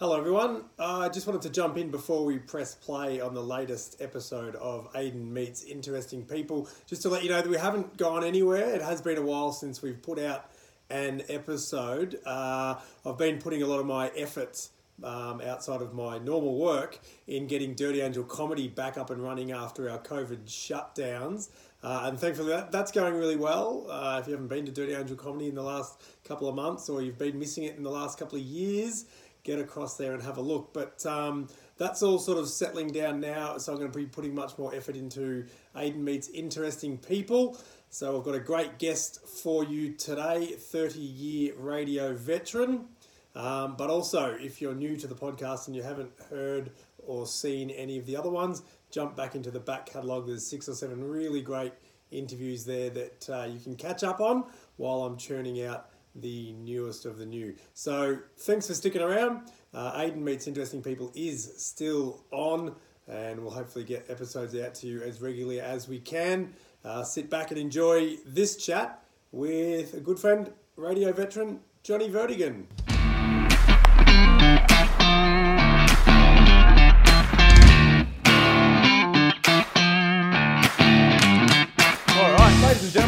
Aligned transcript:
Hello, 0.00 0.16
everyone. 0.16 0.62
Uh, 0.78 1.00
I 1.00 1.08
just 1.08 1.26
wanted 1.26 1.42
to 1.42 1.50
jump 1.50 1.76
in 1.76 1.90
before 1.90 2.24
we 2.24 2.38
press 2.38 2.72
play 2.72 3.20
on 3.20 3.34
the 3.34 3.42
latest 3.42 4.00
episode 4.00 4.54
of 4.54 4.92
Aiden 4.92 5.32
Meets 5.32 5.64
Interesting 5.64 6.24
People. 6.24 6.68
Just 6.86 7.02
to 7.02 7.08
let 7.08 7.24
you 7.24 7.30
know 7.30 7.42
that 7.42 7.50
we 7.50 7.56
haven't 7.56 7.96
gone 7.96 8.22
anywhere. 8.22 8.72
It 8.76 8.80
has 8.80 9.02
been 9.02 9.18
a 9.18 9.22
while 9.22 9.50
since 9.50 9.82
we've 9.82 10.00
put 10.00 10.20
out 10.20 10.52
an 10.88 11.24
episode. 11.28 12.20
Uh, 12.24 12.76
I've 13.04 13.18
been 13.18 13.40
putting 13.40 13.64
a 13.64 13.66
lot 13.66 13.80
of 13.80 13.86
my 13.86 14.12
efforts 14.16 14.70
um, 15.02 15.40
outside 15.40 15.82
of 15.82 15.92
my 15.94 16.18
normal 16.18 16.56
work 16.56 17.00
in 17.26 17.48
getting 17.48 17.74
Dirty 17.74 18.00
Angel 18.00 18.22
comedy 18.22 18.68
back 18.68 18.98
up 18.98 19.10
and 19.10 19.20
running 19.20 19.50
after 19.50 19.90
our 19.90 19.98
COVID 19.98 20.44
shutdowns. 20.46 21.48
Uh, 21.82 22.02
and 22.04 22.18
thankfully, 22.18 22.50
that, 22.50 22.70
that's 22.70 22.90
going 22.90 23.14
really 23.14 23.36
well. 23.36 23.86
Uh, 23.88 24.18
if 24.20 24.26
you 24.26 24.32
haven't 24.32 24.48
been 24.48 24.64
to 24.66 24.72
Dirty 24.72 24.94
Angel 24.94 25.16
comedy 25.16 25.48
in 25.48 25.56
the 25.56 25.62
last 25.62 26.00
couple 26.24 26.48
of 26.48 26.54
months 26.54 26.88
or 26.88 27.02
you've 27.02 27.18
been 27.18 27.38
missing 27.38 27.64
it 27.64 27.76
in 27.76 27.82
the 27.82 27.90
last 27.90 28.18
couple 28.18 28.38
of 28.38 28.44
years, 28.44 29.04
get 29.48 29.58
across 29.58 29.96
there 29.96 30.12
and 30.12 30.22
have 30.22 30.36
a 30.36 30.42
look. 30.42 30.74
But 30.74 31.04
um, 31.06 31.48
that's 31.78 32.02
all 32.02 32.18
sort 32.18 32.36
of 32.38 32.48
settling 32.48 32.88
down 32.88 33.18
now, 33.18 33.56
so 33.56 33.72
I'm 33.72 33.78
going 33.78 33.90
to 33.90 33.98
be 33.98 34.04
putting 34.04 34.34
much 34.34 34.58
more 34.58 34.74
effort 34.74 34.94
into 34.94 35.46
Aiden 35.74 35.96
Meets 35.96 36.28
Interesting 36.28 36.98
People. 36.98 37.58
So 37.88 38.18
I've 38.18 38.24
got 38.24 38.34
a 38.34 38.40
great 38.40 38.78
guest 38.78 39.26
for 39.26 39.64
you 39.64 39.94
today, 39.94 40.46
30 40.46 40.98
year 40.98 41.54
radio 41.56 42.14
veteran. 42.14 42.88
Um, 43.34 43.76
but 43.76 43.88
also, 43.88 44.36
if 44.38 44.60
you're 44.60 44.74
new 44.74 44.96
to 44.98 45.06
the 45.06 45.14
podcast 45.14 45.66
and 45.66 45.74
you 45.74 45.82
haven't 45.82 46.10
heard 46.28 46.72
or 46.98 47.26
seen 47.26 47.70
any 47.70 47.98
of 47.98 48.04
the 48.04 48.16
other 48.16 48.30
ones, 48.30 48.62
jump 48.90 49.16
back 49.16 49.34
into 49.34 49.50
the 49.50 49.60
back 49.60 49.86
catalogue. 49.86 50.26
There's 50.26 50.46
six 50.46 50.68
or 50.68 50.74
seven 50.74 51.02
really 51.02 51.40
great 51.40 51.72
interviews 52.10 52.66
there 52.66 52.90
that 52.90 53.30
uh, 53.30 53.46
you 53.50 53.60
can 53.60 53.76
catch 53.76 54.02
up 54.02 54.20
on 54.20 54.44
while 54.76 55.02
I'm 55.02 55.16
churning 55.16 55.64
out 55.64 55.88
the 56.20 56.52
newest 56.52 57.06
of 57.06 57.18
the 57.18 57.26
new. 57.26 57.54
So 57.74 58.18
thanks 58.38 58.66
for 58.66 58.74
sticking 58.74 59.02
around. 59.02 59.50
Uh, 59.72 60.00
Aiden 60.00 60.18
Meets 60.18 60.46
Interesting 60.46 60.82
People 60.82 61.12
is 61.14 61.52
still 61.56 62.24
on, 62.30 62.74
and 63.06 63.40
we'll 63.40 63.50
hopefully 63.50 63.84
get 63.84 64.06
episodes 64.08 64.54
out 64.56 64.74
to 64.76 64.86
you 64.86 65.02
as 65.02 65.20
regularly 65.20 65.60
as 65.60 65.88
we 65.88 65.98
can. 65.98 66.54
Uh, 66.84 67.02
sit 67.02 67.28
back 67.28 67.50
and 67.50 67.58
enjoy 67.58 68.16
this 68.26 68.56
chat 68.56 69.02
with 69.32 69.94
a 69.94 70.00
good 70.00 70.18
friend, 70.18 70.52
radio 70.76 71.12
veteran 71.12 71.60
Johnny 71.82 72.08
Vertigan. 72.08 72.64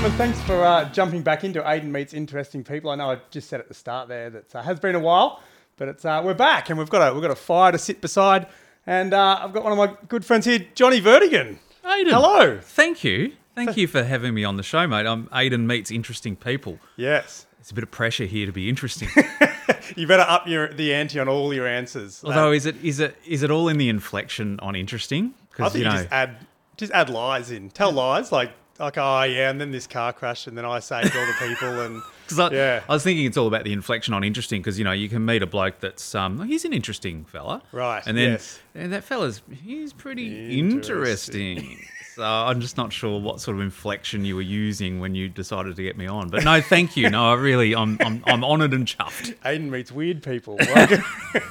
Gentlemen, 0.00 0.16
thanks 0.18 0.40
for 0.46 0.64
uh, 0.64 0.88
jumping 0.92 1.20
back 1.20 1.44
into 1.44 1.60
Aiden 1.60 1.90
Meets 1.90 2.14
Interesting 2.14 2.64
People. 2.64 2.90
I 2.90 2.94
know 2.94 3.10
I 3.10 3.18
just 3.30 3.50
said 3.50 3.60
at 3.60 3.68
the 3.68 3.74
start 3.74 4.08
there 4.08 4.30
that 4.30 4.54
uh, 4.56 4.62
has 4.62 4.80
been 4.80 4.94
a 4.94 4.98
while, 4.98 5.42
but 5.76 5.88
it's 5.88 6.06
uh, 6.06 6.22
we're 6.24 6.32
back 6.32 6.70
and 6.70 6.78
we've 6.78 6.88
got 6.88 7.06
a 7.06 7.12
we've 7.12 7.20
got 7.20 7.30
a 7.30 7.36
fire 7.36 7.70
to 7.70 7.76
sit 7.76 8.00
beside, 8.00 8.46
and 8.86 9.12
uh, 9.12 9.40
I've 9.42 9.52
got 9.52 9.62
one 9.62 9.72
of 9.72 9.76
my 9.78 9.94
good 10.08 10.24
friends 10.24 10.46
here, 10.46 10.60
Johnny 10.74 11.02
Vertigan. 11.02 11.58
Aiden. 11.84 12.12
Hello. 12.12 12.58
Thank 12.62 13.04
you. 13.04 13.34
Thank 13.54 13.76
you 13.76 13.86
for 13.86 14.02
having 14.02 14.32
me 14.32 14.42
on 14.42 14.56
the 14.56 14.62
show, 14.62 14.86
mate. 14.86 15.04
I'm 15.04 15.26
Aiden 15.26 15.66
meets 15.66 15.90
interesting 15.90 16.34
people. 16.34 16.78
Yes, 16.96 17.44
It's 17.58 17.70
a 17.70 17.74
bit 17.74 17.84
of 17.84 17.90
pressure 17.90 18.24
here 18.24 18.46
to 18.46 18.52
be 18.52 18.70
interesting. 18.70 19.10
you 19.96 20.06
better 20.06 20.24
up 20.26 20.48
your 20.48 20.72
the 20.72 20.94
ante 20.94 21.20
on 21.20 21.28
all 21.28 21.52
your 21.52 21.66
answers. 21.66 22.22
Although, 22.24 22.52
is 22.52 22.64
it 22.64 22.82
is 22.82 23.00
it 23.00 23.18
is 23.26 23.42
it 23.42 23.50
all 23.50 23.68
in 23.68 23.76
the 23.76 23.90
inflection 23.90 24.60
on 24.60 24.76
interesting? 24.76 25.34
I 25.34 25.46
Because 25.50 25.72
think 25.74 25.84
you 25.84 25.90
you, 25.90 25.94
know, 25.94 26.02
just 26.04 26.12
add 26.14 26.36
just 26.78 26.92
add 26.92 27.10
lies 27.10 27.50
in, 27.50 27.68
tell 27.68 27.92
lies 27.92 28.32
like 28.32 28.52
like 28.80 28.98
oh 28.98 29.22
yeah, 29.22 29.50
and 29.50 29.60
then 29.60 29.70
this 29.70 29.86
car 29.86 30.12
crashed, 30.12 30.46
and 30.46 30.56
then 30.58 30.64
I 30.64 30.80
saved 30.80 31.14
all 31.14 31.26
the 31.26 31.34
people, 31.46 31.80
and 31.80 32.02
'cause 32.28 32.38
I, 32.38 32.50
yeah. 32.50 32.82
I 32.88 32.92
was 32.92 33.02
thinking 33.04 33.26
it's 33.26 33.36
all 33.36 33.46
about 33.48 33.64
the 33.64 33.72
inflection 33.72 34.14
on 34.14 34.24
interesting 34.24 34.60
because 34.62 34.78
you 34.78 34.84
know 34.84 34.92
you 34.92 35.08
can 35.08 35.24
meet 35.24 35.42
a 35.42 35.46
bloke 35.46 35.80
that's 35.80 36.14
um 36.14 36.42
he's 36.46 36.64
an 36.64 36.72
interesting 36.72 37.24
fella, 37.24 37.62
Right, 37.72 38.02
And 38.06 38.16
then 38.16 38.32
yes. 38.32 38.58
and 38.74 38.92
that 38.92 39.04
fella's 39.04 39.42
he's 39.62 39.92
pretty 39.92 40.58
Interesting. 40.58 41.58
interesting. 41.58 41.86
So 42.16 42.24
I'm 42.24 42.60
just 42.60 42.76
not 42.76 42.92
sure 42.92 43.20
what 43.20 43.40
sort 43.40 43.56
of 43.56 43.62
inflection 43.62 44.24
you 44.24 44.34
were 44.34 44.42
using 44.42 44.98
when 45.00 45.14
you 45.14 45.28
decided 45.28 45.76
to 45.76 45.82
get 45.82 45.96
me 45.96 46.06
on. 46.06 46.28
But 46.28 46.44
no, 46.44 46.60
thank 46.60 46.96
you. 46.96 47.08
No, 47.08 47.30
I 47.30 47.34
really, 47.34 47.74
I'm, 47.74 47.96
I'm, 48.04 48.22
I'm 48.26 48.44
honoured 48.44 48.74
and 48.74 48.84
chuffed. 48.84 49.36
Aiden 49.44 49.70
meets 49.70 49.90
weird 49.92 50.22
people. 50.22 50.58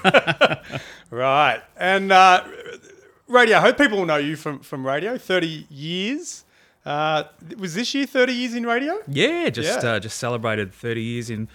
Right. 1.10 1.62
And 1.78 2.12
uh, 2.12 2.44
radio, 3.28 3.58
I 3.58 3.62
hope 3.62 3.78
people 3.78 3.98
will 4.00 4.06
know 4.06 4.18
you 4.18 4.36
from, 4.36 4.60
from 4.60 4.86
radio. 4.86 5.18
30 5.18 5.66
years. 5.70 6.44
Uh, 6.86 7.24
was 7.58 7.76
this 7.76 7.94
year 7.94 8.06
30 8.06 8.34
years 8.34 8.54
in 8.56 8.66
radio? 8.66 9.00
Yeah, 9.08 9.50
just 9.50 9.84
Yeah. 9.84 9.92
Uh, 9.92 10.00
just 10.00 10.18
celebrated 10.18 10.74
30 10.74 11.02
years 11.02 11.30
in 11.30 11.48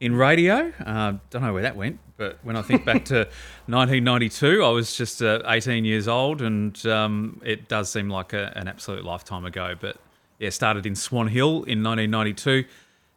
in 0.00 0.14
radio. 0.14 0.72
Uh, 0.84 1.14
don't 1.30 1.42
know 1.42 1.52
where 1.52 1.62
that 1.62 1.74
went, 1.76 1.98
but 2.16 2.38
when 2.42 2.54
I 2.56 2.62
think 2.62 2.84
back 2.84 3.04
to 3.06 3.14
1992, 3.66 4.62
I 4.62 4.68
was 4.68 4.96
just 4.96 5.20
uh, 5.20 5.42
18 5.46 5.84
years 5.84 6.06
old, 6.06 6.40
and 6.40 6.86
um, 6.86 7.40
it 7.44 7.68
does 7.68 7.90
seem 7.90 8.08
like 8.08 8.32
a, 8.32 8.52
an 8.54 8.68
absolute 8.68 9.04
lifetime 9.04 9.44
ago. 9.44 9.74
But 9.78 9.96
yeah, 10.38 10.50
started 10.50 10.86
in 10.86 10.94
Swan 10.94 11.26
Hill 11.28 11.64
in 11.64 11.82
1992, 11.82 12.50
a 12.60 12.64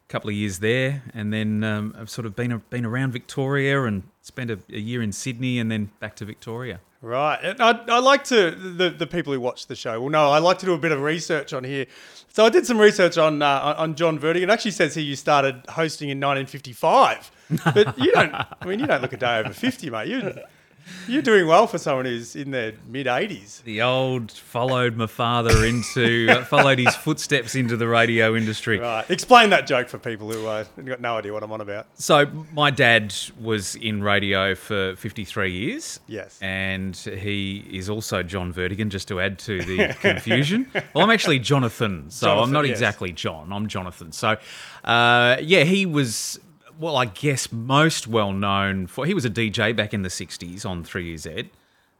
couple 0.08 0.30
of 0.30 0.34
years 0.34 0.58
there, 0.58 1.04
and 1.14 1.32
then 1.32 1.62
um, 1.62 1.94
I've 1.96 2.10
sort 2.10 2.26
of 2.26 2.34
been 2.34 2.60
been 2.70 2.84
around 2.84 3.12
Victoria 3.12 3.84
and 3.84 4.02
spent 4.22 4.50
a, 4.50 4.58
a 4.70 4.80
year 4.80 5.02
in 5.02 5.12
Sydney, 5.12 5.60
and 5.60 5.70
then 5.70 5.90
back 6.00 6.16
to 6.16 6.24
Victoria. 6.24 6.80
Right. 7.02 7.38
And 7.42 7.60
I, 7.60 7.72
I 7.88 7.98
like 7.98 8.22
to, 8.24 8.52
the, 8.52 8.88
the 8.88 9.08
people 9.08 9.32
who 9.32 9.40
watch 9.40 9.66
the 9.66 9.74
show 9.74 10.00
will 10.00 10.08
know, 10.08 10.30
I 10.30 10.38
like 10.38 10.60
to 10.60 10.66
do 10.66 10.72
a 10.72 10.78
bit 10.78 10.92
of 10.92 11.02
research 11.02 11.52
on 11.52 11.64
here. 11.64 11.86
So 12.28 12.46
I 12.46 12.48
did 12.48 12.64
some 12.64 12.78
research 12.78 13.18
on 13.18 13.42
uh, 13.42 13.74
on 13.76 13.94
John 13.94 14.18
Vertigan. 14.18 14.44
It 14.44 14.50
actually 14.50 14.70
says 14.70 14.94
here 14.94 15.04
you 15.04 15.16
started 15.16 15.62
hosting 15.68 16.08
in 16.08 16.18
1955. 16.18 17.30
But 17.74 17.98
you 17.98 18.10
don't, 18.12 18.34
I 18.34 18.46
mean, 18.64 18.80
you 18.80 18.86
don't 18.86 19.02
look 19.02 19.12
a 19.12 19.18
day 19.18 19.40
over 19.40 19.52
50, 19.52 19.90
mate. 19.90 20.08
You, 20.08 20.32
you're 21.08 21.22
doing 21.22 21.46
well 21.46 21.66
for 21.66 21.78
someone 21.78 22.04
who's 22.04 22.36
in 22.36 22.50
their 22.50 22.72
mid 22.86 23.06
80s. 23.06 23.62
The 23.64 23.82
old 23.82 24.32
followed 24.32 24.96
my 24.96 25.06
father 25.06 25.64
into 25.64 26.28
uh, 26.30 26.44
followed 26.44 26.78
his 26.78 26.94
footsteps 26.96 27.54
into 27.54 27.76
the 27.76 27.88
radio 27.88 28.34
industry. 28.34 28.78
Right. 28.78 29.08
Explain 29.10 29.50
that 29.50 29.66
joke 29.66 29.88
for 29.88 29.98
people 29.98 30.30
who 30.30 30.46
uh, 30.46 30.64
got 30.84 31.00
no 31.00 31.18
idea 31.18 31.32
what 31.32 31.42
I'm 31.42 31.52
on 31.52 31.60
about. 31.60 31.86
So 31.94 32.26
my 32.52 32.70
dad 32.70 33.14
was 33.40 33.74
in 33.76 34.02
radio 34.02 34.54
for 34.54 34.96
53 34.96 35.50
years. 35.50 36.00
Yes. 36.06 36.38
And 36.40 36.96
he 36.96 37.64
is 37.70 37.88
also 37.88 38.22
John 38.22 38.52
Vertigan, 38.52 38.88
just 38.88 39.08
to 39.08 39.20
add 39.20 39.38
to 39.40 39.62
the 39.62 39.94
confusion. 40.00 40.70
well, 40.94 41.04
I'm 41.04 41.10
actually 41.10 41.38
Jonathan, 41.38 42.10
so 42.10 42.38
I'm 42.38 42.52
not 42.52 42.66
yes. 42.66 42.72
exactly 42.72 43.12
John. 43.12 43.52
I'm 43.52 43.66
Jonathan. 43.66 44.12
So, 44.12 44.36
uh, 44.84 45.36
yeah, 45.40 45.64
he 45.64 45.86
was, 45.86 46.38
well, 46.82 46.96
I 46.96 47.04
guess 47.06 47.52
most 47.52 48.08
well 48.08 48.32
known 48.32 48.88
for, 48.88 49.06
he 49.06 49.14
was 49.14 49.24
a 49.24 49.30
DJ 49.30 49.74
back 49.74 49.94
in 49.94 50.02
the 50.02 50.08
60s 50.08 50.66
on 50.66 50.84
3UZ. 50.84 51.48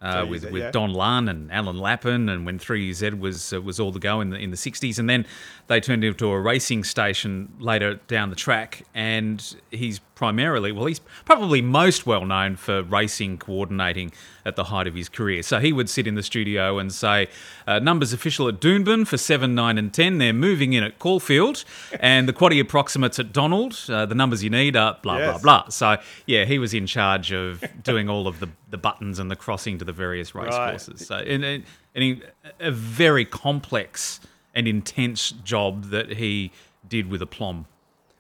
Uh, 0.01 0.25
3UZ, 0.25 0.29
with 0.29 0.51
with 0.51 0.63
yeah. 0.63 0.71
Don 0.73 0.93
Lunn 0.93 1.29
and 1.29 1.53
Alan 1.53 1.79
Lappin, 1.79 2.29
and 2.29 2.45
when 2.45 2.59
3UZ 2.59 3.21
was 3.21 3.53
uh, 3.53 3.63
was 3.63 3.79
all 3.79 3.93
the 3.93 4.01
go 4.01 4.21
in 4.21 4.31
the 4.31 4.37
in 4.37 4.51
the 4.51 4.57
60s, 4.57 4.99
and 4.99 5.09
then 5.09 5.25
they 5.69 5.79
turned 5.79 6.03
into 6.03 6.29
a 6.29 6.41
racing 6.41 6.83
station 6.83 7.53
later 7.61 8.01
down 8.09 8.31
the 8.31 8.37
track. 8.37 8.83
And 8.93 9.55
he's 9.71 10.01
primarily, 10.27 10.71
well, 10.71 10.87
he's 10.87 11.01
probably 11.25 11.61
most 11.61 12.07
well 12.07 12.25
known 12.25 12.55
for 12.55 12.81
racing 12.85 13.37
coordinating 13.39 14.13
at 14.47 14.55
the 14.55 14.63
height 14.65 14.87
of 14.87 14.95
his 14.95 15.09
career. 15.09 15.43
So 15.43 15.59
he 15.59 15.73
would 15.73 15.91
sit 15.91 16.07
in 16.07 16.15
the 16.15 16.23
studio 16.23 16.79
and 16.79 16.93
say, 16.93 17.27
uh, 17.67 17.81
"Numbers 17.81 18.13
official 18.13 18.47
at 18.47 18.61
Doonburn 18.61 19.05
for 19.05 19.17
seven, 19.17 19.57
nine, 19.57 19.79
and 19.79 19.93
ten. 19.93 20.19
They're 20.19 20.33
moving 20.33 20.75
in 20.75 20.85
at 20.85 21.01
Caulfield, 21.01 21.65
and 21.99 22.29
the 22.29 22.33
quaddy 22.33 22.61
approximates 22.61 23.19
at 23.19 23.33
Donald. 23.33 23.77
Uh, 23.89 24.07
the 24.07 24.15
numbers 24.15 24.45
you 24.45 24.51
need 24.51 24.77
are 24.77 24.97
blah 25.03 25.19
Yes. 25.19 25.41
blah 25.43 25.63
blah." 25.63 25.69
So 25.71 25.97
yeah, 26.27 26.45
he 26.45 26.61
was 26.61 26.73
in 26.73 26.87
charge 26.87 27.33
of 27.33 27.65
doing 27.83 28.09
all 28.09 28.29
of 28.29 28.39
the, 28.39 28.47
the 28.71 28.79
buttons 28.79 29.19
and 29.19 29.29
the 29.29 29.35
crossing 29.37 29.77
to 29.79 29.85
the 29.85 29.93
various 29.93 30.37
race 30.37 30.51
Right. 30.53 30.71
courses. 30.71 31.05
So 31.05 31.17
and, 31.17 31.45
and 31.45 31.65
he, 31.97 32.23
a 32.61 32.71
very 32.71 33.25
complex 33.25 34.21
and 34.55 34.69
intense 34.69 35.33
job 35.43 35.87
that 35.91 36.11
he 36.13 36.53
did 36.89 37.11
with 37.11 37.23
aplomb. 37.23 37.67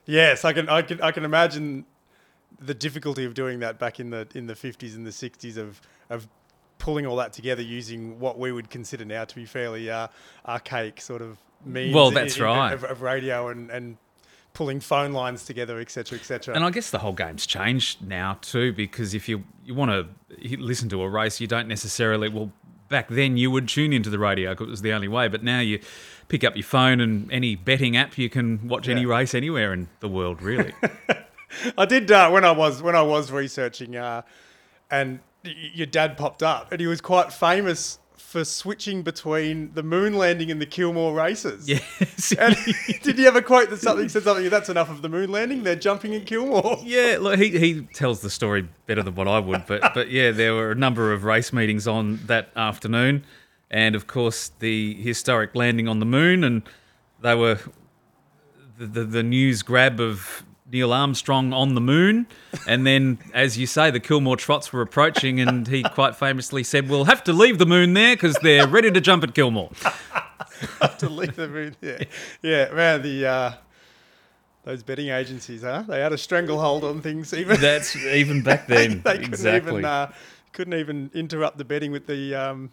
Yes, 0.04 0.44
I 0.44 0.52
can, 0.52 0.68
I 0.68 0.82
can, 0.82 1.00
I 1.00 1.12
can 1.12 1.24
imagine 1.24 1.84
the 2.64 2.74
difficulty 2.74 3.24
of 3.24 3.34
doing 3.34 3.60
that 3.60 3.78
back 3.78 4.00
in 4.00 4.10
the 4.10 4.26
in 4.34 4.47
the 4.47 4.54
50s 4.54 4.94
and 4.94 5.06
the 5.06 5.10
60s 5.10 5.56
of 5.56 5.80
of 6.10 6.28
pulling 6.78 7.06
all 7.06 7.16
that 7.16 7.32
together 7.32 7.62
using 7.62 8.18
what 8.18 8.38
we 8.38 8.50
would 8.50 8.68
consider 8.68 9.04
now 9.04 9.24
to 9.24 9.34
be 9.34 9.44
fairly 9.44 9.88
uh, 9.88 10.09
archaic 10.47 11.00
sort 11.00 11.22
of 11.22 11.38
means. 11.64 11.94
Well, 11.94 12.10
that's 12.10 12.36
in- 12.36 12.42
right. 12.42 12.72
Of, 12.72 12.84
of 12.84 13.03
radio 13.03 13.48
and, 13.48 13.70
and 13.70 13.97
pulling 14.53 14.80
phone 14.80 15.12
lines 15.12 15.44
together, 15.44 15.80
etc., 15.80 16.18
etc. 16.18 16.54
And 16.54 16.64
I 16.64 16.70
guess 16.70 16.91
the 16.91 16.98
whole 16.98 17.12
game's 17.12 17.47
changed 17.47 18.03
now 18.06 18.38
too, 18.42 18.72
because 18.72 19.15
if 19.15 19.28
you 19.28 19.44
you 19.65 19.74
want 19.74 19.91
to 19.91 20.56
listen 20.56 20.88
to 20.91 21.03
a 21.03 21.08
race, 21.08 21.41
you 21.41 21.47
don't 21.47 21.68
necessarily. 21.68 22.28
Well, 22.28 22.53
back 22.88 23.08
then 23.08 23.36
you 23.36 23.50
would 23.50 23.68
tune 23.68 23.92
into 23.92 24.10
the 24.10 24.18
radio 24.18 24.50
because 24.50 24.66
it 24.66 24.70
was 24.70 24.82
the 24.82 24.92
only 24.92 25.08
way, 25.08 25.28
but 25.28 25.42
now 25.42 25.60
you 25.60 25.80
pick 26.28 26.44
up 26.44 26.56
your 26.56 26.65
phone 26.65 27.00
and 27.00 27.30
any 27.32 27.56
betting 27.56 27.97
app, 27.97 28.18
you 28.18 28.28
can 28.28 28.68
watch 28.68 28.88
any 28.88 29.06
race 29.06 29.34
anywhere 29.34 29.72
in 29.72 29.88
the 30.00 30.08
world, 30.08 30.42
really. 30.42 30.74
I 31.77 31.84
did 31.87 32.10
uh, 32.10 32.31
when 32.31 32.45
I 32.45 32.53
was 32.53 32.83
when 32.83 32.95
I 32.97 33.03
was 33.03 33.31
researching, 33.31 33.97
uh, 33.97 34.22
and 34.91 35.21
y- 35.45 35.54
your 35.75 35.87
dad 35.87 36.16
popped 36.16 36.43
up, 36.43 36.72
and 36.72 36.81
he 36.81 36.87
was 36.87 37.01
quite 37.01 37.33
famous 37.33 37.99
for 38.16 38.45
switching 38.47 39.03
between 39.03 39.71
the 39.75 39.83
moon 39.83 40.15
landing 40.16 40.51
and 40.51 40.59
the 40.59 40.65
Kilmore 40.65 41.13
races. 41.15 41.69
Yes. 41.69 42.33
And 42.39 42.57
did 43.03 43.19
you 43.19 43.27
ever 43.27 43.43
quote 43.43 43.69
that 43.69 43.77
something 43.78 44.09
said 44.09 44.22
something? 44.22 44.49
That's 44.49 44.71
enough 44.71 44.89
of 44.89 45.03
the 45.03 45.10
moon 45.10 45.31
landing. 45.31 45.65
They're 45.65 45.77
jumping 45.77 46.15
in 46.15 46.25
Kilmore. 46.25 46.78
Yeah, 46.84 47.19
look, 47.21 47.39
he, 47.39 47.51
he 47.59 47.83
tells 47.83 48.21
the 48.22 48.31
story 48.31 48.66
better 48.87 49.03
than 49.03 49.15
what 49.15 49.28
I 49.28 49.39
would, 49.39 49.66
but 49.66 49.93
but 49.95 50.10
yeah, 50.10 50.31
there 50.31 50.54
were 50.54 50.71
a 50.71 50.75
number 50.75 51.13
of 51.13 51.25
race 51.25 51.53
meetings 51.53 51.87
on 51.87 52.21
that 52.27 52.49
afternoon, 52.57 53.25
and 53.71 53.95
of 53.95 54.07
course 54.07 54.51
the 54.60 54.95
historic 54.95 55.54
landing 55.54 55.87
on 55.87 55.99
the 55.99 56.07
moon, 56.07 56.43
and 56.43 56.63
they 57.21 57.34
were 57.34 57.59
the 58.78 58.87
the, 58.87 59.04
the 59.04 59.22
news 59.22 59.63
grab 59.63 60.01
of 60.01 60.43
Neil 60.72 60.92
Armstrong 60.92 61.53
on 61.53 61.74
the 61.74 61.80
moon, 61.80 62.27
and 62.66 62.86
then 62.86 63.19
as 63.34 63.59
you 63.59 63.66
say, 63.66 63.91
the 63.91 64.01
Kilmore 64.01 64.36
Trots 64.36 64.72
were 64.72 64.80
approaching, 64.80 65.39
and 65.39 65.69
he 65.69 65.83
quite 65.83 66.16
famously 66.16 66.65
said, 66.65 66.89
"We'll 66.89 67.04
have 67.04 67.22
to 67.24 67.33
leave 67.33 67.59
the 67.59 67.66
moon 67.66 67.92
there 67.92 68.16
because 68.16 68.36
they're 68.42 68.66
ready 68.66 68.91
to 68.91 69.01
jump 69.01 69.22
at 69.22 69.34
Kilmore." 69.34 69.71
have 70.80 70.98
to 70.98 71.09
leave 71.09 71.36
the 71.36 71.48
moon. 71.48 71.77
Yeah, 71.83 72.04
yeah, 72.41 72.72
man. 72.72 73.03
The 73.03 73.27
uh, 73.27 73.53
those 74.65 74.83
betting 74.83 75.10
agencies, 75.10 75.63
huh? 75.63 75.84
They 75.86 76.01
had 76.01 76.13
a 76.13 76.19
stranglehold 76.19 76.84
on 76.84 77.03
things. 77.03 77.34
Even 77.34 77.60
That's 77.60 77.95
even 77.97 78.42
back 78.42 78.66
then. 78.68 79.03
they 79.04 79.13
couldn't 79.13 79.25
exactly. 79.25 79.72
even 79.72 79.84
uh, 79.84 80.13
couldn't 80.53 80.75
even 80.75 81.10
interrupt 81.13 81.59
the 81.59 81.65
betting 81.65 81.92
with 81.92 82.07
the 82.07 82.34
um, 82.34 82.71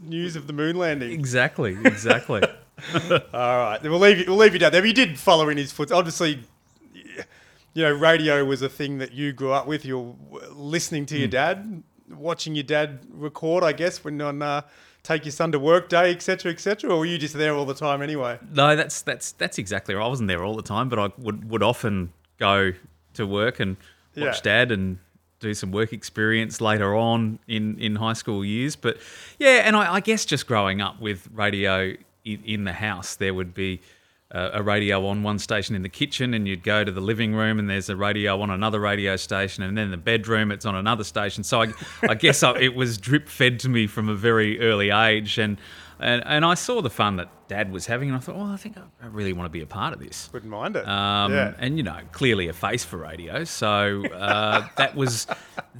news 0.00 0.36
of 0.36 0.46
the 0.46 0.52
moon 0.52 0.76
landing. 0.76 1.12
Exactly. 1.12 1.76
Exactly. 1.84 2.42
All 3.32 3.58
right, 3.58 3.78
we'll 3.82 3.98
leave 3.98 4.18
you. 4.18 4.24
We'll 4.28 4.36
leave 4.36 4.52
you 4.52 4.58
down 4.58 4.72
there. 4.72 4.82
But 4.82 4.88
you 4.88 4.94
did 4.94 5.18
follow 5.18 5.48
in 5.48 5.56
his 5.56 5.72
foot. 5.72 5.90
Obviously, 5.90 6.44
you 7.74 7.82
know, 7.82 7.92
radio 7.92 8.44
was 8.44 8.62
a 8.62 8.68
thing 8.68 8.98
that 8.98 9.12
you 9.12 9.32
grew 9.32 9.52
up 9.52 9.66
with. 9.66 9.84
You're 9.84 10.14
listening 10.52 11.06
to 11.06 11.14
Hmm. 11.14 11.18
your 11.20 11.28
dad, 11.28 11.82
watching 12.10 12.54
your 12.54 12.64
dad 12.64 13.00
record. 13.10 13.62
I 13.64 13.72
guess 13.72 14.02
when 14.04 14.20
on 14.20 14.42
uh, 14.42 14.62
take 15.02 15.24
your 15.24 15.32
son 15.32 15.52
to 15.52 15.58
work 15.58 15.88
day, 15.88 16.10
etc., 16.10 16.52
etc. 16.52 16.90
Or 16.90 16.98
were 17.00 17.06
you 17.06 17.18
just 17.18 17.34
there 17.34 17.54
all 17.54 17.64
the 17.66 17.74
time 17.74 18.02
anyway? 18.02 18.38
No, 18.52 18.74
that's 18.76 19.02
that's 19.02 19.32
that's 19.32 19.58
exactly 19.58 19.94
right. 19.94 20.04
I 20.04 20.08
wasn't 20.08 20.28
there 20.28 20.44
all 20.44 20.56
the 20.56 20.62
time, 20.62 20.88
but 20.88 20.98
I 20.98 21.10
would 21.18 21.50
would 21.50 21.62
often 21.62 22.12
go 22.38 22.72
to 23.14 23.26
work 23.26 23.60
and 23.60 23.76
watch 24.16 24.36
Yeah. 24.36 24.40
dad 24.42 24.72
and 24.72 24.98
do 25.40 25.54
some 25.54 25.70
work 25.70 25.92
experience 25.92 26.60
later 26.60 26.96
on 26.96 27.38
in 27.46 27.78
in 27.78 27.96
high 27.96 28.12
school 28.14 28.44
years. 28.44 28.74
But 28.76 28.96
yeah, 29.38 29.62
and 29.64 29.76
I, 29.76 29.94
I 29.94 30.00
guess 30.00 30.24
just 30.24 30.46
growing 30.48 30.80
up 30.80 31.00
with 31.00 31.28
radio 31.32 31.94
in, 32.24 32.42
in 32.44 32.64
the 32.64 32.72
house, 32.72 33.14
there 33.16 33.34
would 33.34 33.54
be. 33.54 33.80
Uh, 34.30 34.50
a 34.52 34.62
radio 34.62 35.06
on 35.06 35.22
one 35.22 35.38
station 35.38 35.74
in 35.74 35.80
the 35.80 35.88
kitchen, 35.88 36.34
and 36.34 36.46
you'd 36.46 36.62
go 36.62 36.84
to 36.84 36.92
the 36.92 37.00
living 37.00 37.34
room, 37.34 37.58
and 37.58 37.70
there's 37.70 37.88
a 37.88 37.96
radio 37.96 38.42
on 38.42 38.50
another 38.50 38.78
radio 38.78 39.16
station, 39.16 39.62
and 39.62 39.78
then 39.78 39.90
the 39.90 39.96
bedroom, 39.96 40.52
it's 40.52 40.66
on 40.66 40.74
another 40.74 41.02
station. 41.02 41.42
So 41.42 41.62
I, 41.62 41.72
I 42.02 42.14
guess 42.14 42.42
I, 42.42 42.58
it 42.58 42.74
was 42.74 42.98
drip 42.98 43.26
fed 43.26 43.58
to 43.60 43.70
me 43.70 43.86
from 43.86 44.10
a 44.10 44.14
very 44.14 44.60
early 44.60 44.90
age, 44.90 45.38
and, 45.38 45.58
and 45.98 46.22
and 46.26 46.44
I 46.44 46.52
saw 46.54 46.82
the 46.82 46.90
fun 46.90 47.16
that 47.16 47.30
Dad 47.48 47.72
was 47.72 47.86
having, 47.86 48.10
and 48.10 48.16
I 48.18 48.20
thought, 48.20 48.36
well, 48.36 48.44
I 48.44 48.58
think 48.58 48.76
I 48.76 48.82
I 49.02 49.06
really 49.06 49.32
want 49.32 49.46
to 49.46 49.50
be 49.50 49.62
a 49.62 49.66
part 49.66 49.94
of 49.94 49.98
this. 49.98 50.28
Wouldn't 50.30 50.50
mind 50.50 50.76
it. 50.76 50.86
Um, 50.86 51.32
yeah. 51.32 51.54
And 51.58 51.78
you 51.78 51.82
know, 51.82 51.98
clearly 52.12 52.48
a 52.48 52.52
face 52.52 52.84
for 52.84 52.98
radio, 52.98 53.44
so 53.44 54.04
uh, 54.04 54.68
that 54.76 54.94
was 54.94 55.26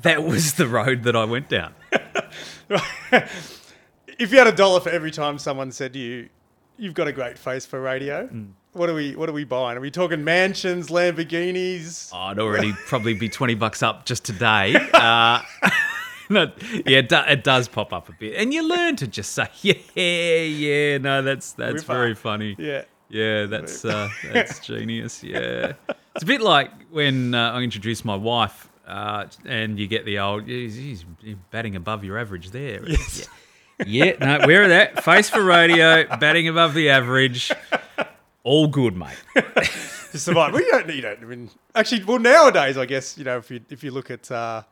that 0.03 0.25
was 0.25 0.55
the 0.55 0.67
road 0.67 1.03
that 1.03 1.15
I 1.15 1.25
went 1.25 1.51
down. 1.51 1.75
if 4.19 4.33
you 4.33 4.39
had 4.39 4.47
a 4.47 4.53
dollar 4.53 4.81
for 4.81 4.89
every 4.89 5.11
time 5.11 5.39
someone 5.39 5.71
said 5.71 5.93
to 5.93 5.99
you, 5.99 6.29
"You've 6.79 6.95
got 6.95 7.09
a 7.09 7.13
great 7.13 7.39
face 7.39 7.67
for 7.67 7.81
radio," 7.81 8.27
Hmm. 8.27 8.45
what 8.73 8.89
are 8.89 8.95
we 8.95 9.15
what 9.17 9.29
are 9.29 9.33
we 9.33 9.45
buying? 9.45 9.77
Are 9.77 9.81
we 9.81 9.91
talking 9.91 10.25
mansions, 10.25 10.89
Lamborghinis? 10.89 12.15
I'd 12.15 12.39
already 12.39 12.73
probably 12.87 13.15
be 13.15 13.29
twenty 13.29 13.55
bucks 13.55 13.83
up 13.83 14.05
just 14.07 14.25
today. 14.25 14.75
Uh, 14.95 15.43
no, 16.31 16.53
yeah, 16.87 16.99
it, 16.99 17.09
do, 17.09 17.17
it 17.27 17.45
does 17.45 17.69
pop 17.69 17.93
up 17.93 18.09
a 18.09 18.13
bit, 18.13 18.37
and 18.37 18.53
you 18.55 18.67
learn 18.67 18.97
to 18.97 19.07
just 19.07 19.33
say, 19.33 19.49
"Yeah, 19.63 19.75
yeah, 20.43 20.99
no, 20.99 21.23
that's 21.23 21.53
that's 21.53 21.83
Whipper. 21.83 21.93
very 21.93 22.15
funny." 22.15 22.57
Yeah. 22.59 22.83
Yeah, 23.11 23.47
that's 23.47 23.87
uh, 23.87 24.11
that's 24.35 24.61
genius. 24.61 25.25
Yeah, 25.25 25.73
it's 26.15 26.23
a 26.23 26.27
bit 26.27 26.43
like 26.43 26.71
when 26.91 27.35
uh, 27.35 27.53
I 27.53 27.63
introduced 27.63 28.05
my 28.05 28.15
wife, 28.17 28.69
uh, 28.87 29.25
and 29.47 29.79
you 29.79 29.87
get 29.87 30.05
the 30.05 30.19
old, 30.19 30.47
he's, 30.47 30.77
he's 30.77 31.05
batting 31.51 31.75
above 31.75 32.05
your 32.05 32.19
average 32.19 32.51
there. 32.51 32.87
Yes. 32.87 33.21
Yeah, 33.21 33.27
no, 33.87 34.41
wear 34.47 34.69
that 34.69 35.05
face 35.05 35.31
for 35.31 35.43
radio, 35.43 36.05
batting 36.19 36.49
above 36.49 36.75
the 36.75 36.91
average. 36.91 37.53
All 38.43 38.69
good, 38.69 38.97
mate. 38.97 39.17
to 40.13 40.19
survive. 40.19 40.53
well, 40.53 40.63
you 40.63 40.71
don't 40.71 40.87
need 40.87 41.05
it. 41.05 41.19
I 41.21 41.25
mean, 41.25 41.51
actually, 41.75 42.05
well, 42.05 42.19
nowadays, 42.19 42.77
I 42.77 42.87
guess 42.87 43.19
you 43.19 43.25
know 43.25 43.39
if 43.39 43.51
you 43.51 43.61
if 43.71 43.85
you 43.85 43.91
look 43.91 44.11
at 44.11 44.31
uh, 44.31 44.63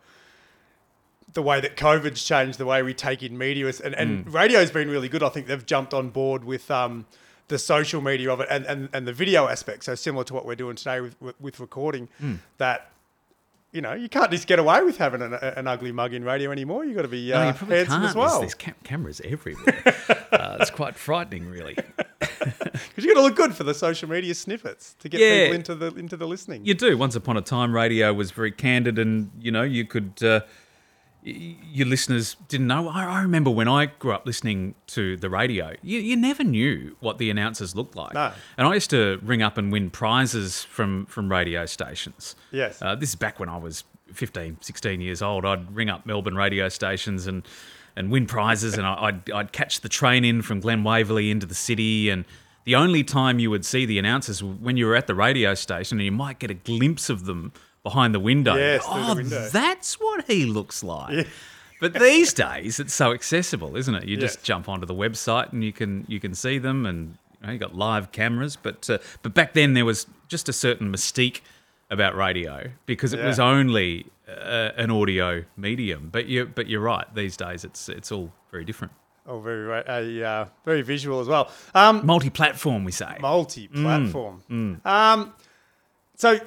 the 1.32 1.42
way 1.42 1.60
that 1.60 1.76
COVID's 1.76 2.24
changed 2.24 2.58
the 2.58 2.66
way 2.66 2.82
we 2.82 2.94
take 2.94 3.22
in 3.22 3.36
media, 3.36 3.72
and, 3.84 3.94
and 3.94 4.32
radio's 4.32 4.70
been 4.70 4.90
really 4.90 5.08
good. 5.08 5.22
I 5.22 5.28
think 5.28 5.46
they've 5.46 5.66
jumped 5.66 5.94
on 5.94 6.10
board 6.10 6.44
with 6.44 6.70
um, 6.70 7.06
the 7.48 7.58
social 7.58 8.00
media 8.00 8.32
of 8.32 8.40
it 8.40 8.48
and, 8.50 8.64
and, 8.66 8.88
and 8.92 9.06
the 9.06 9.12
video 9.12 9.46
aspect. 9.46 9.84
So 9.84 9.94
similar 9.94 10.24
to 10.24 10.34
what 10.34 10.46
we're 10.46 10.56
doing 10.56 10.76
today 10.76 11.00
with 11.00 11.20
with, 11.20 11.40
with 11.40 11.60
recording, 11.60 12.08
that. 12.58 12.90
You 13.72 13.82
know, 13.82 13.92
you 13.92 14.08
can't 14.08 14.30
just 14.30 14.46
get 14.46 14.58
away 14.58 14.82
with 14.82 14.96
having 14.96 15.20
an, 15.20 15.34
an 15.34 15.66
ugly 15.66 15.92
mug 15.92 16.14
in 16.14 16.24
radio 16.24 16.50
anymore. 16.50 16.84
You've 16.84 16.96
got 16.96 17.02
to 17.02 17.08
be 17.08 17.28
No, 17.30 17.36
uh, 17.42 17.46
you 17.48 17.52
probably 17.52 17.76
handsome 17.76 18.00
can't. 18.00 18.08
as 18.10 18.14
well. 18.14 18.28
There's, 18.40 18.40
there's 18.40 18.54
cam- 18.54 18.74
cameras 18.84 19.20
everywhere. 19.22 19.82
uh, 20.32 20.56
it's 20.60 20.70
quite 20.70 20.96
frightening, 20.96 21.48
really. 21.48 21.76
Because 22.20 23.04
you 23.04 23.12
got 23.14 23.20
to 23.20 23.26
look 23.26 23.36
good 23.36 23.54
for 23.54 23.64
the 23.64 23.74
social 23.74 24.08
media 24.08 24.34
snippets 24.34 24.94
to 25.00 25.08
get 25.08 25.20
Yeah. 25.20 25.44
people 25.44 25.56
into 25.56 25.74
the 25.74 25.86
into 25.98 26.16
the 26.16 26.26
listening. 26.26 26.64
You 26.64 26.72
do. 26.74 26.96
Once 26.96 27.14
upon 27.16 27.36
a 27.36 27.42
time, 27.42 27.74
radio 27.74 28.12
was 28.14 28.30
very 28.30 28.52
candid, 28.52 28.98
and 28.98 29.30
you 29.40 29.50
know 29.50 29.62
you 29.62 29.84
could. 29.84 30.12
Uh, 30.22 30.40
your 31.26 31.86
listeners 31.86 32.36
didn't 32.48 32.68
know. 32.68 32.88
I, 32.88 33.04
I 33.04 33.22
remember 33.22 33.50
when 33.50 33.66
I 33.68 33.86
grew 33.86 34.12
up 34.12 34.24
listening 34.26 34.74
to 34.88 35.16
the 35.16 35.28
radio, 35.28 35.74
you, 35.82 35.98
you 35.98 36.14
never 36.16 36.44
knew 36.44 36.96
what 37.00 37.18
the 37.18 37.30
announcers 37.30 37.74
looked 37.74 37.96
like. 37.96 38.14
No. 38.14 38.32
And 38.56 38.68
I 38.68 38.74
used 38.74 38.90
to 38.90 39.18
ring 39.22 39.42
up 39.42 39.58
and 39.58 39.72
win 39.72 39.90
prizes 39.90 40.62
from 40.64 41.06
from 41.06 41.30
radio 41.30 41.66
stations. 41.66 42.36
Yes. 42.52 42.80
Uh, 42.80 42.94
this 42.94 43.08
is 43.10 43.16
back 43.16 43.40
when 43.40 43.48
I 43.48 43.56
was 43.56 43.84
15, 44.12 44.58
16 44.60 45.00
years 45.00 45.20
old. 45.20 45.44
I'd 45.44 45.74
ring 45.74 45.90
up 45.90 46.06
Melbourne 46.06 46.36
radio 46.36 46.68
stations 46.68 47.26
and 47.26 47.46
and 47.96 48.10
win 48.10 48.26
prizes, 48.26 48.74
and 48.78 48.86
I- 48.86 49.06
I'd 49.06 49.30
I'd 49.30 49.52
catch 49.52 49.80
the 49.80 49.88
train 49.88 50.24
in 50.24 50.42
from 50.42 50.60
Glen 50.60 50.84
Waverley 50.84 51.30
into 51.30 51.46
the 51.46 51.54
city, 51.54 52.08
and 52.08 52.24
the 52.64 52.74
only 52.76 53.02
time 53.02 53.38
you 53.38 53.50
would 53.50 53.64
see 53.64 53.84
the 53.86 53.98
announcers 53.98 54.42
was 54.42 54.56
when 54.58 54.76
you 54.76 54.86
were 54.86 54.94
at 54.94 55.06
the 55.08 55.14
radio 55.14 55.54
station, 55.54 55.98
and 55.98 56.04
you 56.04 56.12
might 56.12 56.38
get 56.38 56.50
a 56.50 56.54
glimpse 56.54 57.08
of 57.10 57.24
them 57.24 57.52
behind 57.88 58.12
the 58.14 58.20
window. 58.20 58.54
Yes, 58.56 58.84
through 58.84 58.94
the 59.04 59.10
oh, 59.12 59.14
window. 59.14 59.48
that's 59.52 60.00
what 60.00 60.24
he 60.26 60.44
looks 60.44 60.82
like. 60.82 61.26
But 61.80 61.92
these 61.94 62.32
days, 62.32 62.80
it's 62.80 62.94
so 62.94 63.12
accessible, 63.12 63.76
isn't 63.76 63.94
it? 63.94 64.04
You 64.08 64.16
just 64.16 64.38
Yes. 64.38 64.44
jump 64.44 64.68
onto 64.68 64.86
the 64.86 64.94
website 64.94 65.52
and 65.52 65.62
you 65.62 65.72
can 65.72 66.04
you 66.08 66.18
can 66.18 66.34
see 66.34 66.58
them, 66.58 66.84
and 66.86 67.16
you, 67.40 67.46
know, 67.46 67.52
you 67.52 67.58
got 67.58 67.74
live 67.76 68.10
cameras. 68.12 68.56
But 68.56 68.88
uh, 68.90 68.98
but 69.22 69.34
back 69.34 69.52
then 69.52 69.74
there 69.74 69.84
was 69.84 70.06
just 70.26 70.48
a 70.48 70.52
certain 70.52 70.90
mystique 70.90 71.42
about 71.90 72.16
radio 72.16 72.70
because 72.86 73.12
it 73.12 73.22
was 73.24 73.38
only 73.38 74.06
uh, 74.28 74.70
an 74.76 74.90
audio 74.90 75.44
medium. 75.56 76.08
But 76.10 76.26
you 76.26 76.46
but 76.58 76.66
you're 76.66 76.80
right. 76.94 77.06
These 77.14 77.36
days, 77.36 77.62
it's 77.64 77.88
it's 77.88 78.10
all 78.10 78.32
very 78.50 78.64
different. 78.64 78.92
Oh, 79.28 79.38
very 79.40 79.64
right. 79.64 79.84
Uh, 79.88 80.24
uh, 80.26 80.46
very 80.64 80.82
visual 80.82 81.20
as 81.20 81.26
well. 81.28 81.50
Um, 81.74 82.06
Multi-platform, 82.06 82.84
we 82.84 82.92
say. 82.92 83.16
multi-platform. 83.20 84.42
Mm, 84.50 84.86
Um, 84.86 85.32
so, 86.16 86.38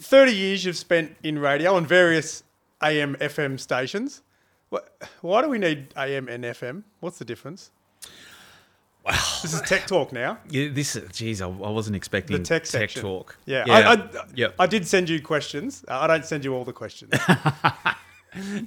30 0.00 0.32
years 0.32 0.64
you've 0.64 0.76
spent 0.76 1.16
in 1.22 1.38
radio 1.38 1.74
on 1.74 1.84
various 1.86 2.42
AM, 2.82 3.14
FM 3.16 3.58
stations. 3.60 4.22
Wh- 4.72 4.78
Why 5.20 5.42
do 5.42 5.48
we 5.48 5.58
need 5.58 5.88
AM 5.96 6.28
and 6.28 6.44
FM? 6.44 6.82
What's 7.00 7.18
the 7.18 7.24
difference? 7.24 7.70
Wow. 9.04 9.12
This 9.42 9.52
is 9.54 9.60
tech 9.62 9.86
talk 9.86 10.12
now. 10.12 10.38
Yeah, 10.48 10.68
this, 10.72 10.98
geez, 11.12 11.40
I, 11.40 11.46
I 11.46 11.70
wasn't 11.70 11.94
expecting 11.94 12.36
The 12.38 12.42
tech 12.42 12.66
section. 12.66 13.02
talk. 13.02 13.36
Yeah, 13.46 13.62
yeah. 13.66 13.74
I, 13.74 13.92
I, 13.92 14.08
Yep. 14.34 14.54
I 14.58 14.66
did 14.66 14.86
send 14.86 15.08
you 15.08 15.22
questions. 15.22 15.84
I 15.86 16.08
don't 16.08 16.24
send 16.24 16.44
you 16.44 16.54
all 16.54 16.64
the 16.64 16.72
questions. 16.72 17.12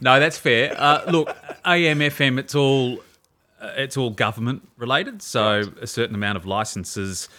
No, 0.01 0.19
that's 0.19 0.37
fair. 0.37 0.73
Uh, 0.75 1.03
look, 1.11 1.29
AM, 1.63 1.99
FM, 1.99 2.39
it's 2.39 2.55
all 2.55 3.03
uh, 3.61 3.69
it's 3.75 3.97
all 3.97 4.09
government 4.09 4.67
related. 4.77 5.21
So 5.21 5.61
a 5.79 5.85
certain 5.85 6.15
amount 6.15 6.37
of 6.37 6.47
licenses 6.47 7.29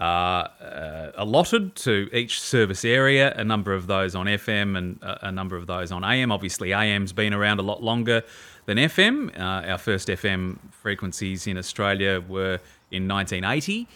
are 0.00 0.50
uh, 0.60 1.10
allotted 1.16 1.76
to 1.76 2.08
each 2.12 2.40
service 2.40 2.84
area. 2.84 3.34
A 3.36 3.44
number 3.44 3.72
of 3.74 3.86
those 3.86 4.14
on 4.14 4.26
FM 4.26 4.76
and 4.78 4.98
a, 5.02 5.28
a 5.28 5.32
number 5.32 5.56
of 5.56 5.66
those 5.66 5.92
on 5.92 6.02
AM. 6.04 6.32
Obviously, 6.32 6.72
AM's 6.72 7.12
been 7.12 7.34
around 7.34 7.60
a 7.60 7.62
lot 7.62 7.82
longer 7.82 8.22
than 8.66 8.78
FM. 8.78 9.30
Uh, 9.38 9.68
our 9.70 9.78
first 9.78 10.08
FM 10.08 10.58
frequencies 10.70 11.46
in 11.46 11.56
Australia 11.58 12.20
were 12.26 12.58
in 12.90 13.06
1980. 13.06 13.86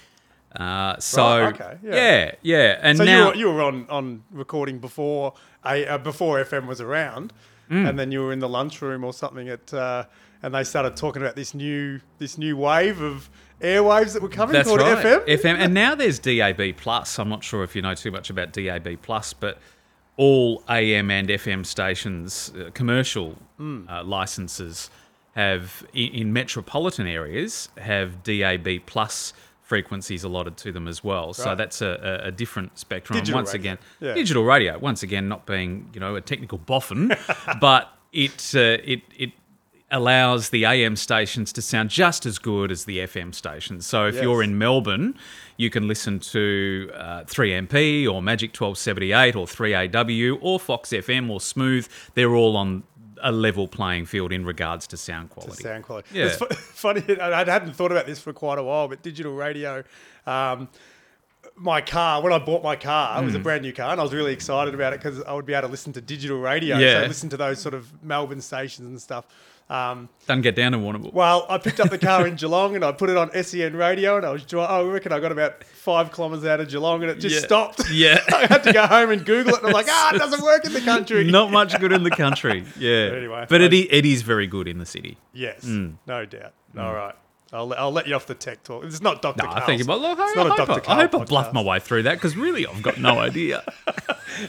Uh, 0.55 0.97
so 1.01 1.23
Right, 1.41 1.55
okay, 1.61 1.79
yeah. 1.83 1.95
yeah, 1.95 2.31
yeah, 2.43 2.79
and 2.81 2.99
so 2.99 3.05
now 3.05 3.19
you 3.19 3.27
were, 3.27 3.35
you 3.35 3.51
were 3.57 3.63
on, 3.63 3.87
on 3.89 4.23
recording 4.31 4.79
before 4.79 5.33
a, 5.67 5.85
uh, 5.87 5.99
before 5.99 6.43
FM 6.45 6.67
was 6.67 6.81
around, 6.81 7.33
Mm. 7.71 7.89
and 7.89 7.99
then 7.99 8.13
you 8.13 8.21
were 8.23 8.31
in 8.31 8.41
the 8.41 8.49
lunchroom 8.49 9.03
or 9.05 9.13
something 9.15 9.49
at, 9.49 9.73
uh, 9.73 10.05
and 10.43 10.55
they 10.55 10.63
started 10.65 10.97
talking 10.97 11.23
about 11.23 11.35
this 11.35 11.55
new 11.55 11.99
this 12.19 12.37
new 12.37 12.59
wave 12.59 13.01
of 13.01 13.31
airwaves 13.61 14.13
that 14.15 14.23
were 14.23 14.29
coming 14.29 14.53
That's 14.53 14.69
called 14.69 14.81
right. 14.81 15.05
FM. 15.05 15.27
FM, 15.27 15.55
and 15.59 15.75
now 15.75 15.95
there's 15.95 16.19
DAB 16.19 16.77
plus. 16.77 17.19
I'm 17.19 17.29
not 17.29 17.43
sure 17.45 17.63
if 17.65 17.75
you 17.77 17.83
know 17.83 17.95
too 17.95 18.11
much 18.11 18.31
about 18.31 18.53
DAB 18.53 19.01
plus, 19.03 19.33
but 19.33 19.59
all 20.17 20.63
AM 20.69 21.11
and 21.11 21.29
FM 21.29 21.65
stations, 21.67 22.53
uh, 22.59 22.71
commercial 22.75 23.37
Hmm. 23.57 23.89
uh, 23.89 24.03
licenses, 24.05 24.91
have 25.35 25.85
in, 25.93 26.13
in 26.15 26.33
metropolitan 26.33 27.07
areas 27.09 27.69
have 27.79 28.23
DAB 28.23 28.81
plus 28.87 29.33
frequencies 29.63 30.23
allotted 30.23 30.57
to 30.59 30.71
them 30.71 30.87
as 30.87 31.03
well. 31.03 31.33
So 31.33 31.55
that's 31.57 31.81
a, 31.83 32.21
a, 32.25 32.29
a 32.29 32.31
different 32.31 32.79
spectrum. 32.79 33.19
Digital 33.19 33.39
and 33.39 33.45
once 33.47 33.55
radio. 33.55 33.73
again, 33.73 33.79
Yeah. 34.01 34.15
digital 34.15 34.45
radio. 34.45 34.79
Once 34.79 35.03
again, 35.03 35.27
not 35.29 35.47
being 35.47 35.89
you 35.95 36.01
know 36.01 36.15
a 36.17 36.21
technical 36.21 36.59
boffin, 36.59 37.13
but 37.61 37.89
it 38.13 38.53
uh, 38.55 38.79
it 38.85 39.03
it 39.17 39.33
allows 39.91 40.49
the 40.51 40.65
AM 40.65 40.97
stations 40.97 41.53
to 41.53 41.63
sound 41.63 41.91
just 41.91 42.27
as 42.27 42.39
good 42.39 42.73
as 42.73 42.85
the 42.85 42.99
FM 42.99 43.35
stations. 43.35 43.87
So 43.87 44.07
if 44.07 44.15
Yes. 44.15 44.23
you're 44.25 44.43
in 44.43 44.59
Melbourne, 44.59 45.15
you 45.57 45.71
can 45.71 45.87
listen 45.87 46.19
to 46.21 46.91
uh, 46.95 47.25
3MP 47.25 48.07
or 48.09 48.21
Magic 48.23 48.51
1278 48.53 49.37
or 49.37 49.47
3AW 49.47 50.39
or 50.41 50.59
Fox 50.59 50.91
FM 50.91 51.31
or 51.31 51.41
Smooth. 51.41 51.87
They're 52.15 52.35
all 52.35 52.57
on 52.57 52.83
a 53.23 53.31
level 53.31 53.69
playing 53.69 54.07
field 54.07 54.33
in 54.33 54.45
regards 54.45 54.87
to 54.89 54.97
sound 54.97 55.31
quality. 55.31 55.63
sound 55.63 55.85
quality. 55.85 56.09
Yeah. 56.19 56.27
It's 56.27 56.37
fu- 56.37 56.47
funny. 56.55 57.03
I 57.21 57.43
I 57.43 57.45
hadn't 57.45 57.75
thought 57.75 57.93
about 57.93 58.07
this 58.07 58.19
for 58.21 58.33
quite 58.33 58.59
a 58.59 58.63
while, 58.63 58.89
but 58.89 59.03
digital 59.03 59.33
radio. 59.35 59.85
Um, 60.27 60.69
my 61.57 61.81
car, 61.81 62.21
when 62.21 62.33
I 62.33 62.39
bought 62.39 62.65
my 62.65 62.75
car, 62.75 63.23
it 63.23 63.25
was 63.25 63.35
a 63.35 63.39
Hmm. 63.39 63.45
brand 63.45 63.63
new 63.63 63.73
car, 63.73 63.93
and 63.93 64.01
I 64.01 64.03
was 64.03 64.13
really 64.13 64.33
excited 64.33 64.75
about 64.75 64.93
it 64.93 65.01
because 65.01 65.23
I 65.23 65.33
would 65.35 65.47
be 65.47 65.55
able 65.55 65.69
to 65.69 65.71
listen 65.71 65.93
to 65.93 66.01
digital 66.01 66.39
radio. 66.41 66.77
Yeah. 66.79 67.03
So 67.03 67.07
listen 67.07 67.29
to 67.29 67.37
those 67.37 67.61
sort 67.61 67.75
of 67.75 68.03
Melbourne 68.03 68.41
stations 68.41 68.89
and 68.89 69.01
stuff. 69.01 69.27
Um, 69.71 70.11
Doesn't 70.27 70.43
get 70.43 70.55
down 70.55 70.73
to 70.73 70.79
Warrnambool. 70.79 71.13
well, 71.15 71.47
I 71.49 71.57
picked 71.57 71.81
up 71.81 71.89
the 71.89 71.97
car 71.99 72.27
in 72.27 72.37
Geelong 72.37 72.75
and 72.77 72.85
I 72.85 72.93
put 72.93 73.09
it 73.09 73.17
on 73.17 73.31
SEN 73.43 73.75
radio, 73.75 74.19
and 74.19 74.27
I 74.27 74.31
was 74.31 74.45
driving. 74.45 74.75
I 74.77 74.83
reckon 74.93 75.11
I 75.11 75.21
got 75.21 75.33
about 75.33 75.65
five 75.65 76.13
kilometres 76.13 76.45
out 76.45 76.61
of 76.61 76.69
Geelong, 76.69 77.01
and 77.03 77.11
it 77.11 77.19
just 77.19 77.37
Yeah. 77.37 77.41
stopped. 77.41 77.83
Yeah. 77.91 78.21
I 78.35 78.47
had 78.47 78.63
to 78.65 78.73
go 78.75 78.87
home 78.87 79.11
and 79.11 79.25
Google 79.25 79.55
it, 79.55 79.59
and 79.61 79.69
I'm 79.69 79.73
like, 79.73 79.87
ah, 79.89 80.15
it 80.15 80.19
doesn't 80.19 80.43
work 80.43 80.67
in 80.67 80.75
the 80.75 80.83
country. 80.83 81.25
Not 81.31 81.51
much 81.51 81.79
good 81.81 81.93
in 81.93 82.03
the 82.03 82.11
country. 82.11 82.65
Yeah. 82.79 83.11
Anyway, 83.17 83.47
but 83.49 83.63
it, 83.63 83.73
I- 83.73 83.77
i- 83.77 83.89
it 83.91 84.05
is 84.07 84.21
very 84.23 84.47
good 84.47 84.69
in 84.69 84.79
the 84.79 84.87
city. 84.87 85.17
Yes, 85.33 85.65
Hmm. 85.65 85.93
no 86.07 86.27
doubt. 86.27 86.53
All 86.79 86.93
right. 86.95 87.15
I'll, 87.53 87.67
let- 87.69 87.79
I'll 87.79 87.93
let 87.93 88.07
you 88.07 88.15
off 88.17 88.27
the 88.27 88.35
tech 88.35 88.65
talk. 88.65 88.85
It's 88.85 89.01
not 89.01 89.23
Dr. 89.23 89.45
No, 89.45 89.49
I 89.49 89.53
Karl's. 89.55 89.67
think 89.67 89.83
about 89.83 90.01
look. 90.01 90.19
I, 90.19 90.27
It's 90.27 90.37
not 90.37 90.47
a 90.47 90.53
I 90.53 90.57
hope, 90.57 90.67
Dr. 90.67 90.73
I, 90.73 90.77
I 90.77 90.81
Karl 90.81 91.01
hope 91.09 91.15
I 91.15 91.25
bluffed 91.25 91.55
my 91.55 91.63
way 91.63 91.79
through 91.79 92.03
that 92.03 92.15
because 92.15 92.37
really 92.37 92.67
I've 92.67 92.83
got 92.83 92.99
no 92.99 93.19
idea. 93.19 93.63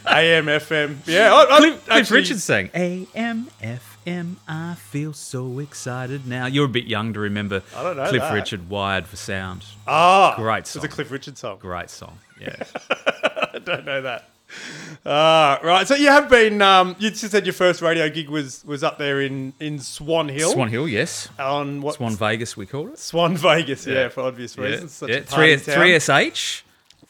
AM, 0.07 0.45
FM. 0.47 0.97
Yeah, 1.05 1.33
I, 1.33 1.43
I, 1.43 1.57
Cliff, 1.57 1.85
Cliff 1.87 2.11
Richards 2.11 2.43
saying 2.43 2.71
AM, 2.73 3.47
FM. 3.61 3.79
I 4.07 4.75
feel 4.75 5.13
so 5.13 5.59
excited 5.59 6.27
now. 6.27 6.45
You're 6.45 6.65
a 6.65 6.69
bit 6.69 6.85
young 6.85 7.13
to 7.13 7.19
remember. 7.19 7.63
I 7.75 7.83
don't 7.83 7.97
know 7.97 8.09
Cliff 8.09 8.21
that. 8.21 8.33
Richard, 8.33 8.69
Wired 8.69 9.07
for 9.07 9.15
Sound. 9.15 9.65
Ah, 9.87 10.35
Great 10.35 10.67
song. 10.67 10.83
It's 10.83 10.93
a. 10.93 10.95
Cliff 10.95 11.11
Richard 11.11 11.37
song. 11.37 11.57
Great 11.59 11.89
song. 11.89 12.19
Yeah. 12.39 12.55
I 12.89 13.59
don't 13.63 13.85
know 13.85 14.01
that. 14.01 14.29
Ah, 15.05 15.59
right. 15.63 15.87
So 15.87 15.95
you 15.95 16.07
have 16.07 16.29
been. 16.29 16.61
Um, 16.61 16.95
you 16.99 17.09
just 17.09 17.31
said 17.31 17.45
your 17.45 17.53
first 17.53 17.81
radio 17.81 18.09
gig 18.09 18.29
was 18.29 18.63
was 18.65 18.83
up 18.83 18.97
there 18.97 19.21
in 19.21 19.53
in 19.59 19.79
Swan 19.79 20.29
Hill. 20.29 20.51
Swan 20.51 20.69
Hill, 20.69 20.87
yes. 20.87 21.29
on 21.39 21.81
what? 21.81 21.95
Swan 21.95 22.15
Vegas, 22.15 22.55
we 22.55 22.65
called 22.65 22.89
it. 22.89 22.99
Swan 22.99 23.35
Vegas. 23.37 23.87
Yeah, 23.87 23.93
Yeah. 23.93 24.09
for 24.09 24.21
obvious 24.21 24.55
Yeah, 24.55 24.63
reasons. 24.65 24.91
Such 24.93 25.09
yeah. 25.09 25.15
a 25.17 25.21
Three 25.23 25.57
three 25.57 25.99
SH. 25.99 26.63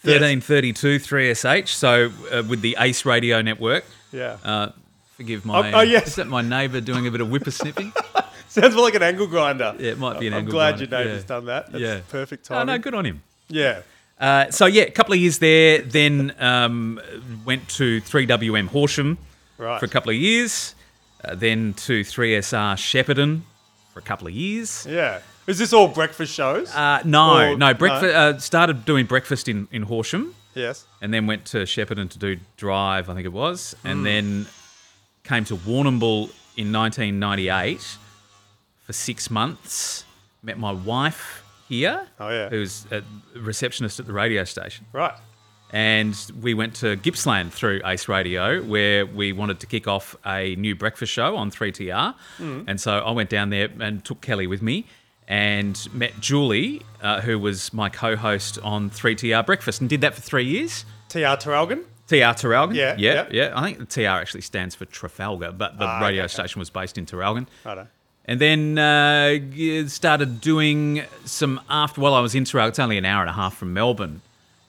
1332 0.04 1.00
3SH. 1.00 1.68
So 1.70 2.12
uh, 2.32 2.44
with 2.48 2.62
the 2.62 2.76
Ace 2.80 3.06
Radio 3.06 3.42
Network. 3.42 3.86
Yeah. 4.12 4.38
Uh, 4.44 4.70
forgive 5.18 5.46
my. 5.46 5.72
Oh, 5.72 5.80
oh, 5.80 5.82
yes. 5.82 6.08
Is 6.10 6.16
that 6.16 6.28
my 6.28 6.42
neighbour 6.42 6.82
doing 6.82 7.08
a 7.08 7.12
bit 7.12 7.22
of 7.22 7.28
whippersnipping? 7.28 7.94
Sounds 8.48 8.76
more 8.76 8.86
like 8.86 8.96
an 8.96 9.04
angle 9.04 9.28
grinder. 9.28 9.76
Yeah, 9.80 9.92
it 9.92 10.00
might 10.00 10.20
be 10.20 10.28
an 10.28 10.34
angle 10.34 10.54
grinder. 10.54 10.78
I'm 10.78 10.80
angle 10.80 10.88
glad 10.88 10.90
grinder, 10.90 10.96
your 10.96 11.06
neighbour's 11.06 11.24
yeah. 11.24 11.28
done 11.28 11.46
that. 11.46 11.72
That's 11.72 11.82
Yeah. 11.82 12.00
perfect 12.10 12.48
oh, 12.52 12.56
timing. 12.56 12.68
no, 12.68 12.80
good 12.80 12.94
on 12.96 13.06
him. 13.06 13.22
Yeah. 13.50 13.82
Uh, 14.20 14.50
so 14.50 14.66
yeah, 14.66 14.84
a 14.84 14.92
couple 14.92 15.14
of 15.14 15.20
years 15.20 15.40
there. 15.40 15.82
Then 15.82 16.34
um, 16.40 17.02
went 17.46 17.68
to 17.70 18.02
3WM 18.02 18.68
Horsham 18.68 19.18
Right. 19.58 19.80
for 19.80 19.86
a 19.86 19.90
couple 19.90 20.12
of 20.12 20.16
years. 20.18 20.76
Uh, 21.24 21.36
then 21.36 21.74
to 21.74 22.02
3SR 22.02 22.76
Shepparton 22.76 23.42
for 23.94 24.00
a 24.00 24.04
couple 24.04 24.28
of 24.28 24.34
years. 24.34 24.86
Yeah. 24.90 25.20
Is 25.48 25.60
this 25.60 25.74
all 25.74 25.88
breakfast 25.88 26.34
shows? 26.34 26.74
Uh, 26.74 27.02
no, 27.06 27.52
Or- 27.52 27.58
no. 27.58 27.74
Breakfast 27.74 28.16
uh, 28.16 28.40
started 28.40 28.86
doing 28.86 29.06
breakfast 29.06 29.48
in, 29.48 29.68
in 29.72 29.84
Horsham, 29.84 30.34
yes. 30.56 30.86
and 31.02 31.14
then 31.14 31.28
went 31.28 31.46
to 31.46 31.58
Shepparton 31.60 32.10
to 32.12 32.20
do 32.20 32.38
Drive, 32.58 33.10
I 33.10 33.14
think 33.14 33.26
it 33.26 33.34
was, 33.34 33.76
and 33.84 34.06
then 34.06 34.48
came 35.26 35.44
to 35.46 35.56
Warrnambool 35.56 36.30
in 36.58 36.72
1998 36.72 37.98
for 38.84 38.94
six 38.94 39.30
months. 39.30 40.06
Met 40.44 40.58
my 40.60 40.72
wife 40.72 41.44
here, 41.68 42.08
Oh, 42.20 42.30
yeah. 42.30 42.50
who's 42.50 42.86
a 42.92 43.02
receptionist 43.36 44.00
at 44.00 44.06
the 44.06 44.14
radio 44.14 44.44
station. 44.44 44.86
Right. 44.94 45.14
and 45.72 46.16
we 46.42 46.54
went 46.54 46.76
to 46.76 46.96
Gippsland 46.96 47.52
through 47.52 47.82
Ace 47.86 48.08
Radio, 48.08 48.62
where 48.64 49.06
we 49.06 49.34
wanted 49.34 49.60
to 49.62 49.66
kick 49.66 49.88
off 49.88 50.16
a 50.26 50.56
new 50.56 50.76
breakfast 50.76 51.12
show 51.12 51.36
on 51.36 51.50
3TR. 51.52 52.14
And 52.40 52.80
so 52.80 53.00
I 53.00 53.12
went 53.12 53.30
down 53.32 53.50
there 53.50 53.70
and 53.80 54.06
took 54.06 54.22
Kelly 54.22 54.46
with 54.48 54.62
me 54.62 54.86
and 55.28 55.76
met 55.92 56.20
Julie, 56.20 56.84
uh, 57.02 57.20
who 57.22 57.40
was 57.40 57.74
my 57.74 57.90
co 57.90 58.16
host 58.16 58.60
on 58.64 58.92
3TR 58.92 59.44
Breakfast, 59.46 59.82
and 59.82 59.90
did 59.90 60.02
that 60.02 60.14
for 60.14 60.22
three 60.22 60.46
years. 60.46 60.86
TR 61.10 61.36
Traralgon. 61.36 61.84
TR 62.08 62.34
Traralgon. 62.36 62.76
Yeah, 62.76 62.96
yeah, 62.98 63.26
yeah. 63.32 63.52
I 63.56 63.64
think 63.64 63.80
the 63.80 63.86
TR 63.86 64.08
actually 64.22 64.42
stands 64.42 64.76
for 64.76 64.86
Trafalgar, 64.86 65.52
but 65.52 65.78
the 65.80 65.86
Ah, 65.86 66.00
radio 66.02 66.24
okay. 66.26 66.34
station 66.34 66.60
was 66.60 66.70
based 66.70 66.98
in 66.98 67.06
Traralgon. 67.06 67.48
Righto. 67.64 67.88
And 68.28 68.42
then 68.42 68.78
uh, 68.80 69.88
started 69.88 70.42
doing 70.42 71.04
some 71.26 71.62
after. 71.70 72.02
Well, 72.02 72.14
I 72.16 72.22
was 72.22 72.34
in 72.36 72.44
Terrell. 72.46 72.68
It's 72.68 72.80
only 72.80 72.98
an 72.98 73.06
hour 73.06 73.22
and 73.22 73.30
a 73.30 73.34
half 73.34 73.56
from 73.56 73.74
Melbourne. 73.74 74.22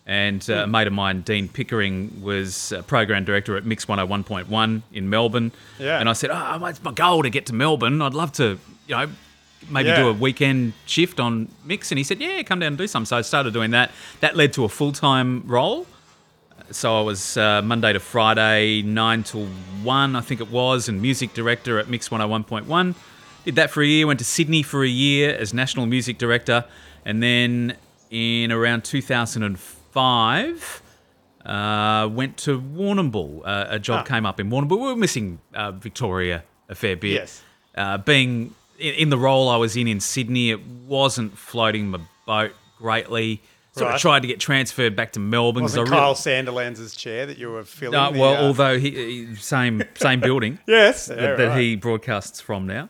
And 0.07 0.45
Hmm. 0.45 0.53
uh, 0.53 0.55
a 0.65 0.67
mate 0.67 0.87
of 0.87 0.93
mine, 0.93 1.23
Dean 1.23 1.49
Pickering, 1.49 2.23
was 2.23 2.73
uh, 2.73 2.83
program 2.83 3.25
director 3.25 3.57
at 3.57 3.65
Mix 3.67 3.87
101.1 3.87 4.83
in 4.93 5.11
Melbourne. 5.11 5.53
Yeah. 5.79 5.99
And 5.99 6.09
I 6.09 6.13
said, 6.13 6.31
"Oh, 6.33 6.65
it's 6.67 6.83
my 6.83 6.93
goal 6.93 7.23
to 7.23 7.31
get 7.31 7.47
to 7.47 7.55
Melbourne. 7.55 8.01
I'd 8.03 8.15
love 8.15 8.31
to, 8.33 8.59
you 8.87 8.95
know, 8.97 9.09
maybe 9.71 9.89
Yeah. 9.89 9.97
do 10.03 10.09
a 10.09 10.13
weekend 10.13 10.75
shift 10.85 11.19
on 11.19 11.49
Mix." 11.65 11.91
And 11.91 11.99
he 11.99 12.05
said, 12.05 12.21
"Yeah, 12.21 12.43
come 12.43 12.61
down 12.61 12.69
and 12.69 12.79
do 12.79 12.87
some." 12.87 13.05
So 13.07 13.17
I 13.17 13.23
started 13.23 13.53
doing 13.53 13.71
that. 13.73 13.91
That 14.21 14.37
led 14.37 14.53
to 14.53 14.65
a 14.65 14.69
full 14.69 14.93
time 14.93 15.43
role. 15.47 15.87
So 16.71 16.99
I 16.99 17.03
was 17.03 17.37
uh, 17.37 17.63
Monday 17.63 17.93
to 17.93 18.01
Friday, 18.01 18.83
9 18.83 19.23
till 19.23 19.47
1, 19.47 20.17
I 20.17 20.21
think 20.21 20.41
it 20.41 20.51
was, 20.51 20.89
and 20.89 21.01
music 21.01 21.33
director 21.33 21.79
at 21.79 21.89
Mix 21.89 22.09
101.1. 22.09 22.95
Did 23.45 23.55
that 23.55 23.71
for 23.71 23.83
a 23.83 23.87
year, 23.87 24.07
went 24.07 24.19
to 24.19 24.25
Sydney 24.25 24.63
for 24.65 24.83
a 24.83 24.89
year 24.89 25.35
as 25.37 25.55
national 25.55 25.87
music 25.87 26.19
director, 26.19 26.65
and 27.05 27.23
then 27.23 27.77
in 28.11 28.51
around 28.51 28.85
2005, 28.85 30.83
uh, 31.45 32.09
went 32.11 32.37
to 32.39 32.61
Warrnambool. 32.61 33.43
Uh, 33.45 33.67
a 33.69 33.79
job 33.79 34.01
Ah. 34.01 34.09
came 34.09 34.27
up 34.27 34.41
in 34.41 34.51
Warrnambool. 34.51 34.71
We 34.81 34.87
were 34.89 34.97
missing 34.97 35.39
uh, 35.55 35.71
Victoria 35.71 36.43
a 36.69 36.75
fair 36.75 36.97
bit. 36.97 37.13
Yes. 37.13 37.43
Uh, 37.77 37.99
being 37.99 38.55
in, 38.81 38.95
in 38.95 39.11
the 39.11 39.19
role 39.19 39.49
I 39.49 39.57
was 39.57 39.77
in 39.77 39.87
in 39.87 40.01
Sydney, 40.01 40.51
it 40.51 40.61
wasn't 40.67 41.39
floating 41.39 41.89
my 41.91 42.01
boat 42.27 42.53
greatly. 42.79 43.41
Sort 43.77 43.89
Right. 43.91 43.95
of 43.97 44.01
tried 44.01 44.21
to 44.23 44.27
get 44.29 44.41
transferred 44.41 44.97
back 44.97 45.13
to 45.13 45.21
Melbourne. 45.21 45.65
Wasn't 45.65 45.81
I 45.81 45.83
really- 45.91 46.01
Kyle 46.01 46.15
Sandilands' 46.15 46.97
chair 46.97 47.27
that 47.27 47.37
you 47.37 47.51
were 47.51 47.63
filling? 47.63 47.95
uh, 47.95 48.11
the, 48.11 48.19
well, 48.19 48.35
uh, 48.35 48.47
although 48.47 48.79
he, 48.79 48.91
he 49.27 49.35
same 49.37 49.83
same 49.97 50.21
building 50.21 50.59
yes, 50.67 51.09
yeah, 51.11 51.17
that, 51.17 51.37
that 51.39 51.59
he 51.61 51.77
broadcasts 51.77 52.41
from 52.41 52.67
now, 52.67 52.89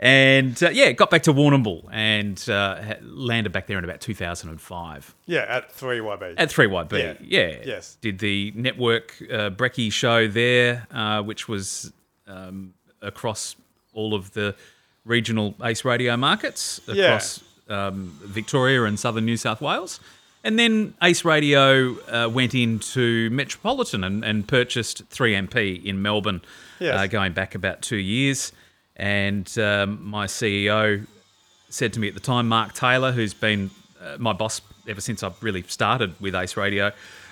and 0.00 0.62
uh, 0.62 0.70
yeah, 0.70 0.92
got 0.92 1.10
back 1.10 1.22
to 1.24 1.34
Warrnambool 1.34 1.84
and 1.92 2.42
uh, 2.48 2.94
landed 3.02 3.52
back 3.52 3.66
there 3.66 3.76
in 3.76 3.84
about 3.84 4.00
2005 4.00 5.14
yeah 5.26 5.44
at 5.48 5.70
three 5.70 5.98
YB. 5.98 6.34
at 6.38 6.48
3YB. 6.48 6.92
Yeah. 6.98 7.14
Yeah, 7.20 7.56
Yes. 7.64 7.98
Did 8.00 8.18
the 8.18 8.52
network 8.54 9.14
uh, 9.30 9.50
Brecky 9.50 9.92
show 9.92 10.28
there, 10.28 10.86
uh, 10.90 11.22
which 11.22 11.46
was 11.48 11.92
um, 12.26 12.72
across 13.02 13.54
all 13.92 14.14
of 14.14 14.32
the 14.32 14.54
regional 15.04 15.54
Ace 15.62 15.84
Radio 15.84 16.16
markets 16.16 16.80
Yeah. 16.88 17.04
across 17.06 17.42
um, 17.68 18.18
Victoria 18.22 18.84
and 18.84 18.98
southern 18.98 19.24
New 19.24 19.36
South 19.36 19.60
Wales. 19.60 20.00
And 20.44 20.58
then 20.58 20.94
Ace 21.02 21.24
Radio 21.24 21.94
uh, 22.08 22.28
went 22.28 22.54
into 22.54 23.30
Metropolitan 23.30 24.02
and, 24.02 24.24
and 24.24 24.46
purchased 24.46 25.08
3MP 25.10 25.84
in 25.84 26.02
Melbourne, 26.02 26.42
Yes. 26.80 26.98
uh, 26.98 27.06
going 27.06 27.32
back 27.32 27.54
about 27.54 27.80
two 27.80 27.96
years. 27.96 28.52
And 28.96 29.46
um, 29.58 30.04
my 30.04 30.26
CEO 30.26 31.06
said 31.68 31.92
to 31.92 32.00
me 32.00 32.08
at 32.08 32.14
the 32.14 32.20
time, 32.20 32.48
Mark 32.48 32.72
Taylor, 32.74 33.12
who's 33.12 33.34
been 33.34 33.70
uh, 34.02 34.16
my 34.18 34.32
boss 34.32 34.60
ever 34.88 35.00
since 35.00 35.22
I 35.22 35.30
really 35.40 35.62
started 35.62 36.20
with 36.20 36.34
Ace 36.34 36.56
Radio, 36.56 36.90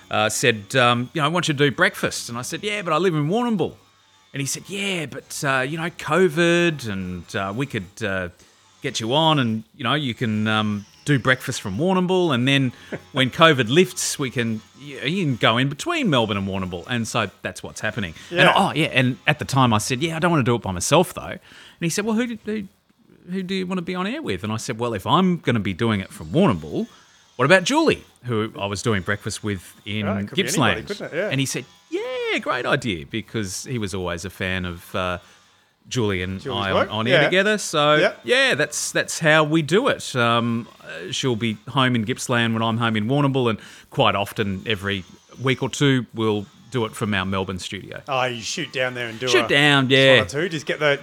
uh, 0.09 0.29
said, 0.29 0.73
um, 0.77 1.09
you 1.13 1.19
know, 1.21 1.25
I 1.25 1.27
want 1.29 1.49
you 1.49 1.53
to 1.53 1.69
do 1.69 1.71
breakfast. 1.75 2.29
And 2.29 2.37
I 2.37 2.43
said, 2.43 2.63
yeah, 2.63 2.81
but 2.81 2.93
I 2.93 2.97
live 2.97 3.13
in 3.13 3.27
Warrnambool. 3.27 3.75
And 4.33 4.39
he 4.39 4.47
said, 4.47 4.63
yeah, 4.69 5.05
but, 5.05 5.43
uh, 5.45 5.59
you 5.67 5.77
know, 5.77 5.89
COVID 5.89 6.89
and 6.89 7.35
uh, 7.35 7.53
we 7.53 7.65
could 7.65 8.03
uh, 8.03 8.29
get 8.81 9.01
you 9.01 9.13
on 9.13 9.37
and, 9.39 9.63
you 9.75 9.83
know, 9.83 9.95
you 9.95 10.13
can 10.13 10.47
um, 10.47 10.85
do 11.05 11.17
breakfast 11.19 11.61
from 11.61 11.77
Warrnambool. 11.77 12.33
And 12.33 12.47
then 12.47 12.71
when 13.11 13.29
COVID 13.43 13.69
lifts, 13.69 14.19
we 14.19 14.29
can, 14.29 14.61
you, 14.79 14.99
can 14.99 15.35
go 15.35 15.57
in 15.57 15.67
between 15.69 16.09
Melbourne 16.09 16.37
and 16.37 16.47
Warrnambool. 16.47 16.85
And 16.87 17.07
so 17.07 17.29
that's 17.41 17.63
what's 17.63 17.81
happening. 17.81 18.13
And, 18.29 18.39
Yeah. 18.39 18.53
oh, 18.55 18.71
yeah. 18.73 18.87
And 18.87 19.17
at 19.27 19.39
the 19.39 19.45
time 19.45 19.73
I 19.73 19.77
said, 19.79 20.01
yeah, 20.01 20.15
I 20.15 20.19
don't 20.19 20.31
want 20.31 20.45
to 20.45 20.49
do 20.51 20.55
it 20.55 20.61
by 20.61 20.71
myself 20.71 21.13
though. 21.13 21.21
And 21.23 21.39
he 21.79 21.89
said, 21.89 22.05
well, 22.05 22.15
who, 22.15 22.37
who, 22.45 22.63
who 23.29 23.43
do 23.43 23.55
you 23.55 23.65
want 23.67 23.77
to 23.79 23.83
be 23.83 23.95
on 23.95 24.05
air 24.07 24.21
with? 24.21 24.43
And 24.43 24.51
I 24.53 24.57
said, 24.57 24.77
well, 24.79 24.93
if 24.93 25.05
I'm 25.07 25.37
going 25.37 25.55
to 25.55 25.59
be 25.59 25.73
doing 25.73 25.99
it 26.01 26.09
from 26.13 26.27
Warrnambool, 26.27 26.87
what 27.37 27.45
about 27.45 27.63
Julie, 27.63 28.03
who 28.25 28.51
I 28.59 28.67
was 28.67 28.81
doing 28.83 29.01
breakfast 29.01 29.43
with 29.43 29.73
in 29.85 30.05
Right, 30.05 30.23
it 30.23 30.27
could 30.27 30.35
be 30.35 30.43
Gippsland? 30.43 30.91
anybody? 30.91 31.17
Yeah. 31.17 31.29
And 31.29 31.39
he 31.39 31.45
said, 31.45 31.65
yeah, 31.89 32.37
great 32.39 32.65
idea, 32.67 33.05
because 33.05 33.63
he 33.65 33.77
was 33.79 33.93
always 33.95 34.25
a 34.25 34.29
fan 34.29 34.65
of 34.65 34.93
uh, 34.95 35.17
Julie 35.87 36.21
and 36.23 36.39
Julie's 36.39 36.67
I 36.67 36.71
on, 36.71 36.89
on 36.89 37.07
air 37.07 37.19
yeah. 37.21 37.23
together. 37.25 37.57
So 37.57 37.95
Yep. 37.95 38.19
yeah, 38.23 38.55
that's 38.55 38.91
that's 38.91 39.19
how 39.19 39.43
we 39.43 39.61
do 39.61 39.87
it. 39.87 40.15
Um, 40.15 40.67
uh, 40.83 41.11
she'll 41.11 41.35
be 41.35 41.57
home 41.69 41.95
in 41.95 42.03
Gippsland 42.03 42.53
when 42.53 42.61
I'm 42.63 42.77
home 42.77 42.95
in 42.95 43.07
Warrnambool, 43.07 43.49
and 43.49 43.59
quite 43.89 44.15
often 44.15 44.63
every 44.65 45.03
week 45.41 45.61
or 45.63 45.69
two 45.69 46.05
we'll 46.13 46.45
do 46.71 46.85
it 46.85 46.95
from 46.95 47.13
our 47.13 47.25
Melbourne 47.25 47.59
studio. 47.59 48.01
Oh, 48.07 48.23
you 48.25 48.41
shoot 48.41 48.71
down 48.71 48.93
there 48.93 49.07
and 49.09 49.19
do 49.19 49.25
it. 49.25 49.29
Shoot 49.29 49.49
down, 49.49 49.89
yeah. 49.89 50.23
two. 50.23 50.47
Just 50.47 50.65
get 50.65 50.79
the 50.79 50.99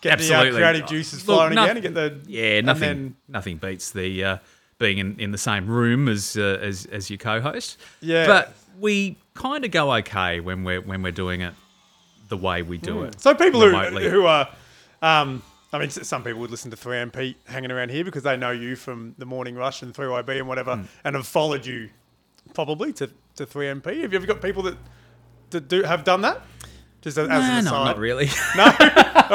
get 0.00 0.14
Absolutely. 0.14 0.52
the 0.52 0.56
uh, 0.56 0.60
creative 0.70 0.88
juices 0.88 1.28
Look, 1.28 1.36
flowing 1.36 1.52
again 1.52 1.76
and 1.76 1.82
get 1.82 1.94
the 1.94 2.18
yeah 2.26 2.60
nothing 2.62 2.80
then- 2.88 3.16
nothing 3.28 3.56
beats 3.58 3.90
the 3.90 4.24
uh, 4.24 4.36
being 4.78 4.98
in, 4.98 5.20
in 5.20 5.30
the 5.32 5.38
same 5.38 5.66
room 5.66 6.08
as 6.08 6.36
uh, 6.36 6.58
as 6.62 6.86
as 6.86 7.10
your 7.10 7.18
co-host. 7.18 7.76
Yeah. 8.00 8.26
but 8.26 8.54
we 8.80 9.16
kind 9.34 9.64
of 9.64 9.70
go 9.70 9.92
okay 9.96 10.40
when 10.40 10.64
we're 10.64 10.80
when 10.80 11.02
we're 11.02 11.12
doing 11.12 11.42
it 11.42 11.52
the 12.28 12.36
way 12.36 12.62
we 12.62 12.78
do 12.78 13.02
it. 13.02 13.20
So 13.20 13.34
people 13.34 13.60
who, 13.60 13.66
remotely. 13.66 14.08
who 14.08 14.26
are, 14.26 14.48
um, 15.02 15.42
I 15.72 15.78
mean, 15.78 15.90
some 15.90 16.22
people 16.22 16.40
would 16.40 16.50
listen 16.50 16.70
to 16.70 16.76
3MP 16.76 17.34
hanging 17.46 17.70
around 17.70 17.90
here 17.90 18.04
because 18.04 18.22
they 18.22 18.36
know 18.36 18.50
you 18.50 18.76
from 18.76 19.14
the 19.18 19.26
Morning 19.26 19.54
Rush 19.54 19.82
and 19.82 19.92
3YB 19.94 20.38
and 20.38 20.48
whatever, 20.48 20.76
Hmm. 20.76 20.82
and 21.04 21.16
have 21.16 21.26
followed 21.26 21.64
you 21.66 21.90
probably 22.54 22.92
to, 22.94 23.10
to 23.36 23.46
3MP. 23.46 24.02
Have 24.02 24.12
you 24.12 24.18
ever 24.18 24.26
got 24.26 24.40
people 24.42 24.62
that, 24.64 24.76
that 25.50 25.68
do 25.68 25.82
have 25.82 26.04
done 26.04 26.20
that? 26.22 26.42
Just 27.00 27.18
as, 27.18 27.28
as 27.28 27.44
an 27.44 27.64
no, 27.64 27.70
aside. 27.70 27.84
not 27.84 27.98
really. 27.98 28.28
No, 28.56 28.64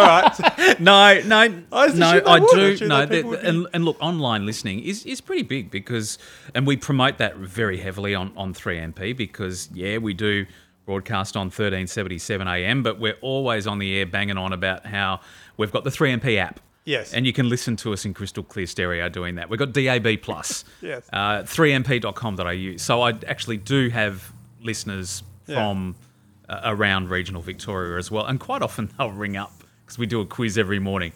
all 0.03 0.05
right. 0.05 0.79
no, 0.79 1.19
no, 1.25 1.37
I 1.71 1.87
no. 1.87 2.21
I 2.25 2.39
would. 2.39 2.49
do. 2.77 2.87
No, 2.87 2.99
that 3.05 3.09
the- 3.09 3.23
be- 3.23 3.35
and, 3.47 3.67
and 3.73 3.83
look, 3.83 3.97
online 3.99 4.45
listening 4.45 4.79
is, 4.81 5.05
is 5.05 5.21
pretty 5.21 5.41
big 5.41 5.71
because, 5.71 6.17
and 6.53 6.67
we 6.67 6.77
promote 6.77 7.17
that 7.17 7.35
very 7.37 7.77
heavily 7.77 8.13
on 8.13 8.31
on 8.37 8.53
3MP 8.53 9.17
because 9.17 9.69
yeah, 9.73 9.97
we 9.97 10.13
do 10.13 10.45
broadcast 10.91 11.35
on 11.35 11.47
1377 11.47 12.47
AM, 12.47 12.81
but 12.81 12.97
we're 12.97 13.17
always 13.21 13.67
on 13.67 13.77
the 13.77 13.95
air 13.99 14.05
banging 14.07 14.37
on 14.37 14.53
about 14.53 14.85
how 14.85 15.19
we've 15.57 15.71
got 15.71 15.83
the 15.83 15.89
3MP 15.91 16.37
app. 16.37 16.59
Yes. 16.85 17.13
And 17.13 17.27
you 17.27 17.33
can 17.33 17.49
listen 17.49 17.75
to 17.77 17.91
us 17.91 18.05
in 18.05 18.13
crystal 18.13 18.41
clear 18.41 18.65
stereo 18.65 19.09
doing 19.09 19.35
that. 19.35 19.49
We've 19.49 19.59
got 19.59 19.73
DAB 19.73 20.21
plus. 20.21 20.63
Yes. 20.81 21.07
Uh, 21.11 21.43
3mp.com.au. 21.43 22.77
So 22.77 23.01
I 23.01 23.09
actually 23.27 23.57
do 23.57 23.89
have 23.89 24.31
listeners 24.61 25.21
Yeah. 25.45 25.55
from 25.55 25.95
uh, 26.47 26.61
around 26.63 27.09
regional 27.09 27.41
Victoria 27.41 27.97
as 27.97 28.09
well. 28.09 28.25
And 28.25 28.39
quite 28.39 28.61
often 28.61 28.89
they'll 28.97 29.11
ring 29.11 29.35
up 29.35 29.51
because 29.85 29.99
we 29.99 30.05
do 30.05 30.21
a 30.21 30.25
quiz 30.25 30.57
every 30.57 30.79
morning. 30.79 31.11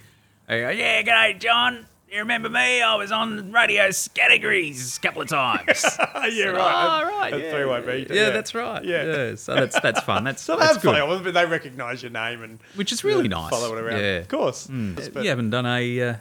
Go, 0.50 0.56
yeah, 0.56 1.02
g'day, 1.04 1.40
John. 1.40 1.86
You 2.12 2.20
remember 2.20 2.50
me? 2.50 2.82
I 2.82 2.96
was 2.96 3.12
on 3.14 3.54
radio 3.54 3.90
categories 4.14 4.98
a 4.98 5.00
couple 5.00 5.22
of 5.22 5.30
times. 5.30 5.86
yeah, 6.32 6.46
right. 6.48 7.02
Oh, 7.04 7.08
right. 7.20 7.32
That's 7.32 7.44
yeah. 7.44 7.54
3YB. 7.54 8.10
Yeah, 8.14 8.30
that's 8.32 8.54
right. 8.54 8.84
Yeah. 8.84 9.04
Yeah. 9.06 9.36
So 9.36 9.56
that's 9.56 9.80
that's 9.80 10.02
fun. 10.02 10.26
That's, 10.26 10.42
So 10.44 10.58
that's 10.58 10.74
that's 10.74 10.84
good. 10.84 10.98
funny. 10.98 11.24
But 11.24 11.34
they 11.34 11.46
recognise 11.46 12.04
your 12.04 12.12
name 12.12 12.44
and 12.44 12.60
Which 12.76 12.92
is 12.92 13.06
really 13.06 13.30
nice. 13.30 13.50
Follow 13.50 13.78
it 13.78 13.82
around. 13.82 14.00
Yeah. 14.02 14.18
Of 14.18 14.28
course. 14.28 14.68
Mm. 14.68 15.14
But- 15.14 15.24
you 15.24 15.30
haven't 15.30 15.52
done 15.52 15.66
a 15.66 16.02
uh, 16.02 16.16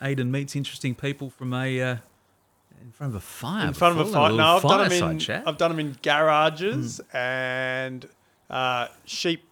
an 0.00 0.16
Aiden 0.16 0.30
meets 0.30 0.56
interesting 0.56 0.94
people 0.94 1.28
from 1.28 1.52
a 1.52 1.82
uh, 1.82 1.96
in 2.82 2.92
front 2.92 3.12
of 3.12 3.16
a 3.16 3.20
fire. 3.20 3.66
in 3.68 3.74
front 3.74 4.00
of 4.00 4.08
a 4.08 4.10
fire. 4.10 4.22
little 4.32 4.38
No, 4.38 4.56
I've 4.56 4.62
done 4.62 4.88
them 4.88 5.10
in. 5.12 5.18
chat. 5.18 5.44
I've 5.46 5.58
done 5.58 5.70
them 5.72 5.80
in 5.80 5.98
garages 6.00 7.00
and 7.12 8.08
uh, 8.48 8.88
sheep 9.04 9.42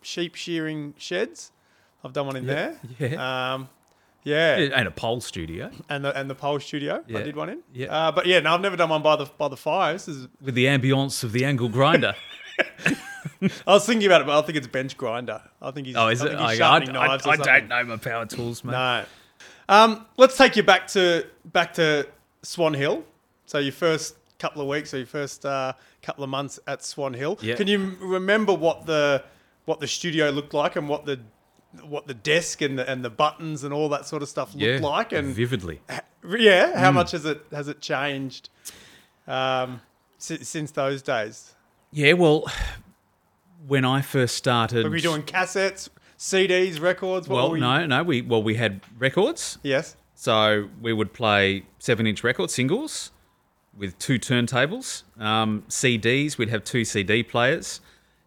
sheep 0.00 0.36
shearing 0.36 0.94
sheds. 0.96 1.52
I've 2.02 2.14
done 2.14 2.26
one 2.28 2.36
in 2.36 2.44
Yeah, 2.46 2.74
there. 2.98 3.10
yeah. 3.10 3.52
Um, 3.54 3.68
yeah. 4.24 4.56
and 4.56 4.88
a 4.88 4.90
pole 4.90 5.20
studio 5.20 5.70
And 5.88 6.04
the 6.04 6.18
and 6.18 6.28
the 6.28 6.34
pole 6.34 6.60
studio. 6.60 7.02
I 7.08 7.22
did 7.22 7.36
one 7.36 7.48
in. 7.48 7.62
Yeah. 7.72 7.86
Uh, 7.88 8.12
but 8.12 8.26
yeah, 8.26 8.40
no, 8.40 8.54
I've 8.54 8.60
never 8.60 8.76
done 8.76 8.90
one 8.90 9.02
by 9.02 9.16
the 9.16 9.26
by 9.38 9.48
the 9.48 9.56
fire. 9.56 9.92
This 9.92 10.08
is, 10.08 10.28
with 10.40 10.54
the 10.54 10.66
ambience 10.66 11.24
of 11.24 11.32
the 11.32 11.44
angle 11.44 11.68
grinder. 11.68 12.14
I 13.40 13.72
was 13.72 13.86
thinking 13.86 14.06
about 14.06 14.22
it, 14.22 14.26
but 14.26 14.38
I 14.38 14.42
think 14.42 14.58
it's 14.58 14.66
bench 14.66 14.96
grinder. 14.96 15.42
I 15.62 15.70
think 15.70 15.86
he's. 15.86 15.96
oh, 15.96 16.08
is 16.08 16.22
I 16.22 16.26
it? 16.26 16.34
I, 16.34 16.54
I, 16.54 17.14
I, 17.14 17.30
I 17.30 17.36
don't 17.36 17.68
know 17.68 17.84
my 17.84 17.96
power 17.96 18.26
tools, 18.26 18.64
mate. 18.64 18.72
No. 18.72 19.04
Um, 19.68 20.06
let's 20.16 20.36
take 20.36 20.56
you 20.56 20.62
back 20.62 20.86
to 20.88 21.26
back 21.44 21.74
to 21.74 22.08
Swan 22.42 22.74
Hill. 22.74 23.04
So 23.46 23.58
your 23.58 23.72
first 23.72 24.16
couple 24.38 24.62
of 24.62 24.68
weeks, 24.68 24.92
or 24.94 24.98
your 24.98 25.06
first 25.06 25.44
uh, 25.44 25.72
couple 26.02 26.24
of 26.24 26.30
months 26.30 26.58
at 26.66 26.82
Swan 26.82 27.14
Hill. 27.14 27.38
Yeah. 27.40 27.54
Can 27.54 27.66
you 27.66 27.96
remember 28.00 28.54
what 28.54 28.86
the 28.86 29.22
what 29.66 29.80
the 29.80 29.86
studio 29.86 30.30
looked 30.30 30.54
like 30.54 30.76
and 30.76 30.88
what 30.88 31.04
the 31.04 31.20
what 31.82 32.06
the 32.06 32.14
desk 32.14 32.62
and 32.62 32.78
the 32.78 32.90
and 32.90 33.04
the 33.04 33.10
buttons 33.10 33.62
and 33.64 33.72
all 33.74 33.88
that 33.90 34.06
sort 34.06 34.22
of 34.22 34.28
stuff 34.28 34.54
looked 34.54 34.64
Yeah, 34.64 34.78
like? 34.80 35.12
And 35.12 35.34
vividly. 35.34 35.80
yeah, 35.90 36.72
Mm. 36.72 36.76
how 36.76 36.90
much 36.92 37.10
has 37.12 37.24
it 37.24 37.44
has 37.52 37.68
it 37.68 37.80
changed 37.80 38.48
um, 39.26 39.80
si- 40.18 40.42
since 40.44 40.70
those 40.70 41.02
days? 41.02 41.54
Yeah, 41.92 42.14
well, 42.14 42.46
when 43.66 43.84
I 43.84 44.00
first 44.02 44.36
started, 44.36 44.84
Were 44.84 44.90
we 44.90 45.00
doing 45.00 45.22
cassettes, 45.22 45.88
CDs, 46.18 46.80
records? 46.80 47.28
What 47.28 47.36
well, 47.36 47.50
we? 47.52 47.60
no, 47.60 47.86
no, 47.86 48.02
we 48.02 48.22
well 48.22 48.42
we 48.42 48.54
had 48.54 48.80
records. 48.98 49.58
Yes. 49.62 49.96
So 50.14 50.68
we 50.80 50.92
would 50.92 51.12
play 51.12 51.62
seven-inch 51.78 52.24
record 52.24 52.50
singles 52.50 53.12
with 53.76 53.96
two 54.00 54.18
turntables. 54.18 55.04
Um, 55.20 55.62
CDs, 55.68 56.36
we'd 56.38 56.48
have 56.48 56.64
two 56.64 56.84
CD 56.84 57.22
players, 57.22 57.80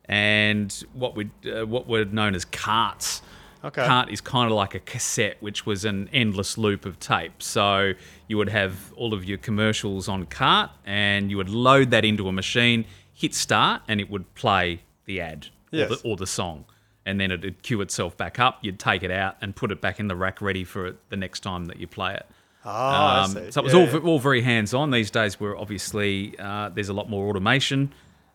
and 0.05 0.71
what 0.93 1.15
we 1.15 1.29
uh, 1.51 1.65
what 1.65 1.87
were 1.87 2.05
known 2.05 2.33
as 2.35 2.45
carts. 2.45 3.21
Okay. 3.63 3.85
Cart 3.85 4.09
is 4.09 4.21
kind 4.21 4.49
of 4.49 4.55
like 4.57 4.73
a 4.75 4.79
cassette, 4.79 5.37
which 5.39 5.65
was 5.65 5.85
an 5.85 6.09
endless 6.11 6.57
loop 6.57 6.85
of 6.85 6.99
tape. 6.99 7.43
So 7.43 7.93
you 8.27 8.37
would 8.37 8.49
have 8.49 8.91
all 8.95 9.13
of 9.13 9.23
your 9.25 9.37
commercials 9.37 10.07
on 10.09 10.25
cart, 10.25 10.71
and 10.85 11.29
you 11.29 11.37
would 11.37 11.49
load 11.49 11.91
that 11.91 12.03
into 12.03 12.27
a 12.27 12.31
machine, 12.31 12.85
hit 13.13 13.35
start, 13.35 13.81
and 13.87 13.99
it 14.01 14.09
would 14.09 14.33
play 14.35 14.81
the 15.05 15.21
ad 15.21 15.47
Yes. 15.71 15.91
or, 15.91 15.95
the, 15.95 16.01
or 16.09 16.17
the 16.17 16.27
song. 16.27 16.65
And 17.05 17.19
then 17.19 17.31
it'd 17.31 17.61
cue 17.63 17.81
itself 17.81 18.17
back 18.17 18.39
up. 18.39 18.59
You'd 18.61 18.79
take 18.79 19.03
it 19.03 19.11
out 19.11 19.35
and 19.41 19.55
put 19.55 19.71
it 19.71 19.79
back 19.81 19.99
in 19.99 20.07
the 20.07 20.15
rack 20.15 20.41
ready 20.41 20.63
for 20.63 20.85
it 20.87 20.97
the 21.09 21.17
next 21.17 21.39
time 21.41 21.65
that 21.65 21.79
you 21.79 21.87
play 21.87 22.13
it. 22.15 22.25
Ah, 22.65 23.21
I 23.21 23.23
Um, 23.23 23.31
see. 23.31 23.51
so 23.51 23.61
it 23.61 23.63
was 23.63 23.73
Yeah, 23.73 23.79
all, 23.79 23.85
yeah. 23.87 23.97
all 23.99 24.19
very 24.19 24.41
hands 24.41 24.73
on. 24.73 24.91
These 24.91 25.09
days, 25.11 25.39
we're 25.39 25.57
obviously 25.57 26.35
uh, 26.37 26.69
there's 26.69 26.89
a 26.89 26.93
lot 26.93 27.09
more 27.09 27.27
automation 27.29 27.91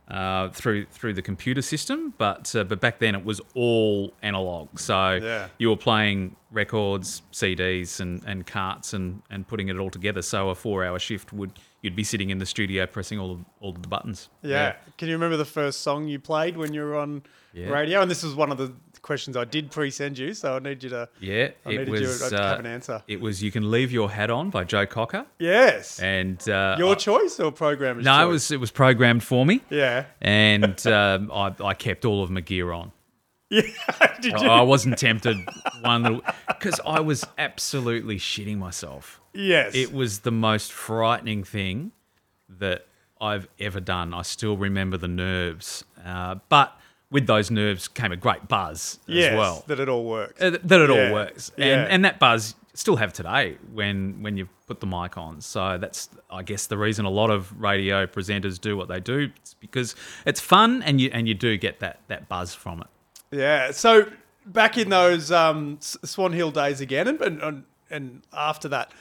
uh, 0.08 0.48
through 0.50 0.86
through 0.92 1.12
the 1.14 1.22
computer 1.22 1.62
system, 1.62 2.14
but 2.18 2.54
uh, 2.54 2.62
but 2.64 2.80
back 2.80 2.98
then 3.00 3.14
it 3.14 3.24
was 3.24 3.40
all 3.54 4.12
analog. 4.22 4.78
So 4.78 5.14
Yeah. 5.14 5.48
you 5.58 5.68
were 5.70 5.76
playing 5.76 6.36
records, 6.52 7.22
CDs, 7.32 8.00
and, 8.00 8.22
and 8.24 8.46
carts, 8.46 8.94
and, 8.94 9.20
and 9.30 9.46
putting 9.46 9.68
it 9.68 9.76
all 9.78 9.90
together. 9.90 10.22
So 10.22 10.50
a 10.50 10.54
four 10.54 10.84
hour 10.84 10.98
shift 10.98 11.32
would 11.32 11.52
you'd 11.82 11.96
be 11.96 12.04
sitting 12.04 12.30
in 12.30 12.38
the 12.38 12.46
studio 12.46 12.86
pressing 12.86 13.18
all 13.18 13.30
of, 13.32 13.44
all 13.60 13.70
of 13.70 13.82
the 13.82 13.88
buttons. 13.88 14.28
Yeah. 14.42 14.74
Can 14.98 15.08
you 15.08 15.14
remember 15.14 15.36
the 15.36 15.44
first 15.44 15.82
song 15.82 16.08
you 16.08 16.18
played 16.18 16.56
when 16.56 16.72
you 16.72 16.82
were 16.82 16.96
on 16.96 17.22
Yeah. 17.52 17.68
radio? 17.68 18.00
And 18.00 18.10
this 18.10 18.22
was 18.22 18.34
one 18.34 18.50
of 18.50 18.58
the 18.58 18.72
questions 19.06 19.36
I 19.36 19.44
did 19.44 19.70
pre-send 19.70 20.18
you, 20.18 20.34
so 20.34 20.56
I 20.56 20.58
need 20.58 20.82
you 20.82 20.90
to. 20.90 21.08
Yeah, 21.20 21.50
I 21.64 21.70
it 21.70 21.78
needed 21.78 21.88
was. 21.88 22.00
you 22.22 22.28
to 22.30 22.36
uh, 22.42 22.48
have 22.50 22.58
an 22.60 22.66
answer. 22.66 23.02
It 23.08 23.20
was 23.20 23.42
"You 23.42 23.50
Can 23.50 23.70
Leave 23.70 23.92
Your 23.92 24.10
Hat 24.10 24.30
On" 24.30 24.50
by 24.50 24.64
Joe 24.64 24.84
Cocker, 24.84 25.24
Yes. 25.38 25.98
and 26.00 26.46
uh, 26.48 26.76
Your 26.78 26.92
I- 26.92 26.96
choice 26.96 27.40
or 27.40 27.52
programmer's 27.52 28.04
no, 28.04 28.10
choice? 28.18 28.22
it 28.24 28.28
was 28.28 28.50
it 28.50 28.60
was 28.60 28.70
programmed 28.70 29.22
for 29.22 29.46
me. 29.46 29.62
Yeah. 29.70 30.04
and 30.20 30.86
um, 30.86 31.30
I, 31.32 31.54
I 31.64 31.74
kept 31.74 32.04
all 32.04 32.22
of 32.22 32.30
my 32.30 32.40
gear 32.42 32.72
on. 32.72 32.92
Yeah. 33.48 33.62
did 34.20 34.40
you? 34.40 34.48
I 34.48 34.62
wasn't 34.62 34.98
tempted 34.98 35.36
one 35.80 36.02
little 36.02 36.22
because 36.48 36.80
I 36.84 36.98
was 36.98 37.24
absolutely 37.38 38.18
shitting 38.18 38.58
myself. 38.58 39.20
yes. 39.32 39.72
It 39.76 39.92
was 39.92 40.18
the 40.20 40.32
most 40.32 40.72
frightening 40.72 41.44
thing 41.44 41.92
that 42.48 42.86
I've 43.20 43.46
ever 43.60 43.78
done. 43.80 44.12
I 44.12 44.22
still 44.22 44.56
remember 44.56 44.96
the 44.96 45.06
nerves, 45.08 45.84
uh, 46.04 46.36
but 46.48 46.76
with 47.10 47.26
those 47.26 47.50
nerves 47.50 47.88
came 47.88 48.12
a 48.12 48.16
great 48.16 48.48
buzz 48.48 48.98
yes, 49.06 49.30
as 49.30 49.38
well. 49.38 49.64
That 49.66 49.80
it 49.80 49.88
all 49.88 50.04
works. 50.04 50.40
Uh, 50.40 50.50
that 50.62 50.80
it 50.80 50.90
Yeah, 50.90 51.08
all 51.08 51.12
works, 51.12 51.50
and 51.56 51.64
yeah. 51.64 51.86
and 51.88 52.04
that 52.04 52.18
buzz 52.18 52.54
still 52.74 52.96
have 52.96 53.12
today 53.12 53.56
when 53.72 54.22
when 54.22 54.36
you 54.36 54.48
put 54.66 54.80
the 54.80 54.86
mic 54.86 55.16
on. 55.16 55.40
So 55.40 55.78
that's 55.78 56.08
I 56.30 56.42
guess 56.42 56.66
the 56.66 56.76
reason 56.76 57.04
a 57.04 57.10
lot 57.10 57.30
of 57.30 57.58
radio 57.60 58.06
presenters 58.06 58.60
do 58.60 58.76
what 58.76 58.88
they 58.88 59.00
do. 59.00 59.30
It's 59.36 59.54
because 59.54 59.94
it's 60.24 60.40
fun 60.40 60.82
and 60.82 61.00
you 61.00 61.10
and 61.12 61.28
you 61.28 61.34
do 61.34 61.56
get 61.56 61.80
that 61.80 62.00
that 62.08 62.28
buzz 62.28 62.54
from 62.54 62.80
it. 62.80 62.86
Yeah. 63.30 63.70
So 63.70 64.10
back 64.44 64.78
in 64.78 64.90
those 64.90 65.30
um, 65.32 65.78
Swan 65.80 66.32
Hill 66.32 66.50
days 66.50 66.80
again, 66.80 67.08
and 67.08 67.20
and, 67.42 67.64
and, 67.90 68.22
after 68.32 68.68
that, 68.68 68.92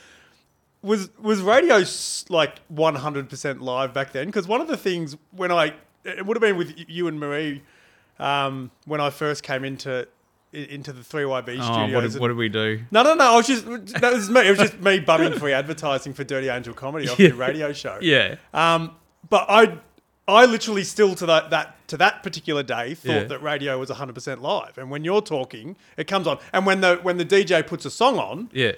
was 0.82 1.10
was 1.20 1.42
radio 1.42 1.84
like 2.30 2.60
one 2.68 2.96
hundred 2.96 3.30
percent 3.30 3.62
live 3.62 3.94
back 3.94 4.12
then? 4.12 4.28
Because 4.28 4.48
one 4.48 4.62
of 4.62 4.68
the 4.68 4.78
things 4.78 5.16
when 5.32 5.52
I 5.52 5.74
it 6.04 6.26
would 6.26 6.38
have 6.38 6.42
been 6.42 6.58
with 6.58 6.74
you 6.88 7.08
and 7.08 7.20
Marie 7.20 7.64
um, 8.20 8.72
when 8.86 9.02
I 9.02 9.10
first 9.10 9.44
came 9.44 9.64
into 9.64 10.08
into 10.54 10.94
the 10.94 11.04
three 11.04 11.24
YB 11.24 11.58
Oh, 11.60 11.74
studios. 11.74 11.94
what 11.94 12.02
did, 12.12 12.22
what 12.22 12.28
did 12.30 12.38
we 12.38 12.48
do? 12.48 12.80
no, 12.90 13.04
no, 13.04 13.14
no. 13.14 13.34
I 13.34 13.36
was 13.36 13.48
just 13.48 13.66
that 13.66 14.14
was 14.14 14.30
me. 14.30 14.48
It 14.48 14.52
was 14.52 14.60
just 14.70 14.80
me 14.80 15.00
bumming 15.00 15.34
free 15.34 15.52
advertising 15.54 16.14
for 16.14 16.24
Dirty 16.24 16.48
Angel 16.48 16.74
Comedy 16.74 17.10
off 17.10 17.20
Yeah. 17.20 17.28
your 17.30 17.36
radio 17.38 17.74
show. 17.74 17.98
Yeah, 18.02 18.36
Um, 18.54 18.92
but 19.30 19.46
I, 19.50 19.78
I 20.30 20.46
literally 20.46 20.84
still 20.86 21.14
to 21.16 21.26
that 21.26 21.50
that 21.50 21.76
to 21.90 21.98
that 21.98 22.24
particular 22.24 22.64
day 22.64 22.94
thought 22.94 23.12
Yeah. 23.12 23.24
that 23.26 23.42
radio 23.44 23.78
was 23.78 23.90
100% 23.90 24.40
live. 24.42 24.78
And 24.78 24.90
when 24.90 25.04
you're 25.04 25.22
talking, 25.22 25.76
it 25.98 26.08
comes 26.08 26.26
on. 26.26 26.40
And 26.54 26.66
when 26.66 26.80
the 26.82 27.00
when 27.04 27.18
the 27.18 27.26
DJ 27.26 27.62
puts 27.68 27.84
a 27.86 27.92
song 27.92 28.18
on, 28.18 28.50
yeah, 28.54 28.72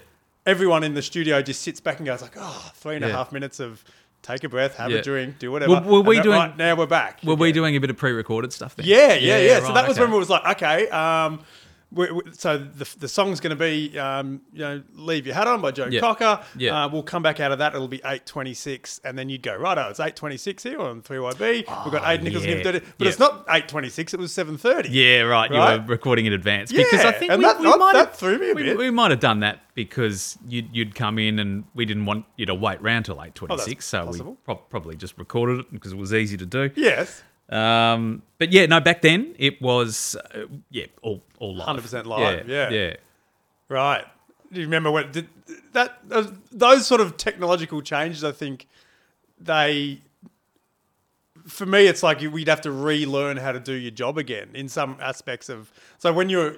everyone 0.47 0.83
in 0.83 0.93
the 0.95 1.01
studio 1.03 1.41
just 1.43 1.61
sits 1.61 1.79
back 1.79 1.97
and 1.99 2.05
goes 2.07 2.21
like, 2.23 2.33
"Oh, 2.37 2.71
three 2.73 2.95
and 2.95 3.05
a 3.05 3.09
half 3.11 3.27
Yeah. 3.29 3.33
minutes 3.35 3.59
of 3.59 3.83
take 4.27 4.43
a 4.43 4.49
breath, 4.49 4.75
have 4.75 4.91
Yeah. 4.91 4.97
a 4.97 5.01
drink, 5.01 5.39
do 5.39 5.51
whatever." 5.51 5.73
Were- 5.75 5.81
were 5.81 6.01
we 6.01 6.19
doing- 6.21 6.37
Right, 6.37 6.57
now 6.57 6.75
we're 6.75 6.85
back. 6.85 7.19
Were 7.23 7.35
we 7.35 7.51
doing 7.51 7.75
a 7.75 7.79
bit 7.79 7.89
of 7.89 7.97
pre-recorded 7.97 8.53
stuff 8.53 8.75
then? 8.75 8.85
Yeah, 8.85 9.13
yeah, 9.15 9.37
yeah. 9.39 9.59
so 9.59 9.65
right, 9.65 9.73
that 9.75 9.87
was 9.87 9.97
okay. 9.97 10.05
when 10.05 10.13
it 10.13 10.17
was 10.17 10.29
like, 10.29 10.45
okay, 10.61 10.87
um, 10.89 11.39
so 12.33 12.57
the, 12.57 12.87
the 12.99 13.07
song's 13.07 13.39
going 13.39 13.51
to 13.51 13.55
be, 13.55 13.97
um, 13.97 14.41
you 14.51 14.59
know, 14.59 14.83
"Leave 14.93 15.25
Your 15.25 15.35
Hat 15.35 15.47
On" 15.47 15.61
by 15.61 15.71
Joe 15.71 15.87
Yeah. 15.89 16.01
Cocker. 16.01 16.43
Yeah. 16.57 16.83
Uh, 16.85 16.89
we'll 16.89 17.01
come 17.03 17.23
back 17.23 17.39
out 17.39 17.51
of 17.53 17.59
that. 17.59 17.73
It'll 17.73 17.87
be 17.87 18.01
eight 18.05 18.25
twenty 18.25 18.53
six, 18.53 18.99
and 19.05 19.17
then 19.17 19.29
you'd 19.29 19.41
go 19.41 19.55
right. 19.55 19.77
Oh, 19.77 19.89
it's 19.89 19.99
eight 20.01 20.15
twenty 20.17 20.35
six 20.37 20.63
here 20.63 20.79
on 20.81 21.01
three 21.01 21.17
YB. 21.17 21.39
We've 21.39 21.65
got 21.65 22.03
Aiden 22.03 22.23
Nicholson, 22.23 22.49
yeah. 22.49 22.63
but 22.63 22.75
Yeah. 22.75 23.07
it's 23.07 23.19
not 23.19 23.45
eight 23.49 23.67
twenty 23.69 23.89
six. 23.89 24.13
It 24.13 24.19
was 24.19 24.33
seven 24.33 24.57
thirty. 24.57 24.89
Yeah, 24.89 25.21
right. 25.21 25.49
You 25.49 25.57
were 25.57 25.83
recording 25.87 26.25
in 26.25 26.33
advance 26.33 26.71
because 26.73 27.05
I 27.05 27.13
think 27.13 27.31
and 27.31 27.39
we, 27.39 27.45
that- 27.45 27.59
we 27.59 27.65
that- 27.69 27.79
might 27.79 27.93
that 27.93 28.07
have, 28.09 28.15
threw 28.15 28.37
me 28.37 28.51
a 28.51 28.53
we, 28.53 28.63
bit. 28.63 28.77
we 28.77 28.89
might 28.91 29.11
have 29.11 29.21
done 29.21 29.39
that 29.39 29.61
because 29.73 30.37
you'd, 30.47 30.75
you'd 30.75 30.95
come 30.95 31.19
in 31.19 31.39
and 31.39 31.63
we 31.75 31.85
didn't 31.85 32.05
want 32.05 32.25
you 32.35 32.45
to 32.47 32.55
wait 32.55 32.81
round 32.81 33.05
till 33.05 33.21
eight 33.23 33.33
twenty 33.35 33.57
six, 33.59 33.85
so 33.85 34.01
Oh, 34.01 34.05
possible. 34.07 34.31
we 34.31 34.37
pro- 34.43 34.55
probably 34.55 34.95
just 34.97 35.17
recorded 35.17 35.59
it 35.61 35.71
because 35.71 35.93
it 35.93 35.97
was 35.97 36.13
easy 36.13 36.35
to 36.37 36.45
do. 36.45 36.69
Yes. 36.75 37.23
Um, 37.49 38.23
but 38.39 38.51
yeah, 38.51 38.65
no, 38.65 38.79
back 38.81 39.01
then 39.01 39.33
it 39.39 39.61
was 39.61 40.15
uh, 40.35 40.45
yeah, 40.69 40.85
all 41.01 41.21
all 41.39 41.55
live, 41.55 41.67
100% 41.83 42.05
live, 42.05 42.47
yeah. 42.49 42.69
yeah. 42.69 42.95
Right. 43.69 44.05
Do 44.51 44.59
you 44.59 44.65
remember 44.65 44.91
when 44.91 45.11
did 45.11 45.27
that 45.73 45.97
those- 46.07 46.31
those 46.51 46.85
sort 46.87 47.01
of 47.01 47.15
technological 47.17 47.81
changes? 47.81 48.23
I 48.23 48.31
think 48.31 48.67
they, 49.39 50.01
for 51.45 51.65
me, 51.65 51.87
it's 51.87 52.03
like 52.03 52.19
we'd 52.21 52.47
have 52.47 52.61
to 52.61 52.71
relearn 52.71 53.37
how 53.37 53.51
to 53.51 53.59
do 53.59 53.73
your 53.73 53.91
job 53.91 54.17
again 54.17 54.49
in 54.53 54.67
some 54.69 54.97
aspects 55.01 55.47
of. 55.49 55.71
So 55.99 56.11
when 56.13 56.29
you're 56.29 56.55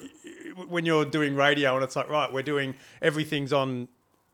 when 0.67 0.85
you're 0.85 1.05
doing 1.05 1.35
radio 1.35 1.75
and 1.75 1.83
it's 1.83 1.95
like 1.95 2.09
right, 2.09 2.31
we're 2.31 2.41
doing 2.43 2.75
everything's 3.01 3.53
on 3.53 3.87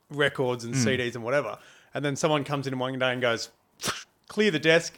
records 0.09 0.63
and 0.63 0.73
CDs 0.73 1.15
and 1.15 1.23
whatever, 1.23 1.57
and 1.93 2.03
then 2.05 2.15
someone 2.15 2.43
comes 2.43 2.67
in 2.67 2.77
one 2.79 2.97
day 2.99 3.11
and 3.11 3.21
goes, 3.21 3.49
clear 4.27 4.51
the 4.51 4.59
desk. 4.59 4.97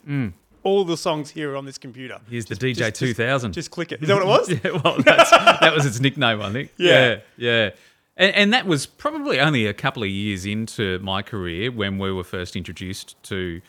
All 0.67 0.84
the 0.84 0.97
songs 0.97 1.30
here 1.32 1.56
on 1.56 1.65
this 1.65 1.77
computer. 1.77 2.19
Here's 2.30 2.45
the 2.45 2.56
DJ 2.56 2.75
just- 2.75 2.95
two 2.97 3.13
thousand. 3.13 3.53
Just 3.53 3.71
click 3.71 3.91
it. 3.93 4.01
Is 4.01 4.08
that 4.10 4.15
what 4.15 4.23
it 4.23 4.27
was? 4.27 4.49
Yeah, 4.63 4.82
well, 4.84 4.97
that's, 5.01 5.32
that 5.32 5.73
was 5.73 5.86
its 5.86 5.99
nickname, 6.01 6.41
I 6.41 6.51
think. 6.51 6.73
Yeah. 6.77 6.91
yeah, 7.08 7.19
yeah. 7.38 7.69
And, 8.17 8.36
and 8.36 8.53
that 8.53 8.65
was 8.65 8.86
probably 8.86 9.39
only 9.39 9.65
a 9.65 9.73
couple 9.73 10.03
of 10.03 10.10
years 10.10 10.45
into 10.45 10.99
my 10.99 11.21
career 11.21 11.71
when 11.71 11.97
we 11.99 12.12
were 12.12 12.23
first 12.25 12.56
introduced 12.58 13.15
to 13.23 13.62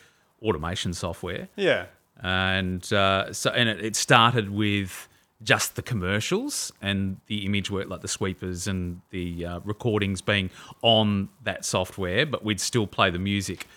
automation 0.43 0.93
software, 0.93 1.49
Yeah. 1.57 1.87
and 2.21 2.91
uh, 2.93 3.33
so 3.33 3.51
and 3.51 3.69
it, 3.69 3.85
it 3.85 3.95
started 3.97 4.51
with 4.51 5.07
just 5.43 5.77
the 5.77 5.83
commercials 5.83 6.73
and 6.83 7.19
the 7.29 7.47
image 7.47 7.71
work, 7.71 7.89
like 7.89 8.01
the 8.01 8.09
sweepers 8.09 8.67
and 8.67 9.01
the 9.11 9.47
uh, 9.47 9.61
recordings 9.65 10.21
being 10.21 10.51
on 10.83 11.29
that 11.45 11.65
software, 11.65 12.27
but 12.27 12.45
we'd 12.45 12.61
still 12.61 12.89
play 12.89 13.09
the 13.11 13.21
music 13.21 13.69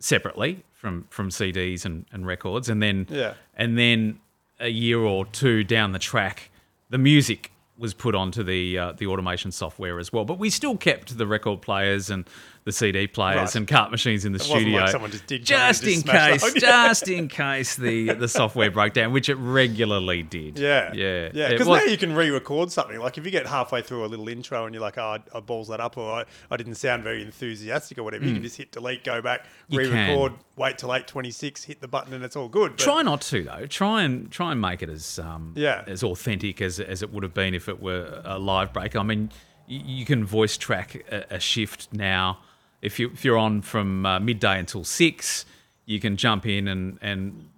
separately 0.00 0.62
from 0.78 1.04
from 1.10 1.28
CDs 1.28 1.84
and, 1.84 2.06
and 2.12 2.26
records, 2.26 2.68
and 2.68 2.80
then 2.82 3.06
Yeah. 3.10 3.34
and 3.56 3.76
then 3.76 4.20
a 4.60 4.68
year 4.68 5.00
or 5.00 5.26
two 5.26 5.64
down 5.64 5.92
the 5.92 5.98
track, 5.98 6.50
the 6.88 6.98
music 6.98 7.50
was 7.76 7.94
put 7.94 8.14
onto 8.14 8.42
the 8.42 8.78
uh, 8.78 8.92
the 8.92 9.06
automation 9.08 9.50
software 9.52 9.98
as 9.98 10.12
well. 10.12 10.24
But 10.24 10.38
we 10.38 10.50
still 10.50 10.76
kept 10.76 11.18
the 11.18 11.26
record 11.26 11.60
players 11.62 12.10
and 12.10 12.24
the 12.68 12.72
CD 12.72 13.06
players 13.06 13.36
Right. 13.36 13.54
and 13.56 13.66
cart 13.66 13.90
machines 13.90 14.26
in 14.26 14.32
the 14.32 14.38
wasn't 14.38 14.60
studio, 14.60 14.80
like 14.82 15.10
just 15.10 15.44
just 15.44 15.84
in 15.84 16.02
case, 16.02 16.44
it 16.44 16.60
just 16.60 17.08
in 17.08 17.28
case 17.44 17.76
the 17.76 18.12
the 18.12 18.28
software 18.28 18.70
broke 18.70 18.92
down, 18.92 19.10
which 19.12 19.30
it 19.30 19.36
regularly 19.36 20.22
did. 20.22 20.58
Yeah. 20.58 20.92
yeah, 20.94 21.30
Yeah. 21.32 21.48
Because 21.48 21.66
now 21.66 21.82
you 21.82 21.96
can 21.96 22.14
re 22.14 22.28
record 22.30 22.70
something. 22.70 22.98
Like 22.98 23.16
if 23.16 23.24
you 23.24 23.30
get 23.30 23.46
halfway 23.46 23.80
through 23.80 24.04
a 24.04 24.06
little 24.06 24.28
intro 24.28 24.66
and 24.66 24.74
you're 24.74 24.82
like, 24.82 24.98
oh, 24.98 25.16
I, 25.34 25.36
I 25.36 25.40
balls 25.40 25.68
that 25.68 25.80
up 25.80 25.96
or 25.96 26.12
I, 26.12 26.24
I 26.50 26.56
didn't 26.58 26.74
sound 26.74 27.02
very 27.02 27.22
enthusiastic 27.22 27.96
or 27.98 28.02
whatever, 28.02 28.26
you 28.26 28.34
can 28.34 28.42
just 28.42 28.58
hit 28.58 28.70
delete, 28.70 29.02
go 29.02 29.22
back. 29.22 29.46
You 29.68 29.78
re 29.78 29.88
record, 29.88 30.32
can. 30.32 30.40
wait 30.56 30.76
till 30.78 30.92
826, 30.94 31.64
hit 31.64 31.80
the 31.80 31.88
button 31.88 32.12
and 32.12 32.22
it's 32.22 32.36
all 32.36 32.48
good. 32.48 32.72
But 32.72 32.78
Try 32.84 33.00
not 33.02 33.22
to 33.22 33.42
though. 33.44 33.66
Try 33.66 34.02
and 34.02 34.30
try 34.30 34.52
and 34.52 34.60
make 34.60 34.82
it 34.82 34.90
as 34.90 35.18
um, 35.18 35.52
Yeah. 35.56 35.84
as 35.86 36.02
authentic 36.04 36.60
as 36.60 36.78
as 36.80 37.02
it 37.02 37.12
would 37.12 37.22
have 37.22 37.34
been 37.34 37.54
if 37.54 37.68
it 37.68 37.80
were 37.80 38.20
a 38.24 38.38
live 38.38 38.72
break. 38.74 38.94
I 38.94 39.02
mean, 39.02 39.30
you, 39.66 39.80
you 39.84 40.04
can 40.04 40.24
voice 40.24 40.56
track 40.56 40.96
a, 41.10 41.36
a 41.36 41.40
shift 41.40 41.88
now. 41.92 42.38
If 42.82 42.98
you 42.98 43.10
if 43.12 43.24
you're 43.24 43.38
on 43.38 43.62
from 43.62 44.06
uh, 44.06 44.20
midday 44.20 44.58
until 44.58 44.84
six, 44.84 45.44
you 45.86 45.98
can 46.00 46.16
jump 46.16 46.46
in 46.46 46.68
and 46.68 46.98
and 47.02 47.48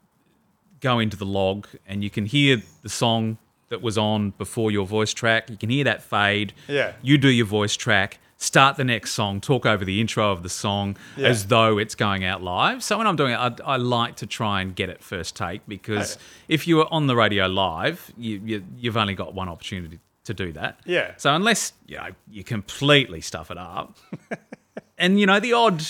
go 0.81 0.99
into 0.99 1.17
the 1.17 1.27
log, 1.27 1.67
and 1.87 2.03
you 2.03 2.11
can 2.11 2.25
hear 2.27 2.63
the 2.83 2.89
song 2.89 3.37
that 3.69 3.83
was 3.83 3.99
on 3.99 4.31
before 4.39 4.71
your 4.71 4.87
voice 4.87 5.13
track. 5.13 5.49
You 5.51 5.57
can 5.57 5.71
hear 5.71 5.85
that 5.85 6.03
fade. 6.03 6.53
Yeah. 6.69 6.93
You 7.03 7.19
do 7.19 7.29
your 7.29 7.47
voice 7.47 7.77
track. 7.77 8.19
Start 8.39 8.77
the 8.79 8.85
next 8.85 9.13
song. 9.13 9.41
Talk 9.43 9.67
over 9.67 9.85
the 9.85 10.01
intro 10.01 10.33
of 10.33 10.43
the 10.43 10.49
song 10.49 10.97
Yeah. 11.19 11.29
as 11.29 11.47
though 11.49 11.77
it's 11.77 11.95
going 11.95 12.25
out 12.25 12.43
live. 12.43 12.83
So 12.83 12.97
when 12.97 13.07
I'm 13.07 13.15
doing 13.15 13.33
it, 13.33 13.37
I, 13.37 13.55
I 13.65 13.77
like 13.77 14.17
to 14.17 14.27
try 14.27 14.63
and 14.63 14.75
get 14.75 14.89
it 14.89 15.05
first 15.05 15.37
take 15.37 15.61
because 15.69 16.15
Okay. 16.17 16.25
if 16.49 16.67
you 16.67 16.81
are 16.81 16.89
on 16.91 17.07
the 17.07 17.15
radio 17.15 17.47
live, 17.47 18.11
you, 18.17 18.41
you 18.43 18.65
you've 18.79 18.97
only 18.97 19.15
got 19.15 19.35
one 19.35 19.51
opportunity 19.51 20.01
to 20.25 20.33
do 20.33 20.53
that. 20.53 20.81
Yeah. 20.87 21.13
So 21.19 21.35
unless 21.35 21.75
you 21.87 21.99
know 21.99 22.09
you 22.31 22.43
completely 22.43 23.21
stuff 23.21 23.51
it 23.51 23.59
up, 23.59 23.97
and 25.01 25.19
you 25.19 25.27
know 25.27 25.41
the 25.41 25.53
odd 25.53 25.83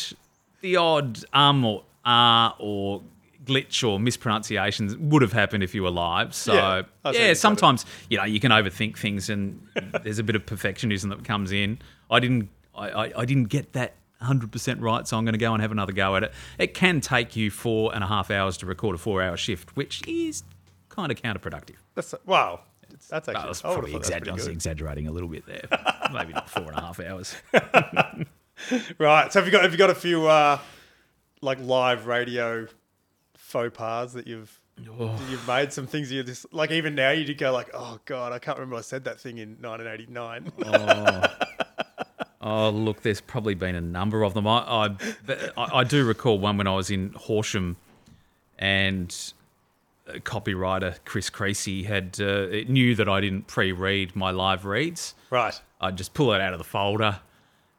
the 0.63 0.77
odd 0.77 1.19
um 1.35 1.65
or 1.65 1.83
ah 2.05 2.57
or 2.59 3.03
glitch 3.45 3.87
or 3.87 3.99
mispronunciations 3.99 4.97
would 4.97 5.23
have 5.23 5.33
happened 5.33 5.63
if 5.63 5.75
you 5.75 5.83
were 5.83 5.91
live. 5.91 6.35
So 6.35 6.55
Yeah, 6.55 6.61
yeah, 6.71 6.77
you 6.79 6.85
got 7.03 7.15
it. 7.17 7.39
sometimes 7.39 7.85
you 8.09 8.17
know 8.17 8.25
you 8.25 8.41
can 8.41 8.53
overthink 8.53 8.97
things 8.97 9.29
and 9.29 9.61
there's 10.03 10.19
a 10.19 10.23
bit 10.23 10.37
of 10.37 10.47
perfectionism 10.47 11.11
that 11.11 11.25
comes 11.25 11.53
in. 11.53 11.79
I 12.11 12.21
didn't 12.21 12.49
I, 12.75 12.89
I, 12.91 13.13
I 13.21 13.25
didn't 13.25 13.49
get 13.49 13.73
that 13.75 13.95
100% 14.23 14.81
right, 14.83 15.09
so 15.09 15.17
I'm 15.17 15.25
going 15.25 15.33
to 15.33 15.39
go 15.39 15.53
and 15.55 15.63
have 15.63 15.73
another 15.73 15.93
go 15.93 16.15
at 16.17 16.23
it. 16.23 16.33
It 16.59 16.75
can 16.75 17.01
take 17.01 17.37
you 17.37 17.51
four 17.51 17.95
and 17.95 18.05
a 18.05 18.07
half 18.07 18.31
hours 18.31 18.59
to 18.59 18.67
record 18.67 18.95
a 18.95 18.99
four 18.99 19.23
hour 19.23 19.37
shift, 19.37 19.77
which 19.77 20.07
is 20.07 20.45
kind 20.91 21.11
of 21.11 21.21
counterproductive. 21.21 21.77
that's, 21.95 22.15
wow. 22.27 22.61
That's 23.09 23.29
actually 23.29 23.45
I 23.45 23.49
was 23.49 23.63
probably 23.63 23.93
that's 23.93 24.11
I 24.11 24.33
was 24.33 24.47
exaggerating 24.47 25.07
a 25.07 25.13
little 25.13 25.29
bit 25.29 25.47
there. 25.47 25.63
Maybe 26.13 26.33
not 26.35 26.51
four 26.51 26.65
and 26.65 26.77
a 26.77 26.81
half 26.81 27.01
hours. 27.01 27.35
Right. 28.99 29.33
So 29.33 29.41
have 29.41 29.47
you 29.47 29.53
got 29.53 29.63
have 29.63 29.73
you 29.73 29.79
got 29.79 29.91
a 29.91 29.95
few 29.95 30.27
uh, 30.27 30.59
like 31.41 31.59
live 31.61 32.07
radio 32.07 32.67
faux 33.37 33.77
pas 33.77 34.13
that 34.15 34.27
you've 34.27 34.57
Oh. 34.99 35.09
that 35.09 35.31
you've 35.31 35.47
made 35.47 35.75
some 35.75 35.87
things 35.87 36.11
you 36.11 36.23
just 36.23 36.51
like 36.55 36.71
even 36.71 36.95
now 36.95 37.11
you 37.11 37.27
do 37.27 37.35
go 37.35 37.53
like 37.53 37.69
oh 37.75 37.99
god 38.07 38.33
I 38.33 38.39
can't 38.39 38.57
remember 38.57 38.77
I 38.77 38.81
said 38.81 39.05
that 39.05 39.21
thing 39.21 39.37
in 39.37 39.59
1989 39.61 40.51
Oh, 42.43 42.71
look, 42.71 43.03
there's 43.03 43.21
probably 43.21 43.55
been 43.55 43.75
a 43.75 43.83
number 43.83 44.23
of 44.23 44.33
them. 44.33 44.47
I, 44.47 44.61
I, 44.67 44.97
I 45.57 45.85
do 45.85 46.07
recall 46.07 46.39
one 46.39 46.57
when 46.57 46.67
I 46.67 46.75
was 46.75 46.91
in 46.91 47.13
Horsham 47.15 47.77
and 48.59 49.15
copywriter 50.09 50.97
Chris 51.05 51.29
Creasy 51.29 51.83
had 51.83 52.19
uh, 52.19 52.47
knew 52.67 52.95
that 52.95 53.09
I 53.11 53.21
didn't 53.21 53.47
pre-read 53.47 54.17
my 54.17 54.31
live 54.31 54.65
reads. 54.65 55.15
right 55.29 55.61
I'd 55.83 55.97
just 55.99 56.15
pull 56.15 56.33
it 56.33 56.41
out 56.41 56.53
of 56.55 56.59
the 56.59 56.65
folder. 56.65 57.21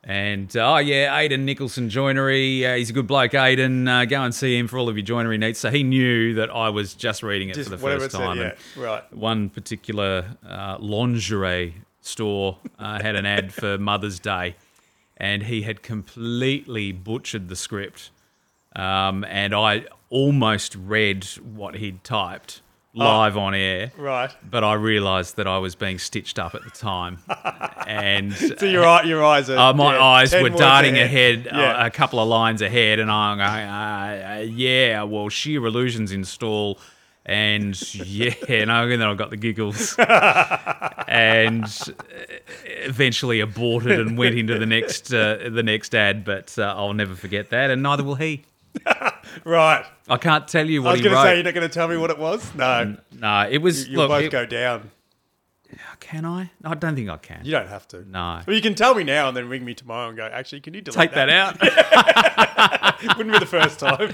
And 0.04 0.56
uh, 0.58 0.74
oh 0.74 0.78
yeah, 0.78 1.16
Aiden 1.16 1.42
Nicholson 1.42 1.90
Joinery. 1.90 2.66
Uh, 2.66 2.76
he's 2.76 2.90
a 2.90 2.94
good 2.94 3.06
bloke, 3.06 3.32
Aiden. 3.32 3.88
Uh, 3.88 4.06
go 4.06 4.24
and 4.24 4.34
see 4.34 4.58
him 4.58 4.68
for 4.68 4.80
all 4.80 4.90
of 4.90 4.98
your 4.98 5.06
joinery 5.06 5.38
needs. 5.38 5.60
So 5.60 5.70
he 5.70 5.84
knew 5.84 6.34
that 6.36 6.50
I 6.50 6.70
was 6.70 6.96
just 6.96 7.22
reading 7.22 7.50
it 7.50 7.56
just 7.56 7.70
for 7.70 7.76
the 7.76 7.82
first 7.82 8.06
it 8.06 8.12
said 8.12 8.18
time. 8.18 8.38
yeah 8.38 8.44
and 8.44 8.84
right 8.84 9.14
one 9.14 9.50
particular 9.50 10.38
uh, 10.48 10.78
lingerie 10.80 11.76
store 12.02 12.58
uh, 12.80 13.00
had 13.02 13.16
an 13.16 13.28
ad 13.28 13.54
for 13.54 13.78
Mother's 13.78 14.20
Day, 14.20 14.56
and 15.18 15.44
he 15.44 15.62
had 15.62 15.84
completely 15.84 16.92
butchered 16.92 17.48
the 17.48 17.56
script. 17.56 18.10
Um, 18.76 19.24
and 19.26 19.54
I 19.54 19.86
almost 20.10 20.76
read 20.76 21.26
what 21.44 21.76
he'd 21.76 22.04
typed 22.04 22.62
live 22.94 23.38
on 23.38 23.54
air, 23.56 23.92
right 23.98 24.30
but 24.50 24.64
I 24.66 24.74
realised 24.74 25.38
that 25.38 25.48
I 25.48 25.58
was 25.60 25.76
being 25.76 25.98
stitched 25.98 26.38
up 26.38 26.56
at 26.56 26.64
the 26.64 26.70
time, 26.72 27.20
and 27.88 28.34
so 28.34 28.66
your 28.66 29.04
your 29.06 29.24
eyes 29.24 29.50
are 29.50 29.58
uh, 29.70 29.74
my 29.74 29.96
yeah, 29.96 30.04
eyes 30.04 30.34
were 30.34 30.50
darting 30.50 30.98
ahead, 30.98 31.46
Yeah. 31.46 31.74
uh, 31.84 31.86
a 31.88 31.90
couple 31.90 32.20
of 32.20 32.28
lines 32.28 32.62
ahead, 32.62 33.00
and 33.00 33.10
I'm 33.10 33.38
going, 33.38 33.50
uh, 33.50 34.38
uh, 34.40 34.42
yeah, 34.42 35.04
well, 35.04 35.30
sheer 35.30 35.66
illusions 35.66 36.12
install. 36.12 36.80
And 37.24 37.80
yeah, 37.96 38.34
and 38.50 38.72
I- 38.72 38.82
and 38.84 39.00
then 39.00 39.08
I 39.08 39.14
got 39.14 39.30
the 39.30 39.38
giggles, 39.38 39.96
and 41.08 41.64
uh, 41.66 41.92
eventually 42.66 43.40
aborted 43.42 44.00
and 44.00 44.18
went 44.18 44.36
into 44.36 44.58
the 44.58 44.66
next 44.66 45.14
uh, 45.14 45.50
the 45.52 45.62
next 45.64 45.94
ad. 45.94 46.26
But 46.26 46.58
uh, 46.58 46.74
I'll 46.76 46.94
never 46.94 47.16
forget 47.16 47.52
that, 47.52 47.70
and 47.70 47.84
neither 47.84 48.04
will 48.04 48.16
he. 48.16 48.44
Right 49.46 49.86
I 50.10 50.18
can't 50.18 50.48
tell 50.48 50.68
you 50.70 50.82
what 50.84 50.90
I 50.90 50.92
was 50.94 51.00
he 51.00 51.04
going 51.04 51.12
to 51.16 51.18
wrote. 51.18 51.24
say 51.26 51.36
you're 51.36 51.44
not 51.44 51.54
going 51.54 51.68
to 51.68 51.74
tell 51.74 51.88
me 51.88 51.98
what 51.98 52.10
it 52.10 52.18
was 52.18 52.54
no 52.56 52.96
no, 53.20 53.48
it 53.50 53.60
was. 53.60 53.88
you'll 53.88 54.02
look, 54.02 54.10
both 54.10 54.24
it- 54.24 54.32
go 54.32 54.46
down 54.46 54.92
can 56.02 56.26
I? 56.26 56.50
I 56.66 56.74
don't 56.76 56.96
think 56.96 57.10
I 57.10 57.16
can. 57.18 57.42
you 57.46 57.52
don't 57.52 57.68
have 57.70 57.88
to 57.90 58.04
No. 58.10 58.42
well 58.46 58.56
you 58.56 58.62
can 58.62 58.76
tell 58.76 58.94
me 58.96 59.04
now 59.06 59.28
and 59.30 59.38
then 59.38 59.48
ring 59.48 59.64
me 59.64 59.74
tomorrow 59.74 60.10
and 60.10 60.18
go 60.18 60.26
actually 60.26 60.60
can 60.60 60.74
you 60.74 60.82
delete 60.82 60.98
Take 61.00 61.12
that 61.14 61.30
out. 61.30 61.58
wouldn't 63.18 63.32
be 63.34 63.40
the 63.40 63.46
first 63.46 63.80
time 63.80 64.12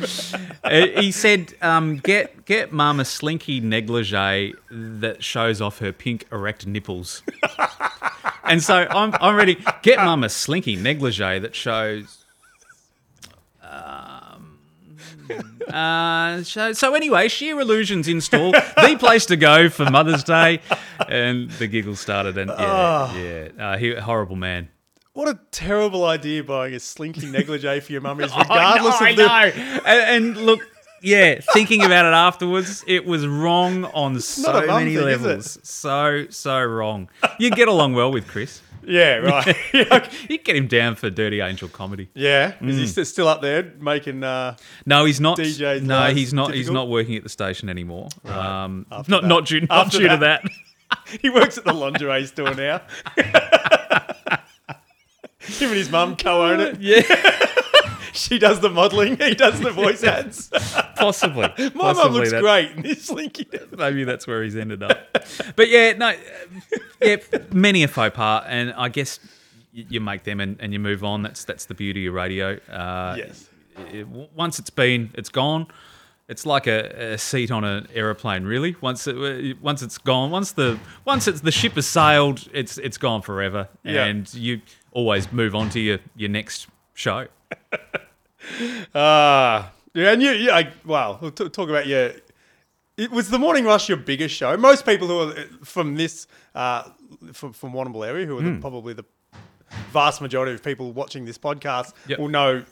Uh, 0.64 0.88
he 1.02 1.12
said, 1.14 1.54
um, 1.62 1.96
"Get 1.98 2.44
get 2.46 2.74
Mum 2.74 3.00
a 3.00 3.06
slinky 3.06 3.60
negligee 3.62 4.54
that 4.70 5.24
shows 5.24 5.62
off 5.62 5.80
her 5.80 5.94
pink 5.94 6.26
erect 6.32 6.68
nipples." 6.68 7.24
and 8.44 8.62
so 8.62 8.86
I'm 8.90 9.14
I'm 9.22 9.36
ready. 9.36 9.58
Get 9.82 9.98
Mum 10.00 10.24
a 10.26 10.30
slinky 10.30 10.76
negligee 10.76 11.40
that 11.40 11.56
shows. 11.56 12.26
Uh, 15.68 16.44
so, 16.44 16.72
so 16.74 16.96
anyway, 16.96 17.28
Sheer 17.28 17.60
Illusions 17.60 18.08
install, 18.08 18.52
the 18.52 18.96
place 19.00 19.26
to 19.28 19.36
go 19.36 19.70
for 19.70 19.90
Mother's 19.90 20.24
Day, 20.24 20.62
and 21.08 21.50
the 21.52 21.68
giggle 21.68 21.96
started. 21.96 22.38
And 22.38 22.50
yeah, 22.50 23.16
yeah, 23.18 23.50
uh, 23.60 23.78
he 23.78 23.94
horrible 23.96 24.36
man. 24.36 24.70
What 25.14 25.28
a 25.28 25.40
terrible 25.52 26.06
idea 26.06 26.44
buying 26.44 26.74
a 26.76 26.80
slinky 26.80 27.26
negligee 27.26 27.80
for 27.80 27.92
your 27.92 28.02
mum 28.02 28.22
is, 28.22 28.32
I 28.36 28.38
know, 28.38 28.44
regardless 28.50 29.02
I 29.02 29.10
of 29.10 29.16
the. 29.18 29.26
know. 29.26 29.82
And, 29.86 30.26
and 30.26 30.38
look, 30.46 30.60
yeah, 31.02 31.40
thinking 31.54 31.84
about 31.84 32.06
it 32.06 32.14
afterwards, 32.14 32.84
it 32.88 33.06
was 33.06 33.26
wrong 33.28 33.86
on 33.86 34.20
so 34.20 34.52
not 34.52 34.64
a 34.64 34.68
mum 34.68 34.80
many 34.84 34.96
thing, 34.96 35.08
is 35.08 35.22
it? 35.22 35.28
levels. 35.28 35.60
So 35.64 36.28
so 36.30 36.64
wrong. 36.64 37.10
You 37.40 37.50
get 37.52 37.68
along 37.68 37.94
well 37.94 38.12
with 38.12 38.28
Chris. 38.28 38.62
Yeah, 38.88 39.16
right. 39.18 40.10
You 40.30 40.38
get 40.38 40.56
him 40.56 40.68
down 40.68 40.96
for 40.96 41.10
Dirty 41.10 41.42
Angel 41.42 41.68
comedy. 41.68 42.08
yeah, 42.14 42.54
is 42.62 42.76
Mm. 42.76 42.80
he 42.80 42.88
st- 42.88 43.08
still 43.08 43.28
up 43.28 43.42
there 43.42 43.74
making? 43.80 44.24
Uh, 44.24 44.56
No, 44.86 45.04
he's 45.06 45.20
not. 45.20 45.38
DJ's 45.38 45.82
no, 45.84 46.06
he's 46.14 46.34
not. 46.34 46.54
He's 46.54 46.68
difficult? 46.68 46.74
not 46.88 46.90
working 46.90 47.16
at 47.16 47.24
the 47.24 47.30
station 47.30 47.68
anymore. 47.70 48.08
Um, 48.26 48.86
After 48.92 49.12
not 49.12 49.22
that. 49.24 49.28
not 49.28 49.46
due, 49.46 49.62
not 49.62 49.88
After 49.88 49.98
due 50.00 50.08
to 50.10 50.18
that. 50.18 50.44
he 51.22 51.30
works 51.30 51.58
at 51.58 51.66
the 51.66 51.74
lingerie 51.74 52.26
store 52.28 52.54
now. 52.56 52.82
Him 55.40 55.70
and 55.70 55.78
his 55.78 55.90
mum 55.90 56.16
co-own 56.18 56.60
it. 56.60 56.80
yeah, 56.82 57.02
She 58.28 58.40
does 58.40 58.60
the 58.60 58.70
modelling. 58.70 59.18
He 59.18 59.36
does 59.36 59.60
the 59.60 59.72
voice 59.72 60.04
ads. 60.16 60.50
possibly. 60.96 61.50
My 61.76 61.94
mum 61.94 62.14
looks 62.14 62.32
that- 62.32 62.42
great 62.42 62.72
in 62.72 62.82
this 62.82 63.06
slinky. 63.06 63.48
Maybe 63.78 64.04
that's 64.04 64.26
where 64.28 64.44
he's 64.44 64.56
ended 64.56 64.82
up. 64.84 64.98
But 65.56 65.70
yeah, 65.70 65.94
no, 65.94 66.14
yeah, 67.02 67.18
many 67.52 67.84
a 67.84 67.88
faux 67.88 68.16
pas, 68.16 68.44
and 68.48 68.74
I 68.74 68.90
guess 68.90 69.20
you 69.72 70.02
make 70.02 70.24
them 70.24 70.40
and, 70.40 70.58
and 70.60 70.74
you 70.74 70.80
move 70.80 71.04
on. 71.04 71.22
That's 71.22 71.44
that's 71.46 71.66
the 71.66 71.74
beauty 71.76 72.08
of 72.08 72.14
radio. 72.16 72.58
Uh, 72.70 73.16
Yes. 73.18 73.50
it- 73.94 74.08
once 74.08 74.58
it's 74.60 74.72
been, 74.72 75.12
it's 75.14 75.30
gone. 75.30 75.68
It's 76.28 76.46
like 76.46 76.68
a, 76.68 77.14
a 77.14 77.18
seat 77.18 77.52
on 77.52 77.64
an 77.64 77.88
aeroplane, 77.94 78.44
really. 78.44 78.76
Once 78.82 79.08
it, 79.08 79.62
once 79.62 79.82
it's 79.82 79.98
gone, 79.98 80.30
once 80.32 80.52
the 80.54 80.78
once 81.06 81.26
it's 81.28 81.40
the 81.42 81.52
ship 81.52 81.74
has 81.76 81.86
sailed, 81.88 82.46
it's 82.52 82.78
it's 82.80 82.98
gone 82.98 83.22
forever, 83.22 83.70
Yeah. 83.84 84.04
and 84.06 84.34
you 84.34 84.60
always 84.92 85.32
move 85.32 85.56
on 85.56 85.70
to 85.70 85.80
your 85.80 86.00
your 86.18 86.30
next 86.30 86.68
show. 86.96 87.28
Ah, 88.96 89.72
yeah, 89.94 90.12
and 90.12 90.22
you, 90.22 90.32
yeah, 90.32 90.56
I, 90.56 90.72
wow. 90.86 91.18
We'll 91.22 91.32
t- 91.32 91.50
talk 91.50 91.70
about 91.70 91.88
your. 91.88 92.12
It 92.98 93.12
was 93.12 93.30
the 93.30 93.38
Morning 93.38 93.64
Rush 93.66 93.88
your 93.90 93.98
biggest 93.98 94.34
show. 94.36 94.58
Most 94.58 94.86
people 94.86 95.08
who 95.08 95.20
are 95.20 95.34
from 95.64 95.96
this, 95.96 96.26
uh, 96.56 96.84
from, 97.32 97.54
from 97.54 97.72
Warrnambool 97.74 98.08
area, 98.08 98.26
who 98.26 98.38
are 98.40 98.42
Hmm. 98.42 98.56
the, 98.56 98.60
probably 98.62 98.94
the 98.94 99.06
vast 99.92 100.20
majority 100.22 100.54
of 100.54 100.64
people 100.64 100.92
watching 100.94 101.24
this 101.26 101.38
podcast, 101.38 101.94
Yep. 102.08 102.20
will 102.20 102.30
know 102.30 102.64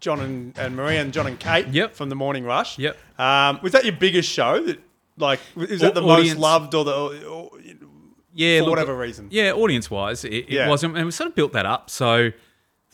John 0.00 0.20
and, 0.20 0.58
and 0.58 0.74
Maria 0.76 1.02
and 1.02 1.12
John 1.12 1.26
and 1.26 1.38
Kate 1.38 1.66
Yep. 1.68 1.94
from 1.94 2.08
the 2.08 2.14
Morning 2.14 2.44
Rush. 2.44 2.78
Yep. 2.78 2.96
Um, 3.18 3.58
was 3.62 3.72
that 3.72 3.84
your 3.84 3.94
biggest 3.96 4.30
show? 4.30 4.62
That 4.64 4.80
like 5.18 5.40
is 5.56 5.80
that 5.80 5.96
Au- 5.96 6.00
the 6.00 6.06
audience- 6.06 6.30
most 6.38 6.40
loved 6.42 6.74
or 6.74 6.84
the 6.84 7.26
or, 7.26 7.50
yeah, 8.32 8.60
for 8.62 8.70
whatever 8.70 8.96
reason? 8.96 9.28
Yeah, 9.30 9.52
audience 9.52 9.90
wise, 9.90 10.24
it, 10.24 10.32
it 10.32 10.48
Yeah. 10.48 10.68
wasn't, 10.70 10.96
and 10.96 11.04
we 11.04 11.10
sort 11.12 11.28
of 11.28 11.34
built 11.34 11.52
that 11.52 11.66
up. 11.66 11.90
So, 11.90 12.30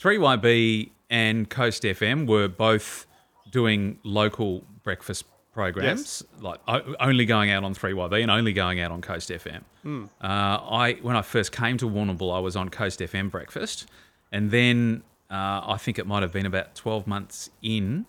3YB 0.00 0.90
and 1.10 1.50
Coast 1.50 1.82
FM 1.82 2.26
were 2.26 2.48
both 2.48 3.06
doing 3.50 3.98
local 4.04 4.64
breakfast 4.82 5.24
programs, 5.52 6.22
like 6.40 6.60
only 7.00 7.26
going 7.26 7.50
out 7.50 7.64
on 7.64 7.74
3YB 7.74 8.22
and 8.22 8.30
only 8.30 8.52
going 8.52 8.80
out 8.80 8.92
on 8.92 9.02
Coast 9.02 9.28
FM. 9.30 9.62
Hmm. 9.82 10.04
Uh, 10.22 10.26
I 10.26 10.98
when 11.02 11.16
I 11.16 11.22
first 11.22 11.52
came 11.52 11.76
to 11.78 11.86
Warrnambool, 11.86 12.34
I 12.34 12.38
was 12.38 12.56
on 12.56 12.68
Coast 12.68 13.00
FM 13.00 13.30
breakfast, 13.30 13.88
and 14.30 14.50
then 14.50 15.02
uh, 15.30 15.62
I 15.66 15.76
think 15.78 15.98
it 15.98 16.06
might 16.06 16.22
have 16.22 16.32
been 16.32 16.46
about 16.46 16.74
12 16.74 17.06
months 17.06 17.50
in 17.62 18.06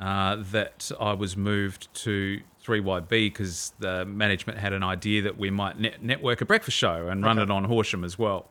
uh, 0.00 0.36
that 0.52 0.90
I 0.98 1.12
was 1.12 1.36
moved 1.36 1.92
to 1.94 2.40
3YB 2.64 3.08
because 3.08 3.72
the 3.78 4.04
management 4.04 4.58
had 4.58 4.72
an 4.72 4.82
idea 4.82 5.22
that 5.22 5.38
we 5.38 5.50
might 5.50 5.78
net- 5.78 6.02
network 6.02 6.40
a 6.40 6.44
breakfast 6.46 6.76
show 6.76 7.08
and 7.08 7.24
run 7.24 7.38
it 7.38 7.50
on 7.50 7.64
Horsham 7.64 8.04
as 8.04 8.18
well. 8.18 8.50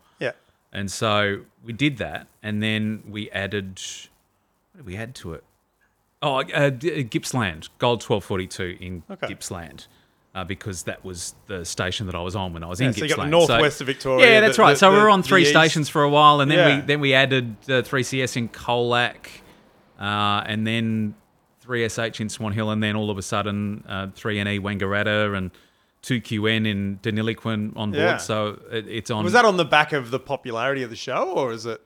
And 0.71 0.91
so 0.91 1.41
we 1.63 1.73
did 1.73 1.97
that, 1.97 2.27
and 2.43 2.62
then 2.62 3.03
we 3.10 3.29
added. 3.32 3.79
What 4.73 4.77
did 4.77 4.86
we 4.86 4.95
add 4.97 5.15
to 5.15 5.34
it? 5.34 5.43
Oh, 6.21 6.41
uh, 6.41 6.69
Gippsland, 6.69 7.69
Gold 7.79 8.03
1242 8.03 8.77
in 8.79 9.03
Okay. 9.10 9.27
Gippsland. 9.27 9.88
Uh, 10.36 10.43
because 10.43 10.84
that 10.84 11.03
was 11.03 11.34
the 11.47 11.65
station 11.65 12.05
that 12.05 12.13
I 12.13 12.21
was 12.21 12.36
on 12.36 12.53
when 12.53 12.63
I 12.63 12.67
was 12.67 12.79
Yeah, 12.79 12.88
in 12.89 12.93
so 12.93 13.03
you 13.03 13.10
got 13.10 13.15
the 13.15 13.21
Gippsland. 13.23 13.32
northwest 13.49 13.82
of 13.82 13.88
Victoria, 13.88 14.29
Yeah, 14.29 14.39
that's 14.41 14.58
the- 14.58 14.62
right. 14.62 14.73
the- 14.73 14.77
so 14.79 14.91
we 14.91 14.97
were 14.99 15.10
on 15.10 15.23
three 15.23 15.43
stations 15.43 15.89
for 15.89 16.03
a 16.03 16.10
while, 16.10 16.39
and 16.39 16.51
then 16.51 16.58
Yeah. 16.60 16.75
we 16.75 16.82
then 16.86 16.99
we 16.99 17.13
added 17.15 17.55
uh, 17.67 17.82
3CS 17.82 18.38
in 18.38 18.47
Colac, 18.49 19.41
uh, 19.99 20.43
and 20.45 20.67
then 20.67 21.15
3SH 21.65 22.21
in 22.21 22.29
Swan 22.29 22.51
Hill, 22.53 22.69
and 22.69 22.82
then 22.84 22.95
all 22.95 23.10
of 23.10 23.17
a 23.17 23.23
sudden 23.23 23.84
uh, 23.89 24.08
3NE 24.15 24.60
Wangaratta 24.60 25.36
and 25.36 25.49
2QN 26.03 26.65
in 26.67 26.99
Deniliquin 27.03 27.75
on 27.75 27.91
board. 27.91 27.95
Yeah. 28.03 28.17
So 28.17 28.59
it, 28.71 28.88
it's 28.88 29.12
on. 29.12 29.23
Was 29.23 29.33
that 29.33 29.45
on 29.45 29.57
the 29.57 29.65
back 29.65 29.93
of 29.93 30.12
the 30.12 30.19
popularity 30.19 30.83
of 30.83 30.89
the 30.89 30.95
show, 30.95 31.31
or 31.31 31.51
is 31.51 31.65
it? 31.65 31.81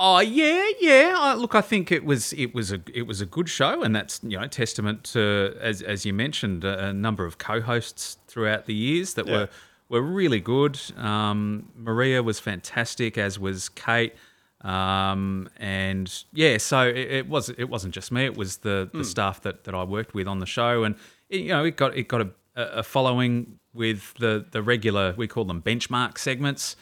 Oh 0.00 0.20
yeah, 0.20 0.64
yeah. 0.80 1.16
Uh, 1.18 1.34
look, 1.34 1.54
I 1.56 1.60
think 1.60 1.90
it 1.90 2.04
was 2.04 2.32
it 2.34 2.54
was 2.54 2.70
a 2.72 2.80
it 2.94 3.02
was 3.06 3.20
a 3.20 3.26
good 3.26 3.48
show, 3.48 3.82
and 3.82 3.96
that's 3.96 4.20
you 4.22 4.38
know 4.38 4.46
testament 4.46 5.02
to 5.04 5.56
as 5.60 5.82
as 5.82 6.06
you 6.06 6.12
mentioned 6.12 6.62
a, 6.64 6.86
a 6.88 6.92
number 6.92 7.24
of 7.24 7.38
co-hosts 7.38 8.18
throughout 8.28 8.66
the 8.66 8.74
years 8.74 9.14
that 9.14 9.26
Yeah. 9.26 9.32
were 9.38 9.48
were 9.88 10.02
really 10.02 10.38
good. 10.40 10.78
Um, 10.96 11.70
Maria 11.74 12.22
was 12.22 12.38
fantastic, 12.38 13.18
as 13.18 13.38
was 13.38 13.68
Kate. 13.70 14.14
Um, 14.62 15.48
and 15.56 16.24
yeah, 16.32 16.58
so 16.58 16.82
it, 16.86 16.96
it 16.96 17.28
was 17.28 17.48
it 17.50 17.68
wasn't 17.68 17.94
just 17.94 18.10
me; 18.12 18.24
it 18.24 18.36
was 18.36 18.58
the, 18.58 18.90
the 18.92 19.04
staff 19.04 19.40
that, 19.42 19.64
that 19.64 19.74
I 19.74 19.84
worked 19.84 20.14
with 20.14 20.26
on 20.26 20.40
the 20.40 20.46
show, 20.46 20.82
and 20.84 20.96
it, 21.30 21.40
you 21.42 21.48
know 21.48 21.64
it 21.64 21.76
got 21.76 21.96
it 21.96 22.08
got 22.08 22.20
a, 22.20 22.30
a 22.78 22.82
following 22.82 23.58
with 23.74 24.14
the 24.18 24.44
the 24.50 24.62
regular 24.62 25.14
we 25.16 25.26
call 25.28 25.44
them 25.44 25.62
benchmark 25.62 26.18
segments. 26.18 26.76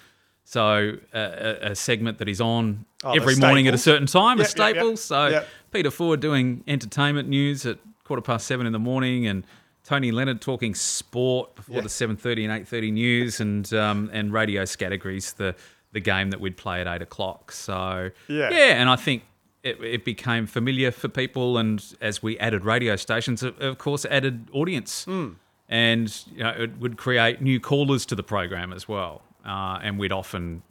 So 0.45 0.99
uh, 1.13 1.19
a, 1.19 1.71
a 1.73 1.75
segment 1.75 2.19
that 2.19 2.29
is 2.29 2.41
on 2.41 2.85
Oh, 3.05 3.13
every 3.13 3.37
morning 3.37 3.67
at 3.69 3.75
a 3.75 3.79
certain 3.79 4.07
time, 4.07 4.39
a 4.39 4.43
Yep, 4.43 4.49
yep, 4.49 4.57
yep. 4.59 4.75
staple. 4.75 4.97
So 4.97 5.27
Yep. 5.29 5.49
Peter 5.73 5.91
Ford 5.91 6.21
doing 6.21 6.63
entertainment 6.67 7.29
news 7.29 7.67
at 7.67 7.79
quarter 8.05 8.23
past 8.23 8.47
seven 8.47 8.67
in 8.67 8.73
the 8.73 8.79
morning, 8.79 9.27
and 9.27 9.45
Tony 9.85 10.11
Leonard 10.13 10.41
talking 10.41 10.75
sport 10.75 11.55
before 11.57 11.83
the 11.83 11.89
seven 11.89 12.17
thirty 12.17 12.45
and 12.45 12.53
eight 12.53 12.67
thirty 12.69 12.91
news, 12.91 13.41
and 13.41 13.73
um, 13.75 14.09
and 14.13 14.33
radio 14.33 14.65
categories 14.65 15.33
the 15.35 15.55
the 15.93 16.01
game 16.01 16.31
that 16.31 16.41
we'd 16.41 16.57
play 16.57 16.81
at 16.81 16.87
eight 16.87 17.03
o'clock. 17.03 17.53
So 17.53 18.11
Yeah. 18.29 18.51
yeah, 18.51 18.81
and 18.81 18.89
I 18.89 18.97
think. 18.97 19.23
It, 19.63 19.83
it 19.83 20.05
became 20.05 20.47
familiar 20.47 20.93
for 20.93 21.09
people, 21.09 21.59
and 21.59 21.83
as 22.01 22.23
we 22.23 22.39
added 22.39 22.65
radio 22.65 22.95
stations, 22.95 23.43
of, 23.43 23.79
course, 23.79 24.05
added 24.05 24.49
audience, 24.53 25.03
Hmm. 25.07 25.31
And 25.69 26.25
you 26.35 26.43
know, 26.43 26.51
it 26.51 26.79
would 26.79 26.97
create 26.97 27.41
new 27.41 27.59
callers 27.61 28.07
to 28.07 28.15
the 28.15 28.23
program 28.23 28.73
as 28.73 28.89
well. 28.89 29.23
Uh, 29.45 29.79
and 29.83 29.99
we'd 29.99 30.13
often 30.13 30.63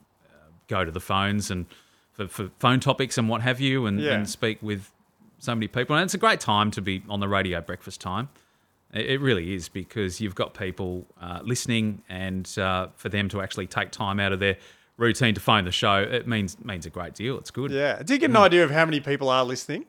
go 0.68 0.84
to 0.84 0.92
the 0.92 1.00
phones 1.00 1.52
and 1.52 1.66
for, 2.14 2.28
for 2.28 2.50
phone 2.60 2.80
topics 2.80 3.18
and 3.18 3.30
what 3.30 3.42
have 3.42 3.60
you 3.60 3.86
and, 3.86 4.00
Yeah. 4.00 4.14
and 4.14 4.30
speak 4.30 4.58
with 4.62 4.92
so 5.40 5.54
many 5.54 5.68
people. 5.68 5.96
And 5.96 6.04
it's 6.06 6.14
a 6.14 6.18
great 6.18 6.40
time 6.40 6.72
to 6.72 6.82
be 6.82 7.04
on 7.10 7.20
the 7.20 7.28
radio 7.28 7.62
breakfast 7.62 8.02
time. 8.02 8.30
It, 8.94 9.06
it 9.12 9.22
really 9.22 9.54
is 9.54 9.70
because 9.70 10.20
you've 10.22 10.36
got 10.36 10.54
people 10.54 11.06
uh, 11.22 11.40
listening 11.44 12.02
and 12.10 12.50
uh, 12.58 12.88
for 12.96 13.10
them 13.10 13.30
to 13.30 13.42
actually 13.42 13.68
take 13.68 13.92
time 13.92 14.20
out 14.20 14.32
of 14.32 14.40
their 14.40 14.58
routine 14.98 15.36
to 15.36 15.42
phone 15.42 15.66
the 15.66 15.72
show, 15.74 15.98
it 15.98 16.26
means 16.26 16.58
means 16.64 16.86
a 16.86 16.90
great 16.90 17.14
deal. 17.16 17.38
It's 17.38 17.52
good. 17.52 17.70
Yeah. 17.72 17.98
Did 17.98 18.10
you 18.12 18.18
get 18.18 18.30
an 18.30 18.38
idea 18.38 18.64
of 18.64 18.72
how 18.72 18.86
many 18.86 19.02
people 19.02 19.30
are 19.30 19.44
listening? 19.44 19.86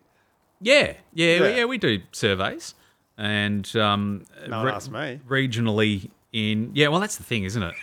Yeah, 0.60 0.94
yeah, 1.14 1.36
Yeah. 1.38 1.48
yeah. 1.58 1.64
We 1.64 1.78
do 1.78 2.00
surveys, 2.12 2.74
and 3.18 3.74
um, 3.76 4.24
No 4.48 4.58
one 4.64 4.68
asked 4.74 4.90
me. 4.90 5.20
regionally 5.28 6.10
in. 6.32 6.70
Yeah, 6.74 6.88
well, 6.88 7.00
that's 7.00 7.16
the 7.16 7.24
thing, 7.24 7.44
isn't 7.44 7.62
it? 7.62 7.74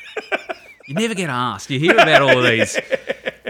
you 0.87 0.95
never 0.95 1.13
get 1.15 1.29
asked. 1.29 1.69
You 1.69 1.79
hear 1.79 1.93
about 1.93 2.21
all 2.21 2.37
of 2.37 2.43
these 2.43 2.77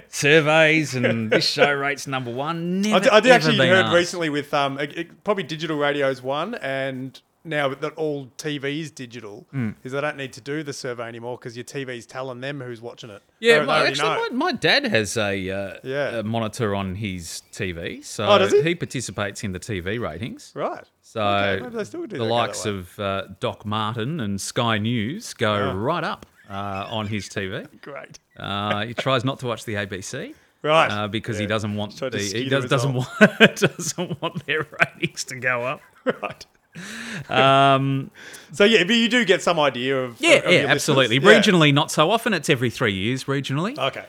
surveys, 0.09 0.95
and 0.95 1.31
this 1.31 1.47
show 1.49 1.71
rates 1.73 2.07
number 2.07 2.31
one. 2.31 2.81
Never, 2.81 2.95
I 2.95 2.99
did, 2.99 3.09
I 3.11 3.19
did 3.19 3.31
actually 3.31 3.57
heard 3.67 3.85
asked. 3.85 3.95
recently 3.95 4.29
with 4.29 4.53
um 4.53 4.79
it- 4.79 4.97
it- 4.97 5.23
probably 5.23 5.43
digital 5.43 5.77
radio's 5.77 6.21
one, 6.21 6.55
and 6.55 7.19
now 7.45 7.67
that 7.73 7.93
all 7.95 8.27
TV 8.37 8.79
is 8.79 8.91
digital, 8.91 9.45
Hmm. 9.51 9.71
is 9.83 9.91
they 9.91 10.01
don't 10.01 10.17
need 10.17 10.31
to 10.33 10.41
do 10.41 10.63
the 10.63 10.73
survey 10.73 11.07
anymore 11.07 11.37
because 11.37 11.57
your 11.57 11.65
TV's 11.65 12.05
telling 12.05 12.39
them 12.41 12.61
who's 12.61 12.81
watching 12.81 13.09
it. 13.09 13.21
Yeah, 13.39 13.59
They- 13.59 13.65
they 13.65 13.71
actually, 13.89 14.07
my, 14.09 14.29
my 14.31 14.51
dad 14.53 14.85
has 14.85 15.17
a, 15.17 15.49
uh, 15.49 15.73
Yeah. 15.83 16.19
a 16.19 16.23
monitor 16.23 16.73
on 16.73 16.95
his 16.95 17.43
TV, 17.51 18.01
so 18.03 18.25
Oh, 18.27 18.37
does 18.37 18.53
he? 18.53 18.75
participates 18.75 19.43
in 19.43 19.51
the 19.51 19.59
TV 19.59 19.97
ratings. 19.99 20.51
right. 20.55 20.85
So 21.01 21.21
Okay, 21.21 21.61
maybe 21.63 21.75
they 21.75 21.83
still 21.83 22.05
do 22.07 22.17
the 22.17 22.23
likes 22.23 22.65
of 22.65 22.97
uh, 22.99 23.25
Doc 23.39 23.65
Martin 23.65 24.19
and 24.19 24.39
Sky 24.41 24.77
News 24.79 25.33
go 25.35 25.53
Yeah. 25.55 25.73
right 25.75 26.03
up 26.03 26.25
uh, 26.49 26.87
on 26.89 27.07
his 27.07 27.29
TV. 27.29 27.67
Great. 27.81 28.19
Uh, 28.37 28.85
he 28.85 28.93
tries 28.93 29.23
not 29.23 29.39
to 29.39 29.45
watch 29.47 29.65
the 29.65 29.75
ABC 29.75 30.33
Right. 30.63 30.87
uh, 30.89 31.07
because 31.09 31.37
he 31.37 31.45
doesn't 31.45 31.75
want 31.75 31.91
the, 31.99 32.19
skew 32.19 32.39
he 32.39 32.43
the 32.45 32.49
does, 32.61 32.65
doesn't 32.69 32.93
want 33.19 33.55
doesn't 33.57 34.21
want 34.21 34.45
their 34.45 34.65
ratings 34.79 35.23
to 35.25 35.35
go 35.35 35.63
up. 35.65 35.81
right. 36.21 36.45
Um, 37.29 38.11
So 38.51 38.63
yeah, 38.65 38.83
but 38.83 38.95
you 38.95 39.07
do 39.09 39.25
get 39.25 39.41
some 39.41 39.59
idea 39.59 40.03
of 40.03 40.19
yeah, 40.19 40.35
of 40.35 40.51
yeah, 40.51 40.65
absolutely. 40.67 41.17
Yeah. 41.17 41.39
Regionally, 41.39 41.73
not 41.73 41.91
so 41.91 42.11
often. 42.11 42.33
It's 42.33 42.49
every 42.49 42.69
three 42.69 42.93
years 42.93 43.25
regionally. 43.25 43.77
Okay. 43.77 44.05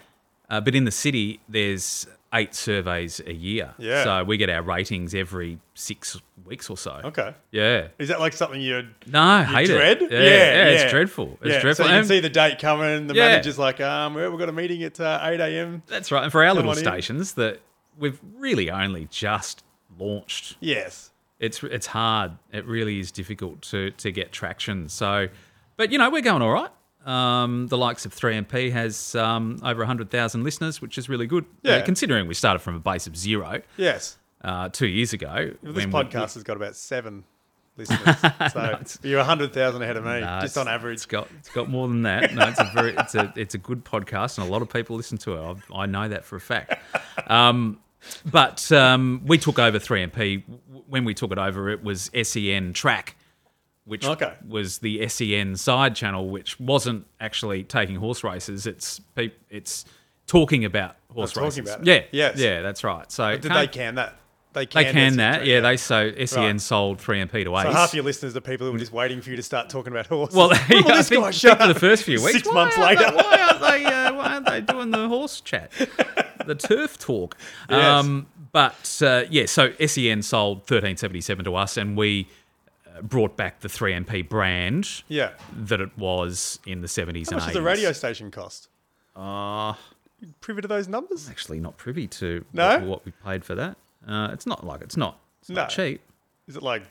Uh, 0.51 0.61
but 0.61 0.75
in 0.75 0.85
the 0.85 0.91
city, 0.91 1.41
there's 1.49 2.07
eight 2.35 2.55
surveys 2.55 3.21
a 3.27 3.33
year. 3.33 3.75
Yeah. 3.79 4.05
So 4.05 4.25
we 4.25 4.37
get 4.37 4.51
our 4.51 4.63
ratings 4.63 5.15
every 5.15 5.59
six 5.75 6.21
weeks 6.45 6.69
or 6.69 6.77
so. 6.77 7.01
Okay. 7.05 7.33
Yeah. 7.53 7.89
Is 7.99 8.09
that 8.09 8.21
like 8.21 8.33
something 8.33 8.61
you'd 8.61 8.91
No, 9.07 9.39
you 9.41 9.45
hate 9.47 9.67
dread? 9.69 10.03
it. 10.03 10.11
Yeah, 10.13 10.19
yeah, 10.21 10.65
it's 10.67 10.83
yeah. 10.85 10.91
dreadful. 10.91 11.39
It's 11.43 11.55
yeah. 11.55 11.61
dreadful. 11.61 11.87
So 11.87 11.91
you 11.93 11.99
can 12.01 12.09
see 12.09 12.21
the 12.21 12.29
date 12.29 12.59
coming. 12.59 13.07
The 13.07 13.15
Yeah. 13.15 13.29
manager's 13.29 13.59
like, 13.59 13.81
um, 13.81 14.15
we've 14.15 14.39
got 14.39 14.49
a 14.49 14.53
meeting 14.53 14.83
at 14.83 14.99
uh, 15.01 15.21
8 15.23 15.41
a.m. 15.41 15.83
that's 15.87 16.11
right. 16.11 16.25
And 16.25 16.33
for 16.33 16.43
our 16.43 16.49
Come 16.49 16.57
little 16.57 16.71
on 16.73 16.79
in. 16.79 16.85
stations 16.85 17.35
that 17.35 17.61
we've 17.99 18.19
really 18.37 18.71
only 18.71 19.07
just 19.11 19.63
launched 19.99 20.57
Yes. 20.61 21.11
It's 21.41 21.63
it's 21.65 21.87
hard. 21.87 22.33
It 22.53 22.65
really 22.67 22.99
is 23.01 23.11
difficult 23.13 23.63
to 23.63 23.91
to 23.93 24.11
get 24.13 24.33
traction. 24.33 24.89
So, 24.89 25.29
but 25.77 25.91
you 25.93 25.99
know 25.99 26.11
we're 26.11 26.23
going 26.23 26.43
all 26.43 26.53
right. 26.53 26.71
Um, 27.07 27.67
the 27.67 27.77
likes 27.77 28.07
of 28.07 28.15
3MP 28.15 28.73
has 28.73 29.15
um, 29.15 29.59
over 29.63 29.81
100,000 29.81 30.43
listeners, 30.43 30.81
which 30.81 30.97
is 30.97 31.07
really 31.07 31.27
good. 31.27 31.45
uh, 31.45 31.69
Yeah. 31.69 31.81
considering 31.83 32.27
we 32.27 32.33
started 32.33 32.61
from 32.61 32.77
a 32.77 32.79
base 32.79 33.07
of 33.07 33.15
zero 33.15 33.61
Yes. 33.77 34.17
uh, 34.43 34.71
two 34.71 34.87
years 34.87 35.13
ago. 35.13 35.51
This 35.63 35.75
when 35.77 35.91
we- 35.91 35.93
podcast 35.93 36.33
has 36.33 36.43
got 36.45 36.57
about 36.57 36.77
seven 36.77 37.25
listeners. 37.77 38.17
So 38.53 38.79
you're 39.03 39.19
100,000 39.19 39.83
ahead 39.83 39.99
of 39.99 40.05
me, 40.07 40.21
Nah, 40.23 40.41
just 40.41 40.57
on 40.57 40.67
average. 40.67 40.95
It's 40.95 41.05
got 41.07 41.29
it's 41.39 41.51
got 41.51 41.69
more 41.69 41.89
than 41.89 42.03
that. 42.05 42.33
No, 42.33 42.49
it's 42.49 42.59
a 42.61 42.71
very 42.75 42.95
it's 42.97 43.15
a 43.15 43.31
it's 43.37 43.55
a 43.55 43.59
good 43.59 43.85
podcast, 43.85 44.39
and 44.39 44.49
a 44.49 44.51
lot 44.51 44.63
of 44.63 44.71
people 44.71 44.97
listen 44.97 45.19
to 45.19 45.35
it. 45.35 45.57
I, 45.75 45.81
I 45.83 45.87
know 45.87 46.09
that 46.09 46.25
for 46.25 46.37
a 46.37 46.41
fact. 46.41 46.81
Um, 47.27 47.81
but 48.31 48.71
um, 48.73 49.23
we 49.27 49.39
took 49.39 49.59
over 49.59 49.79
3MP. 49.79 50.43
When 50.95 51.05
we 51.05 51.13
took 51.13 51.33
it 51.33 51.39
over, 51.39 51.69
it 51.71 51.83
was 51.83 52.09
SEN 52.23 52.73
Track, 52.73 53.17
which 53.85 54.07
Okay. 54.07 54.33
was 54.47 54.79
the 54.79 55.09
SEN 55.09 55.57
side 55.57 55.97
channel, 55.97 56.29
which 56.29 56.61
wasn't 56.61 57.05
actually 57.21 57.65
taking 57.65 57.97
horse 57.97 58.23
races. 58.23 58.65
It's 58.65 59.01
it's 59.51 59.85
talking 60.29 60.65
about 60.65 60.95
horse 61.13 61.33
talking 61.33 61.47
races. 61.65 61.75
about. 61.75 61.85
Yeah, 61.85 62.03
Yes. 62.13 62.39
yeah, 62.39 62.63
that's 62.63 62.85
right. 62.85 63.11
So 63.11 63.37
Did 63.37 63.51
they 63.53 63.67
can 63.67 63.97
that? 63.97 64.19
They 64.53 64.67
can, 64.67 64.85
they 64.85 64.93
can 64.93 65.17
that? 65.17 65.35
track, 65.39 65.47
Yeah, 65.49 65.61
they 65.63 65.77
so 65.77 66.13
SEN 66.27 66.43
Right. 66.45 66.61
sold 66.61 66.99
3MP 67.01 67.43
to 67.43 67.57
Ace. 67.57 67.65
So 67.65 67.73
half 67.73 67.93
your 67.93 68.05
listeners 68.05 68.37
are 68.37 68.41
people 68.41 68.69
who 68.69 68.77
are 68.77 68.79
just 68.79 68.93
waiting 68.93 69.21
for 69.21 69.31
you 69.31 69.37
to 69.37 69.43
start 69.43 69.69
talking 69.69 69.93
about 69.93 70.07
horses. 70.07 70.37
Well, 70.37 70.51
yeah, 70.71 70.83
I 70.87 70.97
this 70.99 71.09
think, 71.09 71.25
guy 71.25 71.33
think 71.33 71.59
for 71.61 71.67
the 71.67 71.75
first 71.75 72.05
few 72.05 72.23
weeks. 72.23 72.35
Six 72.35 72.53
months 72.53 72.79
later. 72.79 73.01
they- 73.11 73.17
why 73.17 73.39
aren't 73.49 73.61
they? 73.61 73.85
Uh, 73.85 74.13
why 74.15 74.35
aren't 74.35 74.47
they 74.47 74.61
doing 74.61 74.93
the 74.93 75.09
horse 75.09 75.41
chat, 75.41 75.73
the 76.47 76.55
turf 76.55 76.97
talk? 77.01 77.37
Yes. 77.69 77.85
Um, 78.05 78.29
but 78.55 79.03
uh, 79.05 79.25
yeah, 79.29 79.45
so 79.45 79.73
SEN 79.85 80.23
sold 80.23 80.59
1377 80.61 81.45
to 81.45 81.55
us, 81.57 81.77
and 81.77 81.95
we 81.99 82.27
uh, 82.97 83.03
brought 83.03 83.37
back 83.37 83.61
the 83.61 83.69
3MP 83.69 84.27
brand 84.29 85.03
Yeah. 85.09 85.33
that 85.55 85.83
it 85.83 85.99
was 85.99 86.59
in 86.67 86.81
the 86.81 86.87
70s 86.87 87.31
How 87.31 87.37
and 87.37 87.41
much 87.41 87.43
80s. 87.43 87.47
does 87.49 87.57
a 87.57 87.63
radio 87.63 87.93
station 87.93 88.31
cost? 88.31 88.69
Uh, 89.15 89.75
Privy 90.41 90.63
to 90.63 90.69
those 90.69 90.89
numbers? 90.89 91.29
actually, 91.29 91.61
not 91.61 91.77
privy 91.77 92.07
to 92.07 92.45
No? 92.55 92.79
what, 92.79 92.83
what 92.87 93.05
we 93.05 93.13
paid 93.25 93.45
for 93.45 93.55
that. 93.57 93.77
Uh, 94.09 94.31
it's 94.33 94.47
not 94.47 94.65
like 94.65 94.81
it's 94.81 94.97
not. 94.97 95.19
It's 95.41 95.51
not 95.51 95.69
No. 95.69 95.75
cheap. 95.75 96.01
Is 96.49 96.57
it 96.57 96.63
like 96.63 96.85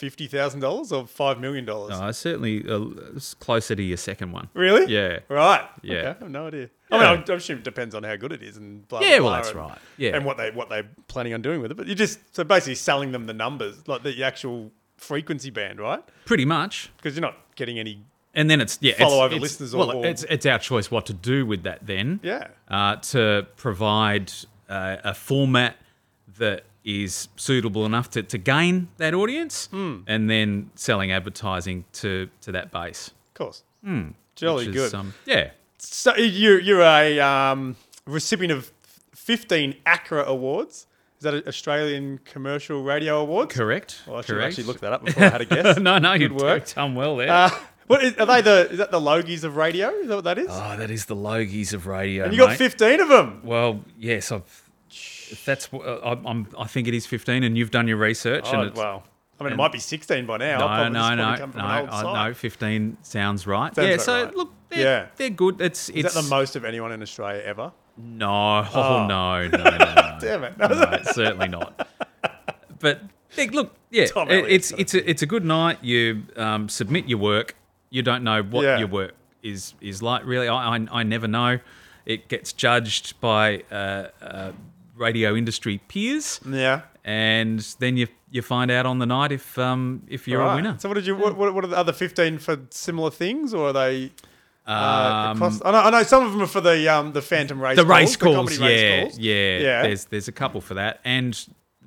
fifty 0.00 0.26
thousand 0.26 0.60
dollars 0.60 0.90
or 0.92 1.06
five 1.06 1.38
million 1.38 1.66
dollars? 1.66 1.90
No, 2.00 2.10
certainly 2.12 2.64
uh, 2.66 2.86
it's 3.14 3.34
closer 3.34 3.76
to 3.76 3.82
your 3.82 3.98
second 3.98 4.32
one. 4.32 4.48
Really? 4.54 4.90
Yeah. 4.92 5.18
Right. 5.28 5.68
Yeah. 5.82 5.94
Okay. 5.96 6.06
I 6.08 6.12
have 6.24 6.30
no 6.30 6.46
idea. 6.46 6.70
I 6.90 7.14
mean, 7.14 7.24
I 7.28 7.32
assume 7.34 7.58
it 7.58 7.64
depends 7.64 7.94
on 7.94 8.02
how 8.02 8.16
good 8.16 8.32
it 8.32 8.42
is 8.42 8.56
and 8.56 8.88
blah. 8.88 9.00
Yeah, 9.00 9.06
blah, 9.06 9.10
Yeah, 9.10 9.20
well, 9.20 9.28
blah, 9.28 9.36
that's 9.36 9.48
and, 9.50 9.58
right. 9.58 9.78
Yeah. 9.98 10.16
And 10.16 10.24
what 10.24 10.38
they 10.38 10.50
what 10.50 10.68
they're 10.70 10.88
planning 11.06 11.34
on 11.34 11.42
doing 11.42 11.60
with 11.60 11.70
it, 11.70 11.76
but 11.76 11.86
you're 11.86 11.94
just 11.94 12.18
so 12.34 12.42
basically 12.44 12.74
selling 12.76 13.12
them 13.12 13.26
the 13.26 13.34
numbers, 13.34 13.86
like 13.86 14.02
the 14.02 14.24
actual 14.24 14.72
frequency 14.96 15.50
band, 15.50 15.78
right? 15.80 16.02
Pretty 16.24 16.44
much. 16.46 16.90
Because 16.96 17.14
you're 17.14 17.22
not 17.22 17.36
getting 17.54 17.78
any. 17.78 18.02
And 18.34 18.48
then 18.48 18.60
it's 18.60 18.78
yeah, 18.80 18.94
Follow-over 18.96 19.34
it's- 19.34 19.42
listeners 19.42 19.74
or- 19.74 19.78
Well, 19.86 19.96
or- 19.98 20.06
it's 20.06 20.24
it's 20.24 20.46
our 20.46 20.58
choice 20.58 20.90
what 20.90 21.06
to 21.06 21.12
do 21.12 21.44
with 21.44 21.64
that 21.64 21.86
then. 21.86 22.20
Yeah. 22.22 22.48
Uh, 22.68 22.96
to 22.96 23.46
provide 23.56 24.32
uh, 24.68 24.96
a 25.04 25.14
format 25.14 25.76
that 26.38 26.64
is 26.84 27.28
suitable 27.36 27.84
enough 27.86 28.08
to, 28.10 28.22
to 28.22 28.38
gain 28.38 28.88
that 28.96 29.12
audience, 29.14 29.66
Hmm. 29.70 29.98
and 30.06 30.30
then 30.30 30.70
selling 30.74 31.12
advertising 31.12 31.84
to 31.94 32.28
to 32.42 32.52
that 32.52 32.70
base. 32.70 33.08
Of 33.08 33.34
course. 33.34 33.62
Jolly 34.36 34.66
which 34.66 34.74
good. 34.74 34.94
um, 34.94 35.12
yeah. 35.26 35.50
so 35.78 36.14
you're 36.16 36.58
you're 36.60 36.80
a 36.82 37.20
um, 37.20 37.76
recipient 38.06 38.52
of 38.52 38.72
15 39.14 39.74
ACRA 39.86 40.24
awards. 40.24 40.86
Is 41.18 41.24
that 41.24 41.34
an 41.34 41.42
Australian 41.46 42.18
Commercial 42.24 42.82
Radio 42.82 43.20
Awards? 43.20 43.54
Correct. 43.54 44.02
Well, 44.06 44.16
I 44.16 44.20
should 44.22 44.36
correct. 44.36 44.52
actually 44.52 44.64
look 44.64 44.80
that 44.80 44.92
up 44.94 45.04
before 45.04 45.24
I 45.24 45.28
had 45.28 45.40
a 45.42 45.44
guess. 45.44 45.78
no, 45.78 45.98
no, 45.98 46.12
Good 46.16 46.32
you've 46.32 46.40
work. 46.40 46.72
done 46.74 46.94
well 46.94 47.16
there. 47.16 47.30
Uh, 47.30 47.50
what 47.88 48.02
is, 48.02 48.14
are 48.16 48.24
they 48.24 48.40
the? 48.40 48.70
Is 48.70 48.78
that 48.78 48.90
the 48.90 49.00
Logies 49.00 49.44
of 49.44 49.56
radio? 49.56 49.90
Is 49.90 50.08
that 50.08 50.14
what 50.14 50.24
that 50.24 50.38
is? 50.38 50.46
oh, 50.48 50.76
that 50.78 50.90
is 50.90 51.04
the 51.04 51.16
Logies 51.16 51.74
of 51.74 51.86
radio. 51.86 52.24
and 52.24 52.32
you 52.32 52.38
got 52.38 52.56
15 52.56 53.00
of 53.00 53.08
them. 53.08 53.40
Well, 53.44 53.80
yes, 53.98 54.32
I've. 54.32 54.69
If 54.90 55.44
that's 55.44 55.72
uh, 55.72 56.00
I'm, 56.02 56.26
I'm, 56.26 56.46
I 56.58 56.66
think 56.66 56.88
it 56.88 56.94
is 56.94 57.06
15, 57.06 57.42
and 57.44 57.56
you've 57.56 57.70
done 57.70 57.86
your 57.88 57.96
research. 57.96 58.44
Oh, 58.46 58.60
and 58.60 58.68
it's, 58.70 58.76
well. 58.78 59.04
I 59.38 59.44
mean, 59.44 59.54
it 59.54 59.56
might 59.56 59.72
be 59.72 59.78
16 59.78 60.26
by 60.26 60.36
now. 60.36 60.58
No, 60.58 60.66
Probably, 60.66 60.90
no, 60.90 61.14
no, 61.14 61.30
no, 61.32 61.38
come 61.38 61.52
from 61.52 61.60
an 61.62 61.80
old 61.80 61.88
I, 61.88 62.02
site. 62.02 62.28
no. 62.28 62.34
Fifteen 62.34 62.96
sounds 63.02 63.46
right. 63.46 63.74
Sounds 63.74 63.88
yeah. 63.88 63.96
So 63.96 64.24
right. 64.24 64.34
look, 64.36 64.52
they're, 64.68 64.80
Yeah. 64.80 65.06
they're 65.16 65.30
good. 65.30 65.60
It's 65.62 65.88
Is 65.88 66.04
it's 66.04 66.14
that 66.14 66.22
the 66.24 66.28
most 66.28 66.56
of 66.56 66.64
anyone 66.66 66.92
in 66.92 67.00
Australia 67.00 67.42
ever? 67.44 67.72
no, 67.96 68.28
oh, 68.28 68.70
Oh. 68.74 69.06
no, 69.06 69.46
no, 69.48 69.56
no, 69.62 69.70
no, 69.78 70.18
Damn 70.20 70.44
it. 70.44 70.58
no, 70.58 70.66
it's 70.92 71.14
certainly 71.14 71.48
not. 71.48 71.88
But 72.78 73.00
look, 73.52 73.74
yeah, 73.90 74.04
it- 74.04 74.12
Elliott's 74.16 74.72
it's 74.76 74.94
a, 74.94 75.08
it's 75.10 75.22
a 75.22 75.26
good 75.26 75.44
night. 75.44 75.82
You 75.82 76.24
um, 76.36 76.68
submit 76.68 77.08
your 77.08 77.18
work. 77.18 77.56
You 77.90 78.02
don't 78.02 78.22
know 78.24 78.42
what 78.42 78.64
Yeah. 78.64 78.78
your 78.78 78.88
work 78.88 79.14
is 79.42 79.74
is 79.80 80.02
like. 80.02 80.24
Really, 80.26 80.48
I, 80.48 80.76
I 80.76 80.86
I 80.92 81.02
never 81.02 81.26
know. 81.28 81.60
It 82.06 82.28
gets 82.28 82.52
judged 82.52 83.20
by 83.20 83.62
uh, 83.70 84.08
uh, 84.22 84.52
radio 85.00 85.34
industry 85.34 85.78
peers, 85.88 86.40
Yeah. 86.46 86.82
and 87.04 87.58
then 87.80 87.96
you 87.96 88.06
you 88.30 88.42
find 88.42 88.70
out 88.70 88.86
on 88.86 88.98
the 89.00 89.06
night 89.06 89.32
if 89.32 89.58
um 89.58 90.02
if 90.08 90.28
you're 90.28 90.42
a 90.42 90.54
winner. 90.54 90.76
So 90.78 90.88
what 90.88 90.94
did 90.94 91.06
you? 91.06 91.16
What, 91.16 91.36
what, 91.36 91.64
are 91.64 91.66
the 91.66 91.76
other 91.76 91.92
15 91.92 92.38
for 92.38 92.58
similar 92.70 93.10
things, 93.10 93.52
or 93.52 93.68
are 93.68 93.72
they? 93.72 94.12
Uh, 94.66 95.30
Um, 95.32 95.36
across, 95.38 95.60
I, 95.64 95.70
know, 95.72 95.78
I 95.78 95.90
know 95.90 96.02
some 96.04 96.24
of 96.24 96.30
them 96.32 96.42
are 96.42 96.46
for 96.46 96.60
the 96.60 96.86
um 96.88 97.12
the 97.12 97.22
Phantom 97.22 97.60
race. 97.60 97.76
the 97.76 97.82
calls, 97.82 97.98
race 98.00 98.16
calls, 98.16 98.36
comedy 98.36 98.56
yeah, 98.56 98.66
race 98.66 99.02
calls. 99.04 99.18
yeah, 99.18 99.58
Yeah. 99.58 99.82
There's 99.82 100.04
there's 100.04 100.28
a 100.28 100.32
couple 100.32 100.60
for 100.60 100.74
that, 100.74 101.00
and 101.04 101.36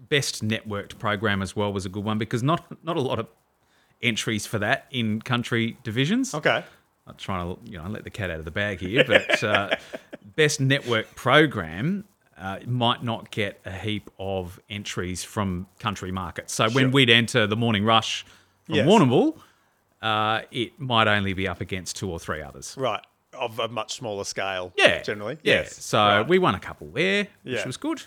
best 0.09 0.45
networked 0.45 0.99
program 0.99 1.41
as 1.41 1.55
well 1.55 1.71
was 1.71 1.85
a 1.85 1.89
good 1.89 2.03
one 2.03 2.17
because 2.17 2.43
not 2.43 2.65
not 2.83 2.97
a 2.97 3.01
lot 3.01 3.19
of 3.19 3.27
entries 4.01 4.45
for 4.45 4.59
that 4.59 4.85
in 4.91 5.21
country 5.21 5.77
divisions. 5.83 6.33
Okay. 6.33 6.63
I'm 7.07 7.15
trying 7.15 7.55
to 7.55 7.61
you 7.71 7.77
know 7.77 7.87
let 7.87 8.03
the 8.03 8.09
cat 8.09 8.29
out 8.31 8.39
of 8.39 8.45
the 8.45 8.51
bag 8.51 8.79
here, 8.79 9.05
but 9.07 9.41
uh, 9.43 9.69
best 10.35 10.59
network 10.59 11.15
program. 11.15 12.03
Uh, 12.43 12.59
might 12.67 13.01
not 13.01 13.31
get 13.31 13.61
a 13.65 13.71
heap 13.71 14.09
of 14.19 14.59
entries 14.69 15.23
from 15.23 15.65
country 15.79 16.11
markets. 16.11 16.53
So 16.53 16.69
when 16.71 16.91
we'd 16.91 17.09
enter 17.09 17.47
the 17.47 17.55
morning 17.55 17.85
rush 17.85 18.25
from 18.65 18.75
Yes. 18.75 18.85
Warrnambool, 18.85 19.37
uh, 20.01 20.41
it 20.51 20.77
might 20.77 21.07
only 21.07 21.31
be 21.31 21.47
up 21.47 21.61
against 21.61 21.95
two 21.95 22.11
or 22.11 22.19
three 22.19 22.41
others. 22.41 22.75
Right. 22.77 22.99
Of 23.31 23.59
a 23.59 23.69
much 23.69 23.93
smaller 23.93 24.25
scale. 24.25 24.73
Yeah, 24.77 25.01
Generally. 25.03 25.37
Yeah. 25.43 25.53
Yes. 25.61 25.83
So 25.85 25.97
Right. 25.99 26.27
we 26.27 26.37
won 26.37 26.53
a 26.53 26.59
couple 26.59 26.87
there, 26.89 27.29
which 27.43 27.55
Yeah. 27.55 27.65
was 27.65 27.77
good, 27.77 28.03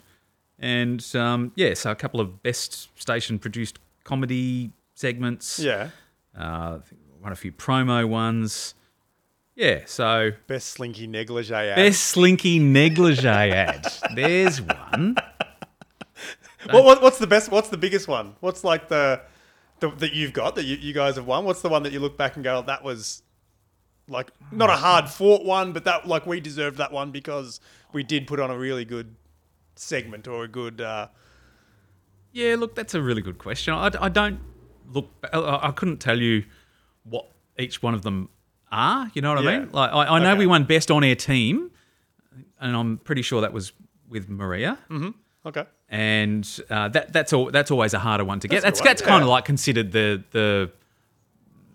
and 0.58 1.02
um, 1.16 1.52
yeah, 1.56 1.72
so 1.72 1.90
a 1.90 1.96
couple 1.96 2.20
of 2.20 2.42
best 2.42 2.88
station 3.00 3.38
produced 3.38 3.78
comedy 4.04 4.70
segments. 4.94 5.58
Yeah. 5.58 5.88
uh, 6.38 6.76
I 6.76 6.80
think 6.86 7.00
won 7.22 7.32
a 7.32 7.36
few 7.36 7.52
promo 7.52 8.06
ones. 8.06 8.74
Yeah, 9.56 9.84
so 9.86 10.32
Best 10.46 10.68
slinky 10.68 11.06
negligee 11.06 11.54
ad. 11.54 11.76
best 11.76 12.02
slinky 12.04 12.58
negligee 12.58 13.26
ad. 13.26 13.86
There's 14.14 14.60
one. 14.60 15.16
What, 16.70 16.84
what, 16.84 17.00
what's 17.00 17.18
the 17.18 17.28
best? 17.28 17.48
What's 17.52 17.68
the 17.68 17.76
biggest 17.76 18.08
one? 18.08 18.34
What's 18.40 18.64
like 18.64 18.88
the, 18.88 19.20
the 19.78 19.88
that 19.98 20.14
you've 20.14 20.32
got 20.32 20.56
that 20.56 20.64
you, 20.64 20.74
you 20.74 20.92
guys 20.92 21.14
have 21.14 21.24
won? 21.24 21.44
What's 21.44 21.62
the 21.62 21.68
one 21.68 21.84
that 21.84 21.92
you 21.92 22.00
look 22.00 22.18
back 22.18 22.34
and 22.34 22.42
go, 22.42 22.60
that 22.62 22.82
was 22.82 23.22
like 24.08 24.32
not 24.50 24.68
a 24.68 24.72
hard 24.72 25.08
fought 25.08 25.44
one, 25.44 25.72
but 25.72 25.84
that 25.84 26.08
like 26.08 26.26
we 26.26 26.40
deserved 26.40 26.78
that 26.78 26.90
one 26.90 27.12
because 27.12 27.60
we 27.92 28.02
did 28.02 28.26
put 28.26 28.40
on 28.40 28.50
a 28.50 28.58
really 28.58 28.84
good 28.84 29.14
segment 29.76 30.26
or 30.26 30.42
a 30.42 30.48
good. 30.48 30.80
Uh, 30.80 31.06
Yeah, 32.32 32.56
look, 32.58 32.74
that's 32.74 32.94
a 32.94 33.00
really 33.02 33.22
good 33.22 33.38
question. 33.38 33.72
I, 33.72 33.90
I 34.00 34.08
don't 34.08 34.40
look. 34.92 35.08
I 35.32 35.68
I 35.68 35.70
couldn't 35.70 35.98
tell 35.98 36.20
you 36.20 36.46
what 37.04 37.30
each 37.60 37.80
one 37.80 37.94
of 37.94 38.02
them 38.02 38.28
are. 38.72 39.10
You 39.14 39.22
know 39.22 39.34
what 39.34 39.46
I 39.46 39.58
mean? 39.58 39.70
Like 39.72 39.90
I, 39.92 40.16
I 40.16 40.18
know 40.18 40.30
Okay. 40.30 40.38
we 40.40 40.46
won 40.46 40.64
best 40.64 40.90
on 40.90 41.04
air 41.04 41.14
team, 41.16 41.70
and 42.60 42.76
I'm 42.76 42.98
pretty 42.98 43.22
sure 43.22 43.40
that 43.42 43.52
was 43.52 43.72
with 44.08 44.28
Maria. 44.28 44.78
okay. 45.46 45.64
And 45.88 46.48
uh, 46.70 46.88
that 46.88 47.12
that's 47.12 47.32
all. 47.32 47.50
That's 47.50 47.70
always 47.70 47.94
a 47.94 47.98
harder 47.98 48.24
one 48.24 48.40
to 48.40 48.48
get. 48.48 48.62
That's 48.62 48.80
That's 48.80 49.00
that's 49.00 49.02
kind 49.02 49.22
of 49.22 49.28
yeah. 49.28 49.32
like 49.34 49.44
considered 49.44 49.92
the 49.92 50.22
the. 50.32 50.70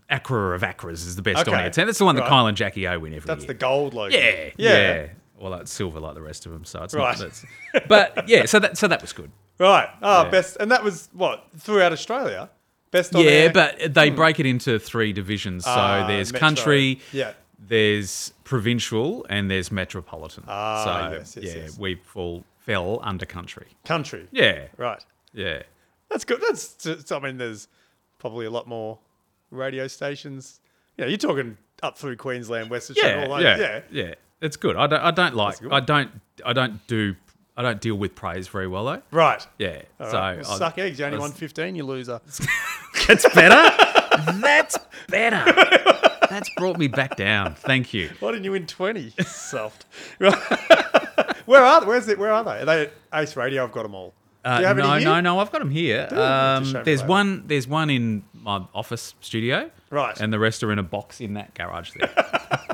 Acra 0.09 0.53
of 0.55 0.61
Acras 0.63 1.05
is 1.05 1.15
the 1.15 1.21
best 1.21 1.47
on 1.47 1.53
air 1.55 1.69
team. 1.69 1.85
That's 1.85 1.97
the 1.97 2.03
one 2.03 2.15
that 2.15 2.23
Right. 2.23 2.29
Kyle 2.29 2.47
and 2.47 2.57
Jackie 2.57 2.85
O 2.85 2.99
win 2.99 3.13
every 3.13 3.25
That's 3.25 3.43
year. 3.43 3.47
the 3.47 3.53
gold 3.53 3.93
Logie. 3.93 4.17
yeah, 4.17 4.49
Yeah. 4.57 4.69
yeah, 4.93 5.07
Well, 5.39 5.53
it's 5.53 5.71
silver 5.71 6.01
like 6.01 6.15
the 6.15 6.21
rest 6.21 6.45
of 6.45 6.51
them, 6.51 6.65
so 6.65 6.83
it's 6.83 6.93
Right. 6.93 7.17
not. 7.17 7.31
That's, 7.31 7.45
but 7.87 8.27
yeah, 8.27 8.45
so 8.45 8.59
that 8.59 8.77
so 8.77 8.89
that 8.89 9.01
was 9.01 9.13
good. 9.13 9.31
Right. 9.57 9.87
Oh, 10.01 10.23
Yeah. 10.23 10.29
best. 10.29 10.57
And 10.59 10.69
that 10.69 10.83
was 10.83 11.07
what? 11.13 11.45
Throughout 11.57 11.93
Australia? 11.93 12.49
Best 12.91 13.15
on 13.15 13.23
Yeah, 13.23 13.29
air? 13.31 13.51
but 13.53 13.93
they 13.93 14.09
break 14.09 14.39
it 14.39 14.45
into 14.45 14.77
three 14.79 15.13
divisions. 15.13 15.63
So 15.63 15.71
Ah, 15.71 16.07
there's 16.07 16.31
metro. 16.33 16.39
country, 16.47 16.99
Yeah. 17.13 17.33
there's 17.57 18.33
provincial, 18.43 19.25
and 19.29 19.49
there's 19.49 19.71
metropolitan. 19.71 20.43
Ah, 20.47 20.83
so 20.83 21.15
yes, 21.17 21.37
yes, 21.41 21.45
yeah, 21.55 21.61
yes. 21.63 21.77
we 21.79 21.95
fall 21.95 22.43
fell 22.59 22.99
under 23.01 23.25
country. 23.25 23.67
Country. 23.85 24.27
Yeah, 24.31 24.67
Right. 24.77 25.03
yeah. 25.33 25.63
That's 26.09 26.25
good. 26.25 26.41
That's, 26.41 26.73
that's- 26.73 27.11
I 27.11 27.19
mean, 27.19 27.37
there's 27.37 27.67
probably 28.19 28.45
a 28.45 28.51
lot 28.51 28.67
more 28.67 28.99
radio 29.51 29.87
stations. 29.87 30.59
Yeah, 30.97 31.05
you're 31.05 31.17
talking 31.17 31.57
up 31.81 31.97
through 31.97 32.17
Queensland, 32.17 32.69
Western 32.69 32.97
Yeah, 33.01 33.23
all 33.25 33.33
over. 33.33 33.41
yeah, 33.41 33.57
yeah. 33.57 33.81
yeah, 33.89 34.13
It's 34.41 34.57
good. 34.57 34.75
I 34.75 34.87
don't. 34.87 35.01
I 35.01 35.11
don't 35.11 35.35
like. 35.35 35.59
good. 35.59 35.71
I 35.71 35.79
don't. 35.79 36.11
I 36.45 36.53
don't 36.53 36.85
do. 36.87 37.15
I 37.57 37.61
don't 37.63 37.81
deal 37.81 37.95
with 37.95 38.15
praise 38.15 38.47
very 38.47 38.67
well 38.67 38.85
though. 38.85 39.01
Right. 39.11 39.45
Yeah. 39.59 39.81
All 39.99 40.09
so 40.09 40.17
right. 40.17 40.41
Well, 40.41 40.51
I- 40.51 40.57
suck 40.57 40.77
eggs. 40.77 40.99
You 40.99 41.05
only 41.05 41.17
I- 41.17 41.21
won 41.21 41.31
15, 41.31 41.75
you 41.75 41.83
loser. 41.83 42.21
That's 43.07 43.27
better. 43.33 43.75
That's 44.41 44.77
better. 45.09 45.43
That's 46.29 46.49
brought 46.55 46.77
me 46.77 46.87
back 46.87 47.17
down. 47.17 47.55
Thank 47.55 47.93
you. 47.93 48.09
Why 48.21 48.31
didn't 48.31 48.45
you 48.45 48.51
win 48.53 48.65
20? 48.67 49.09
Soft. 49.25 49.85
where 50.17 50.31
are 51.63 51.81
they? 51.81 51.87
Where's 51.87 52.07
it? 52.07 52.17
Where 52.17 52.31
are 52.31 52.43
they? 52.43 52.61
Are 52.61 52.65
they 52.65 52.81
at 52.83 52.91
Ace 53.13 53.35
Radio? 53.35 53.63
I've 53.65 53.71
got 53.73 53.83
them 53.83 53.95
all. 53.95 54.13
Uh, 54.45 54.55
Do 54.57 54.61
you 54.61 54.67
have 54.67 54.77
no, 54.77 54.91
any 54.93 55.03
here? 55.03 55.09
no, 55.13 55.19
no. 55.21 55.39
I've 55.39 55.51
got 55.51 55.59
them 55.59 55.69
here. 55.71 56.07
Show 56.09 56.21
Um, 56.23 56.63
me 56.63 56.79
there's 56.83 57.01
later. 57.01 57.09
one. 57.09 57.43
There's 57.47 57.67
one 57.67 57.89
in 57.89 58.23
my 58.33 58.63
office 58.73 59.13
studio. 59.21 59.69
Right. 59.89 60.19
And 60.19 60.31
the 60.31 60.39
rest 60.39 60.63
are 60.63 60.71
in 60.71 60.79
a 60.79 60.83
box 60.83 61.19
in 61.21 61.33
that 61.35 61.53
garage 61.53 61.91
there. 61.99 62.09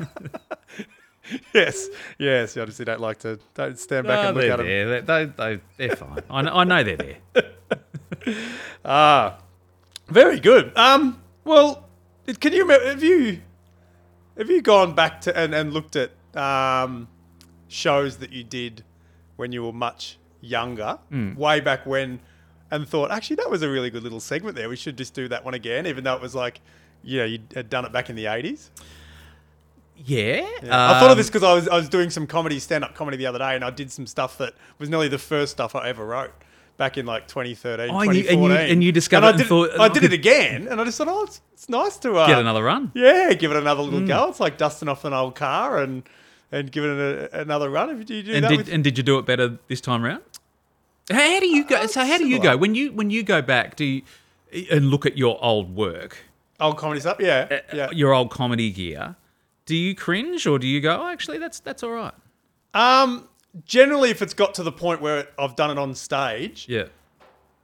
Yes. 1.54 1.88
Yes. 2.18 2.56
You 2.56 2.62
obviously 2.62 2.84
don't 2.84 3.00
like 3.00 3.18
to 3.20 3.38
don't 3.54 3.78
stand 3.78 4.06
back 4.06 4.22
No, 4.22 4.28
and 4.28 4.36
look 4.36 4.46
at 4.50 4.56
them. 4.58 4.66
there. 4.66 5.00
They, 5.02 5.24
they, 5.24 5.32
they, 5.56 5.60
they're 5.88 5.96
fine. 5.96 6.22
I 6.30 6.42
know, 6.42 6.52
I 6.54 6.64
know 6.64 6.82
they're 6.84 6.96
there. 6.96 7.16
Ah, 8.84 9.38
very 10.08 10.40
good. 10.40 10.76
Um, 10.76 11.20
well, 11.44 11.88
can 12.40 12.52
you 12.52 12.62
remember? 12.62 12.86
Have 12.88 13.02
you 13.02 13.40
have 14.36 14.48
you 14.50 14.62
gone 14.62 14.94
back 14.94 15.20
to 15.22 15.36
and, 15.36 15.54
and 15.54 15.72
looked 15.72 15.96
at 15.96 16.10
um, 16.36 17.08
shows 17.68 18.18
that 18.18 18.32
you 18.32 18.44
did 18.44 18.84
when 19.36 19.52
you 19.52 19.64
were 19.64 19.72
much 19.72 20.18
younger, 20.40 20.98
Hmm. 21.10 21.34
way 21.34 21.60
back 21.60 21.84
when, 21.86 22.20
and 22.70 22.88
thought 22.88 23.10
actually 23.10 23.36
that 23.36 23.50
was 23.50 23.62
a 23.62 23.68
really 23.68 23.90
good 23.90 24.02
little 24.02 24.20
segment 24.20 24.56
there. 24.56 24.68
We 24.68 24.76
should 24.76 24.96
just 24.96 25.14
do 25.14 25.28
that 25.28 25.44
one 25.44 25.54
again, 25.54 25.86
even 25.86 26.04
though 26.04 26.14
it 26.14 26.22
was 26.22 26.34
like, 26.34 26.60
yeah, 27.02 27.24
you 27.24 27.40
had 27.54 27.68
done 27.68 27.84
it 27.84 27.92
back 27.92 28.08
in 28.10 28.16
the 28.16 28.26
eighties. 28.26 28.70
Yeah. 30.04 30.46
I 30.62 31.00
thought 31.00 31.04
of 31.04 31.10
um, 31.12 31.16
this 31.18 31.28
because 31.28 31.42
I 31.42 31.54
was 31.54 31.68
I 31.68 31.76
was 31.76 31.88
doing 31.88 32.10
some 32.10 32.26
comedy, 32.26 32.58
stand 32.58 32.84
up 32.84 32.94
comedy 32.94 33.16
the 33.16 33.26
other 33.26 33.38
day, 33.38 33.54
and 33.54 33.64
I 33.64 33.70
did 33.70 33.90
some 33.90 34.06
stuff 34.06 34.38
that 34.38 34.54
was 34.78 34.88
nearly 34.88 35.08
the 35.08 35.18
first 35.18 35.52
stuff 35.52 35.74
I 35.74 35.88
ever 35.88 36.04
wrote. 36.06 36.32
Back 36.76 36.96
in 36.96 37.06
like 37.06 37.26
2013, 37.26 37.90
Oh, 37.90 37.98
and 37.98 38.14
you- 38.14 38.22
2014. 38.22 38.32
and 38.56 38.68
you- 38.68 38.72
and 38.74 38.84
you 38.84 38.92
discovered 38.92 39.26
I 39.26 39.30
and 39.30 39.38
did, 39.38 39.48
thought, 39.48 39.80
I 39.80 39.88
did 39.88 40.04
it 40.04 40.12
again, 40.12 40.68
and 40.68 40.80
I 40.80 40.84
just 40.84 40.96
thought, 40.96 41.08
oh, 41.08 41.24
it's, 41.24 41.40
it's 41.52 41.68
nice 41.68 41.96
to 41.96 42.14
uh, 42.14 42.28
Get 42.28 42.38
another 42.38 42.62
run. 42.62 42.92
Yeah, 42.94 43.32
give 43.32 43.50
it 43.50 43.56
another 43.56 43.82
little 43.82 44.06
go. 44.06 44.28
It's 44.28 44.38
like 44.38 44.58
dusting 44.58 44.88
off 44.88 45.04
an 45.04 45.12
old 45.12 45.34
car 45.34 45.82
and 45.82 46.04
and 46.52 46.70
give 46.70 46.84
it 46.84 47.30
a, 47.32 47.40
another 47.40 47.68
run. 47.68 47.90
If 47.90 47.98
you 48.08 48.22
do 48.22 48.32
And 48.32 48.44
that 48.44 48.48
did, 48.50 48.56
with, 48.58 48.72
and 48.72 48.84
did 48.84 48.96
you 48.96 49.02
do 49.02 49.18
it 49.18 49.26
better 49.26 49.58
this 49.66 49.80
time 49.80 50.04
around? 50.04 50.22
How, 51.10 51.16
how 51.16 51.40
do 51.40 51.46
you 51.48 51.64
go? 51.64 51.84
So 51.86 52.04
how 52.04 52.16
do 52.18 52.28
you 52.28 52.38
go 52.38 52.56
when 52.56 52.76
you 52.76 52.92
when 52.92 53.10
you 53.10 53.24
go 53.24 53.42
back? 53.42 53.74
Do 53.74 53.84
you 53.84 54.02
and 54.70 54.88
look 54.90 55.04
at 55.04 55.18
your 55.18 55.42
old 55.44 55.74
work, 55.74 56.18
old 56.60 56.76
comedy 56.78 57.00
stuff, 57.00 57.16
yeah, 57.20 57.60
yeah. 57.72 57.86
uh, 57.86 57.90
your 57.90 58.14
old 58.14 58.30
comedy 58.30 58.70
gear? 58.70 59.16
Do 59.68 59.76
you 59.76 59.94
cringe 59.94 60.46
or 60.46 60.58
do 60.58 60.66
you 60.66 60.80
go? 60.80 61.02
Oh, 61.02 61.08
actually, 61.08 61.36
that's 61.36 61.60
that's 61.60 61.82
all 61.82 61.90
right. 61.90 62.14
Um, 62.72 63.28
generally, 63.66 64.08
if 64.08 64.22
it's 64.22 64.32
got 64.32 64.54
to 64.54 64.62
the 64.62 64.72
point 64.72 65.02
where 65.02 65.28
I've 65.38 65.56
done 65.56 65.70
it 65.70 65.76
on 65.78 65.94
stage, 65.94 66.64
Yeah, 66.70 66.84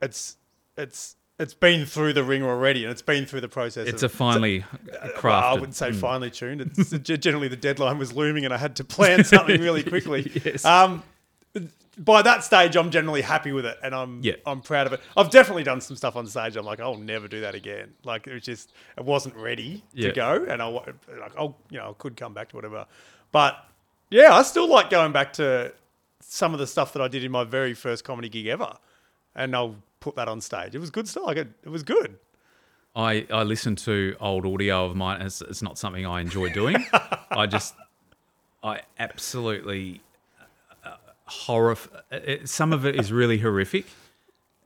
it's 0.03 0.37
it's 0.77 1.15
it's 1.39 1.55
been 1.55 1.87
through 1.87 2.13
the 2.13 2.23
ring 2.23 2.43
already, 2.43 2.83
and 2.83 2.91
it's 2.91 3.01
been 3.01 3.25
through 3.25 3.41
the 3.41 3.49
process. 3.49 3.87
it's 3.87 4.03
of, 4.03 4.13
a 4.13 4.15
finely 4.15 4.63
Well, 5.01 5.11
crafted. 5.13 5.43
I 5.43 5.53
wouldn't 5.55 5.75
say 5.75 5.91
finely 5.93 6.29
tuned. 6.29 6.61
It's 6.61 6.91
generally 7.19 7.47
the 7.47 7.55
deadline 7.55 7.97
was 7.97 8.13
looming, 8.13 8.45
and 8.45 8.53
I 8.53 8.57
had 8.57 8.75
to 8.75 8.83
plan 8.83 9.23
something 9.23 9.59
really 9.59 9.81
quickly. 9.93 10.31
Yes. 10.45 10.63
Um, 10.63 11.01
by 11.97 12.21
that 12.21 12.43
stage, 12.43 12.75
I'm 12.75 12.91
generally 12.91 13.21
happy 13.21 13.51
with 13.51 13.65
it, 13.65 13.77
and 13.83 13.95
I'm 13.95 14.21
Yeah. 14.23 14.33
I'm 14.45 14.61
proud 14.61 14.87
of 14.87 14.93
it. 14.93 15.01
I've 15.15 15.29
definitely 15.29 15.63
done 15.63 15.79
some 15.81 15.95
stuff 15.95 16.15
on 16.15 16.27
stage. 16.27 16.55
I'm 16.57 16.65
like, 16.65 16.79
I'll 16.79 16.97
never 16.97 17.27
do 17.27 17.41
that 17.41 17.55
again. 17.55 17.93
Like 18.03 18.27
it 18.27 18.33
was 18.33 18.43
just 18.43 18.73
it 18.97 19.05
wasn't 19.05 19.35
ready 19.35 19.83
Yeah. 19.93 20.09
to 20.09 20.15
go, 20.15 20.45
and 20.49 20.61
I 20.61 20.67
like 20.67 20.95
I'll 21.37 21.57
you 21.69 21.77
know 21.77 21.89
I 21.91 21.93
could 21.97 22.15
come 22.17 22.33
back 22.33 22.49
to 22.49 22.55
whatever, 22.55 22.85
but 23.31 23.57
yeah, 24.09 24.33
I 24.33 24.43
still 24.43 24.67
like 24.69 24.89
going 24.89 25.11
back 25.11 25.33
to 25.33 25.73
some 26.21 26.53
of 26.53 26.59
the 26.59 26.67
stuff 26.67 26.93
that 26.93 27.01
I 27.01 27.07
did 27.07 27.23
in 27.23 27.31
my 27.31 27.43
very 27.43 27.73
first 27.73 28.03
comedy 28.03 28.29
gig 28.29 28.47
ever, 28.47 28.77
and 29.35 29.55
I'll 29.55 29.75
put 29.99 30.15
that 30.15 30.27
on 30.27 30.41
stage. 30.41 30.75
It 30.75 30.79
was 30.79 30.89
good 30.91 31.07
stuff. 31.07 31.25
Like 31.25 31.37
it, 31.37 31.47
it 31.63 31.69
was 31.69 31.83
good. 31.83 32.17
I, 32.95 33.27
I 33.29 33.43
listen 33.43 33.75
to 33.77 34.15
old 34.21 34.45
audio 34.45 34.85
of 34.85 34.95
mine. 34.95 35.21
It's, 35.21 35.41
it's 35.41 35.61
not 35.61 35.77
something 35.77 36.05
I 36.05 36.21
enjoy 36.21 36.49
doing. 36.53 36.77
I 37.31 37.45
just, 37.45 37.75
I 38.63 38.81
absolutely 38.99 39.99
horror. 41.25 41.77
It, 42.11 42.49
some 42.49 42.73
of 42.73 42.85
it 42.85 42.95
is 42.99 43.11
really 43.11 43.37
horrific, 43.39 43.85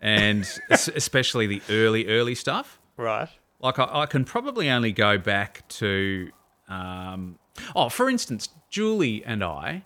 and 0.01 0.47
especially 0.69 1.47
the 1.47 1.61
early 1.69 2.07
early 2.07 2.35
stuff. 2.35 2.79
Right. 2.97 3.29
Like 3.59 3.79
I, 3.79 3.87
I 4.01 4.05
can 4.05 4.23
probably 4.25 4.69
only 4.69 4.91
go 4.93 5.17
back 5.17 5.67
to, 5.69 6.31
um, 6.69 7.37
oh, 7.75 7.89
for 7.89 8.09
instance, 8.09 8.49
Julie 8.69 9.23
and 9.25 9.43
I 9.43 9.83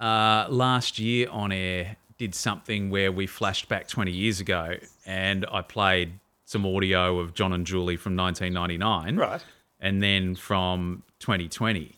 uh, 0.00 0.46
last 0.48 0.98
year 0.98 1.28
on 1.30 1.52
air 1.52 1.96
did 2.16 2.34
something 2.34 2.90
where 2.90 3.10
we 3.12 3.26
flashed 3.26 3.68
back 3.68 3.88
20 3.88 4.10
years 4.12 4.40
ago, 4.40 4.76
and 5.04 5.44
I 5.50 5.60
played 5.62 6.18
some 6.46 6.64
audio 6.64 7.18
of 7.18 7.34
John 7.34 7.52
and 7.52 7.66
Julie 7.66 7.96
from 7.96 8.16
1999, 8.16 9.16
Right. 9.16 9.44
and 9.80 10.02
then 10.02 10.34
from 10.34 11.02
2020, 11.18 11.92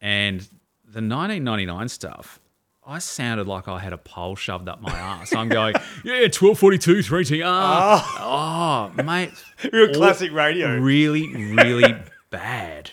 and 0.00 0.40
the 0.84 1.00
1999 1.00 1.88
stuff. 1.88 2.40
I 2.86 2.98
sounded 2.98 3.46
like 3.46 3.66
I 3.66 3.78
had 3.78 3.94
a 3.94 3.98
pole 3.98 4.36
shoved 4.36 4.68
up 4.68 4.80
my 4.82 4.90
ass. 4.92 5.34
I'm 5.34 5.48
going, 5.48 5.74
yeah, 6.04 6.20
1242, 6.28 6.96
3TR. 6.96 7.42
Oh, 8.26 8.92
mate. 9.02 9.32
Real 9.72 9.92
classic 9.94 10.32
radio. 10.32 10.76
Really, 10.78 11.54
really 11.54 11.94
bad. 12.30 12.90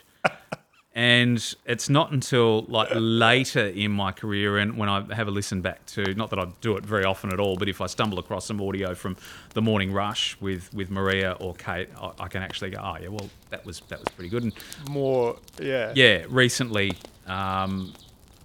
And 0.93 1.55
it's 1.65 1.89
not 1.89 2.11
until 2.11 2.63
like 2.63 2.89
later 2.93 3.65
in 3.67 3.91
my 3.91 4.11
career 4.11 4.57
and 4.57 4.77
when 4.77 4.89
I 4.89 5.13
have 5.13 5.29
a 5.29 5.31
listen 5.31 5.61
back 5.61 5.85
to 5.87 6.13
not 6.15 6.29
that 6.31 6.39
I 6.39 6.47
do 6.59 6.75
it 6.75 6.85
very 6.85 7.05
often 7.05 7.31
at 7.31 7.39
all, 7.39 7.55
but 7.55 7.69
if 7.69 7.79
I 7.79 7.87
stumble 7.87 8.19
across 8.19 8.45
some 8.45 8.61
audio 8.61 8.93
from 8.93 9.15
the 9.53 9.61
morning 9.61 9.93
rush 9.93 10.39
with, 10.41 10.73
with 10.73 10.89
Maria 10.91 11.37
or 11.39 11.53
Kate, 11.55 11.87
I, 11.99 12.11
I 12.19 12.27
can 12.27 12.43
actually 12.43 12.71
go, 12.71 12.79
oh 12.81 12.97
yeah, 13.01 13.07
well 13.07 13.29
that 13.51 13.65
was 13.65 13.81
that 13.87 13.99
was 13.99 14.09
pretty 14.09 14.29
good. 14.29 14.43
And 14.43 14.53
More, 14.89 15.37
yeah. 15.61 15.93
yeah, 15.95 16.25
recently, 16.29 16.91
um, 17.25 17.93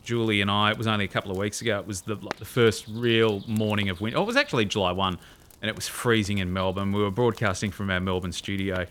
Julie 0.07 0.40
and 0.40 0.50
I, 0.50 0.70
it 0.70 0.78
was 0.78 0.86
only 0.86 1.04
a 1.04 1.09
couple 1.09 1.30
of 1.32 1.36
weeks 1.36 1.61
ago, 1.61 1.78
it 1.80 1.86
was 1.86 2.00
the, 2.02 2.14
like, 2.14 2.36
the 2.36 2.44
first 2.46 2.86
real 2.88 3.42
morning 3.46 3.90
of 3.90 4.00
winter. 4.00 4.18
Oh, 4.18 4.22
it 4.22 4.26
was 4.26 4.36
actually 4.36 4.64
July 4.64 4.92
1, 4.92 5.18
and 5.61 5.68
it 5.68 5.74
was 5.74 5.88
freezing 5.88 6.38
in 6.38 6.52
Melbourne. 6.52 6.92
We 6.92 7.02
were 7.02 7.11
broadcasting 7.11 7.72
from 7.72 7.90
our 7.90 8.00
Melbourne 8.00 8.32
studio, 8.32 8.86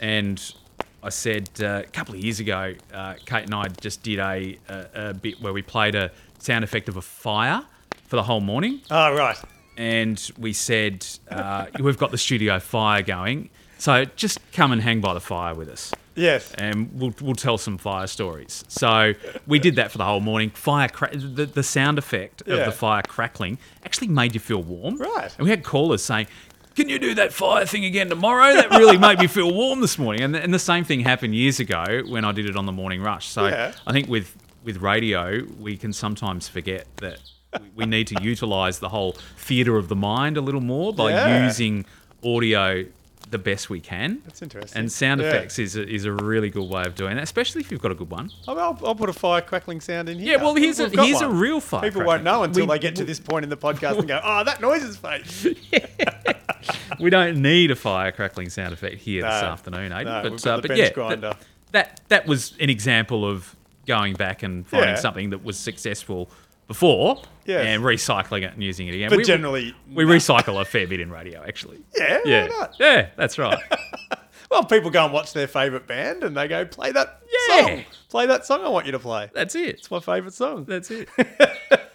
and 0.00 0.54
I 1.02 1.08
said 1.08 1.50
uh, 1.60 1.82
a 1.84 1.90
couple 1.90 2.14
of 2.14 2.20
years 2.22 2.38
ago, 2.40 2.74
uh, 2.92 3.14
Kate 3.26 3.44
and 3.44 3.54
I 3.54 3.66
just 3.80 4.02
did 4.02 4.18
a, 4.20 4.56
a, 4.68 4.86
a 5.10 5.14
bit 5.14 5.40
where 5.42 5.52
we 5.52 5.60
played 5.62 5.94
a 5.94 6.10
sound 6.38 6.62
effect 6.64 6.88
of 6.88 6.96
a 6.96 7.02
fire 7.02 7.62
for 8.06 8.16
the 8.16 8.22
whole 8.22 8.40
morning 8.40 8.80
Oh, 8.90 9.14
right. 9.16 9.36
and 9.76 10.30
we 10.38 10.52
said 10.52 11.04
uh, 11.30 11.66
we've 11.80 11.98
got 11.98 12.10
the 12.12 12.18
studio 12.18 12.60
fire 12.60 13.02
going, 13.02 13.50
so 13.78 14.04
just 14.04 14.38
come 14.52 14.70
and 14.72 14.80
hang 14.82 15.00
by 15.00 15.14
the 15.14 15.20
fire 15.20 15.54
with 15.54 15.68
us, 15.68 15.92
Yes. 16.16 16.52
and 16.54 16.90
we'll 16.94 17.14
we'll 17.20 17.34
tell 17.34 17.58
some 17.58 17.76
fire 17.78 18.06
stories. 18.06 18.64
So 18.68 19.14
we 19.46 19.58
did 19.58 19.76
that 19.76 19.90
for 19.90 19.98
the 19.98 20.04
whole 20.04 20.20
morning. 20.20 20.50
Fire, 20.50 20.88
cra- 20.88 21.16
the, 21.16 21.46
the 21.46 21.62
sound 21.62 21.98
effect 21.98 22.40
of 22.42 22.48
Yeah. 22.58 22.64
the 22.66 22.72
fire 22.72 23.02
crackling 23.06 23.58
actually 23.84 24.08
made 24.08 24.34
you 24.34 24.40
feel 24.40 24.62
warm, 24.62 24.96
Right. 24.98 25.34
And 25.38 25.44
we 25.44 25.50
had 25.50 25.64
callers 25.64 26.02
saying. 26.04 26.26
Can 26.76 26.88
you 26.88 26.98
do 26.98 27.14
that 27.14 27.32
fire 27.32 27.64
thing 27.66 27.84
again 27.84 28.08
tomorrow? 28.08 28.52
That 28.52 28.68
really 28.70 28.98
made 28.98 29.20
me 29.20 29.28
feel 29.28 29.54
warm 29.54 29.80
this 29.80 29.96
morning. 29.96 30.22
And 30.22 30.34
the, 30.34 30.42
and 30.42 30.52
the 30.52 30.58
same 30.58 30.82
thing 30.82 30.98
happened 31.00 31.32
years 31.32 31.60
ago 31.60 32.02
when 32.08 32.24
I 32.24 32.32
did 32.32 32.46
it 32.46 32.56
on 32.56 32.66
the 32.66 32.72
morning 32.72 33.00
rush. 33.00 33.28
So 33.28 33.46
Yeah. 33.46 33.72
I 33.86 33.92
think 33.92 34.08
with 34.08 34.34
with 34.64 34.78
radio, 34.78 35.42
we 35.60 35.76
can 35.76 35.92
sometimes 35.92 36.48
forget 36.48 36.86
that 36.96 37.20
we- 37.60 37.70
we 37.76 37.86
need 37.86 38.08
to 38.08 38.20
utilize 38.20 38.80
the 38.80 38.88
whole 38.88 39.12
theater 39.36 39.76
of 39.76 39.86
the 39.88 39.94
mind 39.94 40.36
a 40.36 40.40
little 40.40 40.60
more 40.60 40.92
by 40.92 41.10
Yeah. 41.10 41.44
using 41.44 41.84
audio 42.24 42.84
the 43.30 43.38
best 43.38 43.68
we 43.70 43.80
can. 43.80 44.20
That's 44.24 44.42
interesting. 44.42 44.78
And 44.78 44.92
sound 44.92 45.20
Yeah. 45.20 45.28
effects 45.28 45.58
is 45.58 45.76
a, 45.76 45.88
is 45.88 46.04
a 46.04 46.12
really 46.12 46.50
good 46.50 46.68
way 46.68 46.82
of 46.84 46.94
doing 46.94 47.16
that, 47.16 47.22
especially 47.24 47.62
if 47.62 47.70
you've 47.72 47.80
got 47.82 47.90
a 47.90 47.94
good 47.94 48.10
one. 48.10 48.30
I'll, 48.46 48.58
I'll, 48.60 48.78
I'll 48.84 48.94
put 48.94 49.08
a 49.08 49.12
fire 49.12 49.40
crackling 49.40 49.80
sound 49.80 50.08
in 50.08 50.18
here. 50.18 50.36
Yeah, 50.38 50.42
well, 50.44 50.54
here's 50.54 50.78
a- 50.78 50.88
We've 50.88 51.00
here's 51.00 51.20
a 51.20 51.28
real 51.28 51.60
fire 51.60 51.80
People 51.82 52.02
crackling. 52.02 52.06
won't 52.06 52.22
know 52.24 52.42
until 52.44 52.66
We- 52.66 52.72
they 52.74 52.78
get 52.78 52.96
to 52.96 53.04
this 53.04 53.18
point 53.20 53.44
in 53.44 53.50
the 53.50 53.56
podcast 53.56 53.98
and 53.98 54.06
go, 54.08 54.20
oh, 54.22 54.44
that 54.44 54.60
noise 54.60 54.82
is 54.82 54.96
fake. 54.96 55.56
We 57.00 57.10
don't 57.10 57.42
need 57.42 57.70
a 57.70 57.76
fire 57.76 58.12
crackling 58.12 58.48
sound 58.48 58.72
effect 58.72 58.96
here 59.02 59.22
this 59.22 59.30
afternoon, 59.30 59.90
Aiden. 59.92 60.04
No, 60.24 60.30
but 60.30 60.46
uh, 60.46 60.60
the 60.60 60.68
but 60.68 60.76
yeah, 60.76 60.90
grinder. 60.90 61.20
That, 61.30 61.40
that 61.72 62.00
that 62.08 62.26
was 62.26 62.54
an 62.60 62.70
example 62.70 63.28
of 63.28 63.54
going 63.86 64.14
back 64.14 64.42
and 64.42 64.66
finding 64.66 64.90
Yeah. 64.90 64.94
something 64.96 65.30
that 65.30 65.44
was 65.44 65.58
successful 65.58 66.30
before 66.66 67.22
Yes. 67.46 67.66
and 67.66 67.82
recycling 67.82 68.42
it 68.42 68.54
and 68.54 68.62
using 68.62 68.88
it 68.88 68.94
again. 68.94 69.10
But 69.10 69.18
We- 69.18 69.24
generally, 69.24 69.74
We 69.92 70.04
recycle 70.04 70.60
a 70.60 70.64
fair 70.64 70.86
bit 70.86 71.00
in 71.00 71.10
radio, 71.10 71.42
actually. 71.46 71.82
yeah, 71.96 72.16
why 72.16 72.30
Yeah, 72.30 72.46
not? 72.46 72.74
yeah, 72.78 73.08
that's 73.16 73.38
right. 73.38 73.58
Well, 74.50 74.62
people 74.64 74.90
go 74.90 75.02
and 75.04 75.12
watch 75.12 75.32
their 75.32 75.48
favourite 75.48 75.88
band 75.88 76.22
and 76.22 76.36
they 76.36 76.46
go, 76.46 76.64
play 76.64 76.92
that 76.92 77.22
Yeah. 77.48 77.60
song. 77.66 77.84
Play 78.08 78.26
that 78.26 78.46
song 78.46 78.60
I 78.64 78.68
want 78.68 78.86
you 78.86 78.92
to 78.92 79.00
play. 79.00 79.28
That's 79.34 79.54
it. 79.56 79.70
It's 79.80 79.90
my 79.90 79.98
favourite 79.98 80.32
song. 80.34 80.64
That's 80.68 80.90
it. 80.92 81.08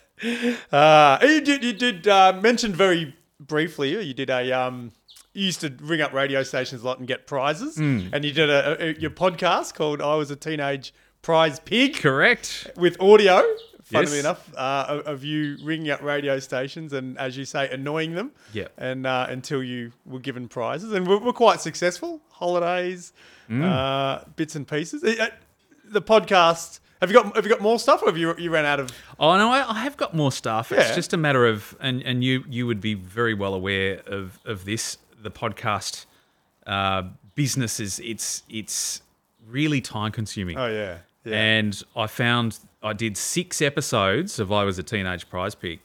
Uh, 0.71 1.17
you 1.21 1.39
did, 1.39 1.63
you 1.63 1.71
did 1.71 2.05
uh, 2.07 2.37
mention 2.41 2.73
very 2.73 3.15
briefly, 3.39 3.91
you 4.05 4.13
did 4.13 4.29
a, 4.29 4.51
um, 4.51 4.91
you 5.33 5.45
used 5.45 5.61
to 5.61 5.73
ring 5.79 6.01
up 6.01 6.11
radio 6.11 6.43
stations 6.43 6.81
a 6.81 6.85
lot 6.85 6.99
and 6.99 7.07
get 7.07 7.25
prizes. 7.25 7.77
And 7.77 8.25
you 8.25 8.33
did 8.33 8.49
a, 8.49 8.83
a, 8.83 8.93
your 8.99 9.11
podcast 9.11 9.75
called 9.75 10.01
I 10.01 10.15
Was 10.15 10.29
a 10.29 10.35
Teenage 10.35 10.93
Prize 11.21 11.59
Pig 11.61 11.95
Correct. 11.95 12.67
with 12.75 12.99
audio, 12.99 13.43
funnily 13.91 14.17
Yes. 14.17 14.25
enough, 14.25 14.49
uh, 14.55 15.01
of, 15.05 15.23
you 15.23 15.57
ringing 15.63 15.89
up 15.89 16.01
radio 16.01 16.39
stations 16.39 16.93
and, 16.93 17.17
as 17.17 17.35
you 17.37 17.45
say, 17.45 17.69
annoying 17.69 18.15
them. 18.15 18.31
Yep. 18.53 18.71
And 18.77 19.05
uh, 19.07 19.27
until 19.29 19.61
you 19.63 19.91
were 20.05 20.19
given 20.19 20.47
prizes, 20.47 20.91
and 20.93 21.07
we're, 21.07 21.19
we're 21.19 21.33
quite 21.33 21.61
successful. 21.61 22.21
Holidays, 22.31 23.13
Mm. 23.49 23.63
uh, 23.63 24.23
bits 24.35 24.55
and 24.55 24.67
pieces. 24.67 25.03
Uh, 25.03 25.15
uh, 25.19 25.27
the 25.85 26.01
podcast. 26.03 26.79
Have 27.01 27.09
you 27.09 27.15
got 27.23 27.35
Have 27.35 27.45
you 27.45 27.49
got 27.49 27.61
more 27.61 27.79
stuff, 27.79 28.03
or 28.03 28.07
have 28.07 28.17
you 28.17 28.35
you 28.37 28.51
ran 28.51 28.65
out 28.65 28.79
of? 28.79 28.91
Oh 29.19 29.37
no, 29.37 29.49
I, 29.49 29.71
I 29.71 29.79
have 29.79 29.97
got 29.97 30.13
more 30.13 30.31
stuff. 30.31 30.69
Yeah. 30.71 30.81
It's 30.81 30.93
just 30.95 31.13
a 31.13 31.17
matter 31.17 31.47
of, 31.47 31.75
and 31.79 32.03
and 32.03 32.23
you 32.23 32.43
you 32.47 32.67
would 32.67 32.79
be 32.81 32.93
very 32.93 33.33
well 33.33 33.53
aware 33.55 34.01
of 34.05 34.37
of 34.45 34.65
this. 34.65 34.97
The 35.23 35.31
podcast 35.31 36.05
uh, 36.67 37.03
business 37.35 37.79
is 37.79 37.99
it's 38.01 38.43
it's 38.49 39.01
really 39.47 39.81
time 39.81 40.11
consuming. 40.11 40.57
Oh 40.59 40.67
yeah, 40.67 40.97
yeah. 41.25 41.35
And 41.35 41.81
I 41.95 42.05
found 42.07 42.59
I 42.81 42.93
did 42.93 43.17
six 43.17 43.61
episodes 43.61 44.39
of 44.39 44.51
I 44.51 44.63
Was 44.63 44.79
a 44.79 44.83
Teenage 44.83 45.29
Prize 45.29 45.55
Pig, 45.55 45.79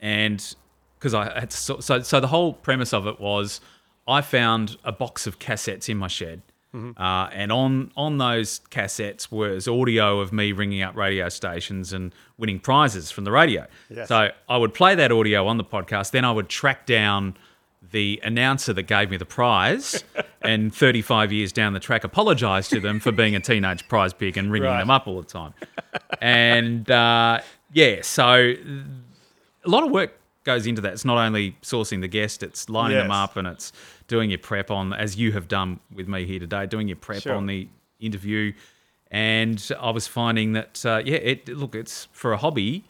and 0.00 0.54
because 0.98 1.14
I 1.14 1.40
had 1.40 1.52
so, 1.52 1.80
so 1.80 2.00
so 2.00 2.20
the 2.20 2.26
whole 2.28 2.52
premise 2.52 2.92
of 2.92 3.06
it 3.06 3.20
was 3.20 3.60
I 4.06 4.20
found 4.20 4.76
a 4.84 4.92
box 4.92 5.26
of 5.26 5.38
cassettes 5.38 5.88
in 5.88 5.96
my 5.96 6.08
shed. 6.08 6.42
Uh, 6.96 7.30
and 7.32 7.52
on 7.52 7.92
on 7.96 8.18
those 8.18 8.60
cassettes 8.68 9.30
was 9.30 9.68
audio 9.68 10.18
of 10.18 10.32
me 10.32 10.50
ringing 10.50 10.82
up 10.82 10.96
radio 10.96 11.28
stations 11.28 11.92
and 11.92 12.12
winning 12.36 12.58
prizes 12.58 13.12
from 13.12 13.22
the 13.22 13.30
radio. 13.30 13.64
Yes. 13.88 14.08
So 14.08 14.30
I 14.48 14.56
would 14.56 14.74
play 14.74 14.96
that 14.96 15.12
audio 15.12 15.46
on 15.46 15.56
the 15.56 15.62
podcast. 15.62 16.10
Then 16.10 16.24
I 16.24 16.32
would 16.32 16.48
track 16.48 16.84
down 16.84 17.36
the 17.92 18.20
announcer 18.24 18.72
that 18.72 18.82
gave 18.84 19.08
me 19.08 19.16
the 19.16 19.24
prize, 19.24 20.02
and 20.44 20.74
35 20.74 21.32
years 21.32 21.52
down 21.52 21.72
the 21.72 21.80
track, 21.80 22.04
apologise 22.04 22.68
to 22.68 22.80
them 22.80 23.00
for 23.00 23.10
being 23.12 23.34
a 23.34 23.40
teenage 23.40 23.88
prize 23.88 24.12
pig 24.12 24.36
and 24.36 24.52
ringing 24.52 24.68
Right. 24.68 24.78
them 24.80 24.90
up 24.90 25.06
all 25.06 25.20
the 25.20 25.26
time. 25.26 25.54
and 26.20 26.90
uh, 26.90 27.40
yeah, 27.72 28.00
so 28.02 28.54
a 29.64 29.68
lot 29.68 29.82
of 29.84 29.90
work 29.90 30.18
goes 30.44 30.66
into 30.66 30.80
that. 30.82 30.92
It's 30.92 31.04
not 31.04 31.18
only 31.18 31.56
sourcing 31.62 32.00
the 32.02 32.08
guest, 32.08 32.42
it's 32.42 32.68
lining 32.68 32.98
them 32.98 33.10
up 33.10 33.36
and 33.36 33.48
it's 33.48 33.72
doing 34.08 34.28
your 34.30 34.38
prep 34.38 34.70
on, 34.70 34.92
as 34.92 35.16
you 35.16 35.32
have 35.32 35.48
done 35.48 35.80
with 35.94 36.06
me 36.08 36.26
here 36.26 36.38
today, 36.38 36.66
doing 36.66 36.86
your 36.88 36.96
prep 36.98 37.22
Sure. 37.22 37.34
on 37.34 37.46
the 37.46 37.68
interview. 38.00 38.52
And 39.10 39.70
I 39.80 39.90
was 39.90 40.06
finding 40.06 40.52
that, 40.52 40.84
uh, 40.84 41.00
yeah, 41.04 41.16
it 41.16 41.48
look, 41.48 41.74
it's 41.74 42.08
for 42.12 42.32
a 42.32 42.36
hobby, 42.36 42.84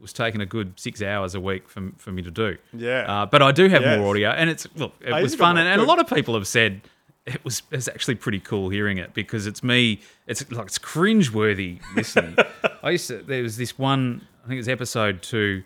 was 0.00 0.12
taking 0.12 0.40
a 0.40 0.46
good 0.46 0.78
six 0.78 1.00
hours 1.02 1.34
a 1.34 1.40
week 1.40 1.68
for, 1.68 1.90
for 1.98 2.12
me 2.12 2.22
to 2.22 2.30
do. 2.30 2.56
Yeah. 2.72 3.04
Uh, 3.22 3.26
but 3.26 3.42
I 3.42 3.52
do 3.52 3.68
have 3.68 3.82
Yes. 3.82 3.98
more 3.98 4.10
audio, 4.10 4.30
and 4.30 4.50
it's 4.50 4.66
look, 4.76 4.92
it 5.00 5.12
Oh, 5.12 5.22
was 5.22 5.34
fun, 5.34 5.56
and, 5.56 5.68
and 5.68 5.80
a 5.80 5.84
lot 5.84 5.98
of 5.98 6.06
people 6.08 6.34
have 6.34 6.46
said 6.46 6.80
it 7.26 7.42
was 7.44 7.62
it's 7.70 7.88
actually 7.88 8.16
pretty 8.16 8.40
cool 8.40 8.68
hearing 8.68 8.98
it 8.98 9.14
because 9.14 9.46
it's 9.46 9.62
me. 9.62 10.00
It's 10.26 10.50
like 10.52 10.66
it's 10.66 10.78
cringeworthy 10.78 11.80
listening. 11.96 12.36
I 12.82 12.90
used 12.90 13.08
to 13.08 13.18
there 13.18 13.42
was 13.42 13.56
this 13.56 13.78
one 13.78 14.26
I 14.44 14.48
think 14.48 14.54
it 14.56 14.60
was 14.60 14.68
episode 14.68 15.22
two, 15.22 15.62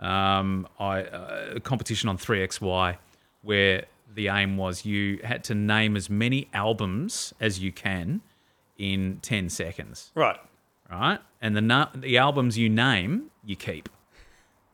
um, 0.00 0.66
I 0.80 1.02
uh, 1.02 1.52
a 1.56 1.60
competition 1.60 2.08
on 2.08 2.16
three 2.16 2.46
XY 2.46 2.96
where 3.42 3.84
the 4.14 4.28
aim 4.28 4.56
was 4.56 4.84
you 4.86 5.18
had 5.24 5.44
to 5.44 5.54
name 5.54 5.96
as 5.96 6.08
many 6.08 6.48
albums 6.54 7.32
as 7.40 7.58
you 7.60 7.72
can 7.72 8.20
in 8.78 9.18
ten 9.22 9.48
seconds 9.50 10.10
right. 10.14 10.38
Right? 10.92 11.18
And 11.40 11.56
the 11.56 11.60
na- 11.60 11.88
the 11.94 12.18
albums 12.18 12.56
you 12.58 12.68
name, 12.68 13.30
you 13.44 13.56
keep. 13.56 13.88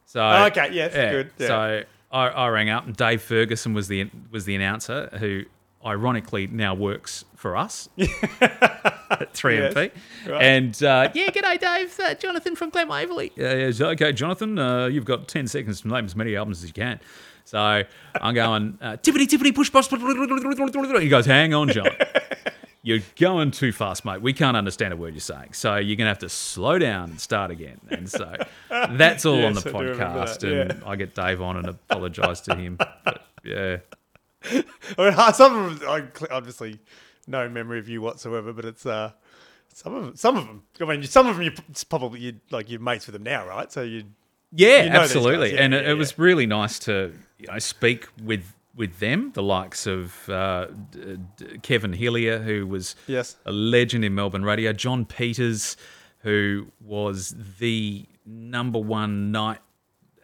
So 0.04 0.22
Okay, 0.22 0.70
yes, 0.72 0.92
good, 0.92 1.30
yeah. 1.38 1.46
So 1.46 1.82
I, 2.10 2.28
I 2.28 2.48
rang 2.48 2.70
up, 2.70 2.86
and 2.86 2.96
Dave 2.96 3.22
Ferguson 3.22 3.74
was 3.74 3.88
the 3.88 4.10
was 4.30 4.44
the 4.44 4.54
announcer 4.54 5.08
who, 5.18 5.42
ironically, 5.84 6.46
now 6.46 6.74
works 6.74 7.24
for 7.36 7.56
us 7.56 7.88
at 7.98 9.32
3MP. 9.34 9.74
Yes, 9.74 10.28
right. 10.28 10.42
And 10.42 10.82
uh, 10.82 11.10
yeah, 11.14 11.28
g'day, 11.28 11.58
Dave. 11.58 12.00
Uh, 12.00 12.14
Jonathan 12.14 12.56
from 12.56 12.70
Glen 12.70 12.88
Waverley. 12.88 13.30
Uh, 13.38 13.42
yes, 13.42 13.80
okay, 13.80 14.12
Jonathan, 14.12 14.58
uh, 14.58 14.86
you've 14.86 15.04
got 15.04 15.28
10 15.28 15.46
seconds 15.46 15.82
to 15.82 15.88
name 15.88 16.04
as 16.04 16.16
many 16.16 16.34
albums 16.36 16.62
as 16.62 16.68
you 16.68 16.74
can. 16.74 17.00
So 17.44 17.82
I'm 18.20 18.34
going, 18.34 18.76
uh, 18.82 18.98
tippity, 18.98 19.26
tippity, 19.26 19.54
push, 19.54 19.72
push, 19.72 19.88
push. 19.88 21.02
He 21.02 21.08
goes, 21.08 21.24
hang 21.24 21.54
on, 21.54 21.70
John. 21.70 21.86
You're 22.88 23.00
going 23.20 23.50
too 23.50 23.70
fast, 23.70 24.06
mate. 24.06 24.22
We 24.22 24.32
can't 24.32 24.56
understand 24.56 24.94
a 24.94 24.96
word 24.96 25.12
you're 25.12 25.20
saying. 25.20 25.52
So 25.52 25.76
you're 25.76 25.96
going 25.96 26.06
to 26.06 26.10
have 26.10 26.20
to 26.20 26.30
slow 26.30 26.78
down 26.78 27.10
and 27.10 27.20
start 27.20 27.50
again. 27.50 27.78
And 27.90 28.10
so 28.10 28.34
that's 28.70 29.26
all 29.26 29.44
on 29.44 29.52
Yes, 29.54 29.64
the 29.64 29.76
I 29.76 29.82
do 29.82 29.94
podcast. 29.94 30.38
that, 30.40 30.70
And 30.72 30.84
I 30.84 30.96
get 30.96 31.14
Dave 31.14 31.42
on 31.42 31.58
and 31.58 31.66
apologise 31.68 32.40
to 32.42 32.54
him. 32.56 32.76
But 33.04 33.26
yeah. 33.44 33.76
I 34.42 34.64
mean, 34.98 35.12
some 35.34 35.56
of 35.66 35.80
them, 35.80 35.88
I 35.88 36.04
obviously, 36.34 36.78
no 37.26 37.46
memory 37.48 37.78
of 37.78 37.90
you 37.90 38.00
whatsoever, 38.00 38.54
but 38.54 38.64
it's 38.64 38.86
uh, 38.86 39.12
some 39.74 39.94
of 39.94 40.04
them, 40.06 40.16
some 40.16 40.36
of 40.38 40.46
them. 40.46 40.62
I 40.80 40.84
mean, 40.86 41.02
some 41.02 41.26
of 41.26 41.36
them, 41.36 41.44
you 41.44 41.52
it's 41.68 41.84
probably 41.84 42.20
you 42.20 42.40
like 42.50 42.70
you're 42.70 42.80
mates 42.80 43.06
with 43.06 43.12
them 43.12 43.22
now, 43.22 43.46
right? 43.46 43.70
So 43.70 43.82
you, 43.82 44.04
Yeah, 44.50 44.84
You 44.84 44.90
know 44.90 45.00
absolutely. 45.00 45.52
yeah, 45.54 45.62
and 45.62 45.74
it, 45.74 45.84
yeah, 45.84 45.90
it 45.90 45.94
was 45.94 46.18
really 46.18 46.46
nice 46.46 46.78
to 46.80 47.12
you 47.38 47.48
know 47.52 47.58
speak 47.58 48.08
with 48.22 48.54
with 48.78 48.98
them, 49.00 49.32
the 49.34 49.42
likes 49.42 49.86
of 49.86 50.28
uh, 50.30 50.68
D- 50.90 51.18
D- 51.36 51.58
Kevin 51.62 51.92
Hillier, 51.92 52.38
who 52.38 52.66
was 52.66 52.96
Yes. 53.06 53.36
a 53.44 53.52
legend 53.52 54.04
in 54.04 54.14
Melbourne 54.14 54.44
radio, 54.44 54.72
John 54.72 55.04
Peters, 55.04 55.76
who 56.20 56.68
was 56.80 57.34
the 57.58 58.06
number 58.24 58.78
one 58.78 59.30
night 59.32 59.58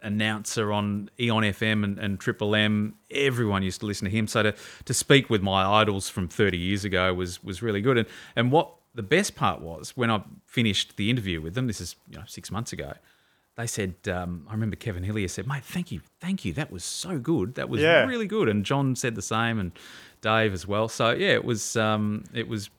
announcer 0.01 0.71
on 0.71 1.09
Eon 1.19 1.43
FM 1.43 1.83
and, 1.83 1.97
and 1.99 2.19
Triple 2.19 2.55
M. 2.55 2.95
Everyone 3.11 3.63
used 3.63 3.79
to 3.81 3.85
listen 3.85 4.05
to 4.05 4.11
him. 4.11 4.27
So 4.27 4.43
to, 4.43 4.55
to 4.85 4.93
speak 4.93 5.29
with 5.29 5.41
my 5.41 5.65
idols 5.65 6.09
from 6.09 6.27
30 6.27 6.57
years 6.57 6.85
ago 6.85 7.13
was 7.13 7.43
was 7.43 7.61
really 7.61 7.81
good. 7.81 7.97
And 7.97 8.07
and 8.35 8.51
what 8.51 8.73
the 8.93 9.03
best 9.03 9.35
part 9.35 9.61
was 9.61 9.97
when 9.97 10.09
I 10.11 10.23
finished 10.45 10.95
the 10.97 11.09
interview 11.09 11.41
with 11.41 11.55
them. 11.55 11.67
This 11.67 11.81
is 11.81 11.95
you 12.09 12.17
know 12.17 12.23
six 12.27 12.51
months 12.51 12.71
ago. 12.71 12.93
They 13.55 13.67
said, 13.67 13.93
um, 14.11 14.45
I 14.49 14.51
remember 14.53 14.75
Kevin 14.75 15.03
Hillier 15.03 15.29
said, 15.29 15.47
"Mate, 15.47 15.63
thank 15.63 15.91
you, 15.91 16.01
thank 16.19 16.43
you. 16.43 16.51
That 16.53 16.71
was 16.71 16.83
so 16.83 17.17
good. 17.19 17.55
That 17.55 17.69
was 17.69 17.81
Yeah. 17.81 18.05
really 18.05 18.27
good." 18.27 18.49
And 18.49 18.65
John 18.65 18.95
said 18.95 19.15
the 19.15 19.21
same, 19.21 19.59
and 19.59 19.71
Dave 20.21 20.53
as 20.53 20.67
well. 20.67 20.89
So 20.89 21.11
yeah, 21.11 21.29
it 21.33 21.45
was 21.45 21.77
um, 21.77 22.25
it 22.33 22.47
was 22.49 22.69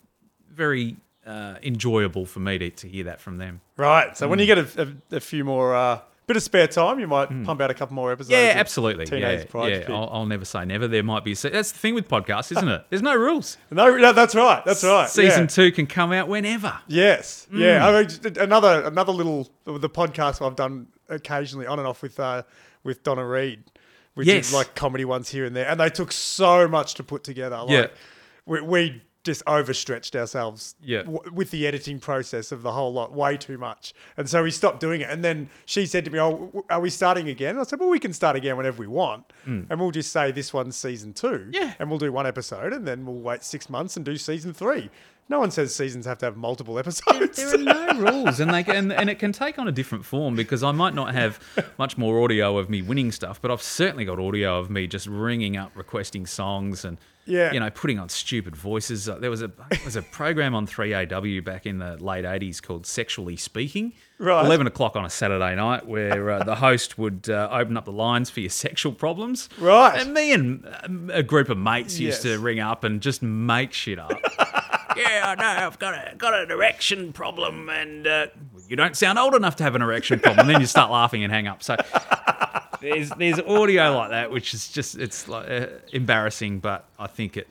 very 0.50 0.96
uh, 1.26 1.54
enjoyable 1.62 2.24
for 2.26 2.40
me 2.40 2.58
to, 2.58 2.70
to 2.70 2.88
hear 2.88 3.04
that 3.04 3.20
from 3.20 3.38
them. 3.38 3.60
right. 3.76 4.16
So 4.16 4.26
Hmm. 4.26 4.30
when 4.30 4.38
you 4.38 4.46
get 4.46 4.58
a, 4.58 4.92
a, 5.12 5.16
a 5.16 5.20
few 5.20 5.44
more, 5.44 5.74
uh, 5.74 6.00
bit 6.26 6.36
of 6.36 6.42
spare 6.42 6.66
time, 6.66 6.98
you 6.98 7.06
might 7.06 7.26
pump 7.44 7.60
out 7.60 7.70
a 7.70 7.74
couple 7.74 7.94
more 7.94 8.10
episodes. 8.10 8.32
Yeah, 8.32 8.54
absolutely. 8.56 9.06
Teenage 9.06 9.40
yeah, 9.40 9.46
Pride 9.46 9.84
yeah. 9.88 9.94
I'll, 9.94 10.08
I'll 10.10 10.26
never 10.26 10.44
say 10.44 10.64
never. 10.64 10.88
There 10.88 11.02
might 11.02 11.24
be. 11.24 11.32
A, 11.32 11.36
that's 11.36 11.72
the 11.72 11.78
thing 11.78 11.94
with 11.94 12.08
podcasts, 12.08 12.52
isn't 12.52 12.68
it? 12.68 12.84
There's 12.90 13.02
no 13.02 13.14
rules. 13.14 13.56
No, 13.70 13.96
no, 13.96 14.12
that's 14.12 14.34
right. 14.34 14.64
That's 14.64 14.82
right. 14.82 15.08
Season 15.08 15.42
yeah. 15.42 15.46
two 15.46 15.72
can 15.72 15.86
come 15.86 16.12
out 16.12 16.28
whenever. 16.28 16.78
Yes. 16.88 17.46
Mm. 17.52 17.60
Yeah. 17.60 17.86
I 17.86 18.02
mean, 18.02 18.38
another 18.38 18.82
another 18.84 19.12
little 19.12 19.48
the 19.64 19.90
podcast 19.90 20.44
I've 20.44 20.56
done 20.56 20.88
occasionally 21.08 21.66
on 21.66 21.78
and 21.78 21.86
off 21.86 22.02
with 22.02 22.18
uh, 22.18 22.42
with 22.82 23.02
Donna 23.02 23.26
Reed, 23.26 23.62
which 24.14 24.26
Yes. 24.26 24.48
is 24.48 24.54
like 24.54 24.74
comedy 24.74 25.04
ones 25.04 25.28
here 25.28 25.44
and 25.44 25.54
there, 25.54 25.68
and 25.68 25.78
they 25.78 25.90
took 25.90 26.12
so 26.12 26.66
much 26.66 26.94
to 26.94 27.04
put 27.04 27.24
together. 27.24 27.56
Like, 27.58 27.70
Yeah. 27.70 27.86
We, 28.46 28.60
we 28.60 29.02
just 29.26 29.42
overstretched 29.46 30.16
ourselves 30.16 30.74
Yeah. 30.80 31.02
w- 31.02 31.20
with 31.32 31.50
the 31.50 31.66
editing 31.66 31.98
process 32.00 32.50
of 32.52 32.62
the 32.62 32.72
whole 32.72 32.92
lot, 32.92 33.12
way 33.12 33.36
too 33.36 33.58
much, 33.58 33.92
and 34.16 34.26
so 34.30 34.42
we 34.42 34.50
stopped 34.50 34.80
doing 34.80 35.02
it. 35.02 35.10
And 35.10 35.22
then 35.22 35.50
she 35.66 35.84
said 35.84 36.04
to 36.06 36.10
me, 36.10 36.18
"Oh, 36.18 36.30
w- 36.30 36.64
are 36.70 36.80
we 36.80 36.88
starting 36.88 37.28
again?" 37.28 37.58
I 37.58 37.64
said, 37.64 37.78
"Well, 37.80 37.90
we 37.90 37.98
can 37.98 38.14
start 38.14 38.36
again 38.36 38.56
whenever 38.56 38.78
we 38.80 38.86
want, 38.86 39.24
and 39.44 39.78
we'll 39.78 39.90
just 39.90 40.10
say 40.12 40.30
this 40.32 40.54
one's 40.54 40.76
season 40.76 41.12
two, 41.12 41.26
Mm. 41.50 41.54
Yeah. 41.54 41.74
and 41.78 41.90
we'll 41.90 41.98
do 41.98 42.10
one 42.10 42.26
episode, 42.26 42.72
and 42.72 42.86
then 42.88 43.04
we'll 43.04 43.16
wait 43.16 43.44
six 43.44 43.68
months 43.68 43.96
and 43.96 44.04
do 44.06 44.16
season 44.16 44.54
three. 44.54 44.88
No 45.28 45.40
one 45.40 45.50
says 45.50 45.74
seasons 45.74 46.06
have 46.06 46.18
to 46.18 46.26
have 46.26 46.36
multiple 46.36 46.78
episodes. 46.78 47.36
There 47.36 47.54
are 47.54 47.58
no 47.58 47.98
rules, 48.12 48.38
and 48.38 48.54
they 48.54 48.62
can, 48.62 48.92
and 48.92 49.10
it 49.10 49.18
can 49.18 49.32
take 49.32 49.58
on 49.58 49.66
a 49.66 49.72
different 49.72 50.04
form 50.04 50.36
because 50.36 50.62
I 50.62 50.70
might 50.70 50.94
not 50.94 51.12
have 51.14 51.40
much 51.78 51.98
more 51.98 52.22
audio 52.22 52.58
of 52.58 52.70
me 52.70 52.80
winning 52.80 53.10
stuff, 53.10 53.42
but 53.42 53.50
I've 53.50 53.60
certainly 53.62 54.04
got 54.04 54.20
audio 54.20 54.56
of 54.60 54.70
me 54.70 54.86
just 54.86 55.08
ringing 55.08 55.56
up, 55.56 55.72
requesting 55.74 56.26
songs, 56.26 56.84
and 56.84 56.96
Yeah. 57.26 57.52
you 57.52 57.58
know, 57.60 57.70
putting 57.70 57.98
on 57.98 58.08
stupid 58.08 58.54
voices. 58.56 59.08
Uh, 59.08 59.16
There 59.18 59.30
was 59.30 59.42
a 59.42 59.48
there 59.48 59.80
was 59.84 59.96
a 59.96 60.02
program 60.02 60.54
on 60.54 60.66
Three 60.66 60.94
AW 60.94 61.40
back 61.42 61.66
in 61.66 61.78
the 61.78 61.96
late 61.96 62.24
'80s 62.24 62.62
called 62.62 62.86
Sexually 62.86 63.36
Speaking. 63.36 63.92
Right. 64.18 64.44
Eleven 64.46 64.66
o'clock 64.66 64.96
on 64.96 65.04
a 65.04 65.10
Saturday 65.10 65.54
night, 65.56 65.86
where 65.86 66.30
uh, 66.30 66.44
the 66.44 66.54
host 66.54 66.96
would 66.98 67.28
uh, 67.28 67.48
open 67.52 67.76
up 67.76 67.84
the 67.84 67.92
lines 67.92 68.30
for 68.30 68.40
your 68.40 68.50
sexual 68.50 68.92
problems. 68.92 69.48
Right. 69.58 70.00
And 70.00 70.14
me 70.14 70.32
and 70.32 70.66
um, 70.84 71.10
a 71.12 71.22
group 71.22 71.48
of 71.48 71.58
mates 71.58 71.98
used 71.98 72.24
Yes. 72.24 72.34
to 72.34 72.38
ring 72.38 72.60
up 72.60 72.84
and 72.84 73.00
just 73.02 73.22
make 73.22 73.72
shit 73.72 73.98
up. 73.98 74.12
yeah, 74.96 75.22
I 75.24 75.34
know. 75.34 75.66
I've 75.66 75.78
got 75.78 75.94
a 75.94 76.14
got 76.16 76.32
an 76.34 76.50
erection 76.50 77.12
problem, 77.12 77.68
and 77.68 78.06
uh, 78.06 78.26
you 78.68 78.76
don't 78.76 78.96
sound 78.96 79.18
old 79.18 79.34
enough 79.34 79.56
to 79.56 79.64
have 79.64 79.74
an 79.74 79.82
erection 79.82 80.18
problem. 80.20 80.40
And 80.46 80.50
then 80.54 80.60
you 80.60 80.66
start 80.66 80.90
laughing 80.90 81.22
and 81.24 81.32
hang 81.32 81.46
up. 81.46 81.62
So 81.62 81.76
there's 82.80 83.10
there's 83.10 83.40
audio 83.40 83.96
like 83.96 84.10
that, 84.10 84.30
which 84.30 84.54
is 84.54 84.68
just 84.68 84.96
it's 84.98 85.28
like 85.28 85.48
uh, 85.50 85.66
embarrassing, 85.92 86.58
but 86.60 86.84
I 86.98 87.06
think 87.06 87.36
it 87.36 87.48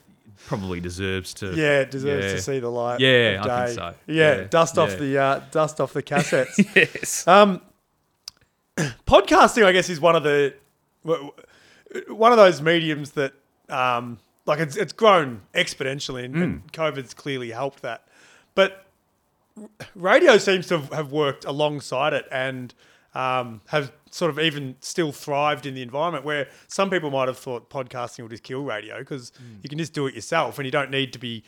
probably 0.48 0.80
deserves 0.80 1.34
to. 1.36 1.48
Yeah, 1.56 1.82
it 1.82 1.92
deserves 1.92 2.26
Yeah. 2.26 2.32
to 2.34 2.42
see 2.42 2.60
the 2.60 2.70
light. 2.70 3.00
Yeah, 3.00 3.42
of 3.44 3.48
I 3.50 3.66
think 3.66 3.80
so. 3.80 3.94
Yeah, 4.08 4.36
Yeah, 4.36 4.44
dust 4.50 4.78
off 4.78 4.92
yeah. 4.92 4.96
the 4.98 5.18
uh, 5.18 5.42
dust 5.52 5.82
off 5.82 5.94
the 5.94 6.04
cassettes. 6.04 6.56
Yes. 6.76 7.28
um, 7.28 7.62
podcasting, 9.08 9.64
I 9.66 9.72
guess, 9.72 9.90
is 9.90 10.00
one 10.00 10.16
of 10.16 10.24
the 10.24 10.54
one 12.10 12.32
of 12.32 12.38
those 12.38 12.62
mediums 12.62 13.12
that, 13.12 13.34
um, 13.70 14.20
like, 14.46 14.60
it's 14.60 14.76
it's 14.76 14.94
grown 14.94 15.42
exponentially, 15.54 16.26
and, 16.26 16.36
and 16.36 16.74
COVID's 16.74 17.14
clearly 17.14 17.52
helped 17.52 17.82
that. 17.84 18.08
But 18.54 18.85
radio 19.96 20.38
seems 20.38 20.68
to 20.68 20.80
have 20.80 21.12
worked 21.12 21.46
alongside 21.46 22.14
it 22.14 22.26
and 22.32 22.74
um, 23.14 23.62
have 23.68 23.92
sort 24.12 24.30
of 24.30 24.40
even 24.40 24.76
still 24.82 25.12
thrived 25.12 25.66
in 25.66 25.74
the 25.74 25.82
environment 25.82 26.26
where 26.26 26.48
some 26.68 26.90
people 26.90 27.10
might 27.12 27.28
have 27.28 27.38
thought 27.38 27.70
podcasting 27.70 28.22
would 28.24 28.32
just 28.32 28.44
kill 28.44 28.64
radio 28.64 29.00
because 29.00 29.32
you 29.64 29.70
can 29.70 29.78
just 29.78 29.94
do 29.94 30.06
it 30.08 30.14
yourself 30.14 30.58
and 30.60 30.66
you 30.66 30.72
don't 30.72 30.92
need 30.92 31.14
to 31.14 31.20
be 31.20 31.44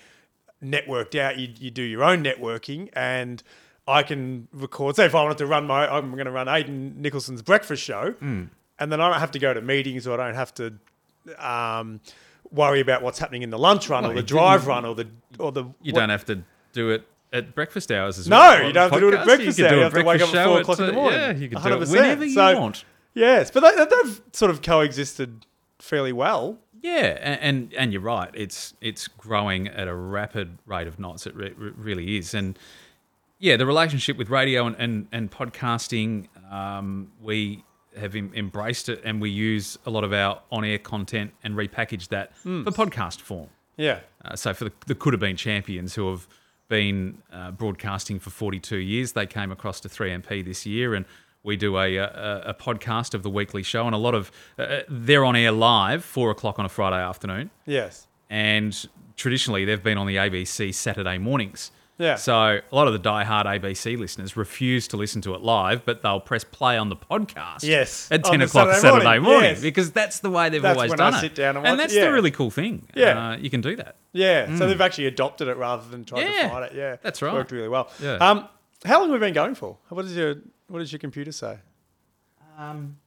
networked 0.64 1.18
out. 1.20 1.38
You, 1.38 1.50
you 1.60 1.70
do 1.72 1.82
your 1.84 2.04
own 2.04 2.24
networking 2.24 2.90
and 2.94 3.44
I 3.88 4.04
can 4.04 4.48
record. 4.54 4.96
Say 4.96 5.06
if 5.06 5.16
I 5.16 5.24
wanted 5.24 5.38
to 5.40 5.46
run 5.46 5.66
my, 5.68 5.88
I'm 5.88 6.12
going 6.12 6.26
to 6.26 6.32
run 6.32 6.48
Aiden 6.48 6.96
Nicholson's 6.98 7.42
breakfast 7.42 7.84
show, 7.84 8.16
and 8.22 8.50
then 8.80 9.00
I 9.02 9.10
don't 9.10 9.20
have 9.20 9.32
to 9.32 9.40
go 9.40 9.54
to 9.54 9.62
meetings 9.62 10.06
or 10.08 10.20
I 10.20 10.26
don't 10.28 10.36
have 10.36 10.54
to 10.56 10.74
um, 11.38 12.02
worry 12.52 12.80
about 12.82 13.02
what's 13.02 13.20
happening 13.20 13.44
in 13.44 13.50
the 13.50 13.60
lunch 13.60 13.90
run 13.90 14.04
Well, 14.04 14.12
or 14.12 14.16
the 14.16 14.24
drive 14.24 14.68
run 14.68 14.86
or 14.86 14.96
the 14.96 15.08
or 15.40 15.52
the. 15.52 15.64
You 15.82 15.94
what- 15.94 16.00
don't 16.02 16.10
have 16.10 16.26
to 16.26 16.44
do 16.74 16.90
it 16.90 17.08
at 17.34 17.54
breakfast 17.56 17.92
hours 17.92 18.18
as 18.18 18.28
No, 18.28 18.38
well. 18.38 18.60
No, 18.62 18.68
you 18.68 18.74
don't 18.74 18.84
have 18.84 18.92
to 18.94 19.00
do 19.00 19.08
it 19.10 19.14
at 19.20 19.26
breakfast 19.26 19.58
You 19.60 19.66
hour. 19.66 19.70
do 19.72 19.76
You 19.78 19.82
have 19.84 19.94
to 19.94 20.04
wake 20.04 20.22
up 20.22 20.34
at 20.34 20.46
four 20.48 20.62
o'clock 20.62 20.80
in 20.80 20.86
the 20.88 20.94
morning. 20.94 21.20
Yeah, 21.20 21.32
you 21.32 21.50
can 21.50 21.62
do 21.62 21.70
100%. 21.70 21.82
it 21.82 21.90
whenever 21.90 22.26
you 22.26 22.34
So- 22.34 22.60
want. 22.60 22.86
Yes, 23.14 23.50
but 23.52 23.62
they, 23.62 23.76
they've 23.86 24.22
sort 24.34 24.52
of 24.52 24.62
coexisted 24.62 25.46
fairly 25.80 26.14
well. 26.14 26.60
Yeah, 26.82 27.08
a- 27.18 27.44
and 27.44 27.74
and 27.74 27.92
you're 27.92 28.02
right. 28.04 28.30
It's 28.36 28.76
it's 28.82 29.08
growing 29.08 29.68
at 29.68 29.88
a 29.88 29.96
rapid 29.96 30.60
rate 30.68 30.88
of 30.88 31.00
knots. 31.00 31.26
It 31.26 31.36
re- 31.36 31.54
re- 31.58 31.72
really 31.76 32.18
is, 32.18 32.36
and 32.36 32.58
yeah, 33.40 33.58
the 33.58 33.66
relationship 33.66 34.18
with 34.18 34.30
radio 34.30 34.68
and 34.68 34.76
and, 34.78 35.08
and 35.12 35.32
podcasting, 35.32 36.28
um, 36.52 37.12
we 37.20 37.64
have 38.00 38.16
em- 38.16 38.32
embraced 38.36 38.90
it, 38.90 39.02
and 39.04 39.20
we 39.20 39.32
use 39.32 39.80
a 39.88 39.90
lot 39.90 40.04
of 40.04 40.14
our 40.14 40.40
on-air 40.52 40.78
content 40.78 41.32
and 41.44 41.56
repackage 41.56 42.10
that 42.10 42.32
Hmm. 42.44 42.64
for 42.64 42.72
podcast 42.72 43.20
form. 43.22 43.50
Yeah. 43.76 44.02
Uh, 44.24 44.36
so 44.36 44.54
for 44.54 44.66
the, 44.66 44.72
the 44.86 44.94
Coodabeen 44.96 45.36
Champions 45.38 45.96
who 45.96 46.08
have 46.12 46.28
been 46.70 47.20
uh, 47.32 47.52
broadcasting 47.52 48.20
for 48.20 48.30
42 48.30 48.78
years, 48.78 49.14
they 49.14 49.26
came 49.26 49.52
across 49.52 49.80
to 49.82 49.90
3MP 49.90 50.44
this 50.44 50.66
year, 50.66 50.94
and 50.96 51.06
we 51.44 51.56
do 51.56 51.78
a, 51.78 51.96
a, 51.98 52.42
a 52.48 52.54
podcast 52.54 53.14
of 53.14 53.24
the 53.24 53.30
weekly 53.30 53.64
show, 53.64 53.86
and 53.86 53.96
a 53.96 53.98
lot 53.98 54.14
of 54.16 54.32
uh, 54.60 54.80
they're 54.90 55.24
on 55.24 55.36
air 55.36 55.52
live 55.52 56.04
four 56.04 56.30
o'clock 56.32 56.60
on 56.60 56.66
a 56.66 56.70
Friday 56.70 57.02
afternoon, 57.02 57.50
Yes. 57.66 58.08
and 58.30 58.88
traditionally 59.16 59.64
they've 59.66 59.84
been 59.84 59.98
on 59.98 60.08
the 60.08 60.18
ABC 60.18 60.74
Saturday 60.74 61.18
mornings. 61.18 61.72
Yeah. 62.00 62.16
So 62.16 62.34
a 62.36 62.62
lot 62.76 62.86
of 62.88 62.94
the 62.94 63.00
die-hard 63.00 63.48
ABC 63.48 63.98
listeners 63.98 64.38
refuse 64.38 64.88
to 64.90 64.98
listen 64.98 65.22
to 65.24 65.34
it 65.34 65.42
live, 65.42 65.84
but 65.84 66.04
they'll 66.04 66.20
press 66.20 66.44
play 66.44 66.78
on 66.78 66.90
the 66.90 66.96
podcast. 66.96 67.64
Yes, 67.64 68.08
At 68.12 68.24
on 68.26 68.32
10 68.32 68.40
the 68.40 68.46
o'clock 68.46 68.68
Saturday 68.76 68.82
Saturday, 68.82 69.04
morning, 69.06 69.24
morning, 69.24 69.50
yes. 69.52 69.62
because 69.62 69.92
that's 69.92 70.20
the 70.20 70.30
way 70.30 70.50
they've 70.50 70.62
That's 70.62 70.76
always 70.78 70.90
when 70.90 71.00
done 71.00 71.16
I 71.16 71.18
it. 71.18 71.22
sit 71.22 71.36
down 71.36 71.56
and 71.56 71.64
watch 71.66 71.74
it, 71.74 71.78
that's 71.78 71.96
yeah. 71.96 72.06
the 72.06 72.14
really 72.14 72.30
cool 72.32 72.52
thing. 72.52 72.88
Yeah. 72.96 73.30
Uh, 73.32 73.38
you 73.38 73.50
can 73.50 73.62
do 73.62 73.76
that. 73.78 73.96
Yeah. 74.14 74.56
So 74.58 74.68
they've 74.68 74.80
actually 74.80 75.08
adopted 75.08 75.48
it 75.48 75.58
rather 75.58 75.90
than 75.90 76.06
trying 76.06 76.28
Yeah, 76.28 76.44
to 76.44 76.50
fight 76.50 76.72
it. 76.72 76.76
Yeah. 76.78 76.98
that's 77.02 77.22
right. 77.22 77.34
Worked 77.34 77.52
really 77.52 77.68
well. 77.70 77.90
Yeah. 78.00 78.14
Um, 78.18 78.48
how 78.86 79.00
long 79.00 79.10
have 79.10 79.20
we 79.20 79.26
been 79.26 79.34
going 79.34 79.56
for? 79.56 79.78
What 79.90 80.04
does 80.04 80.16
your 80.16 80.36
What 80.68 80.80
does 80.80 80.92
your 80.92 81.00
computer 81.00 81.32
say? 81.32 81.58
Um, 82.60 82.98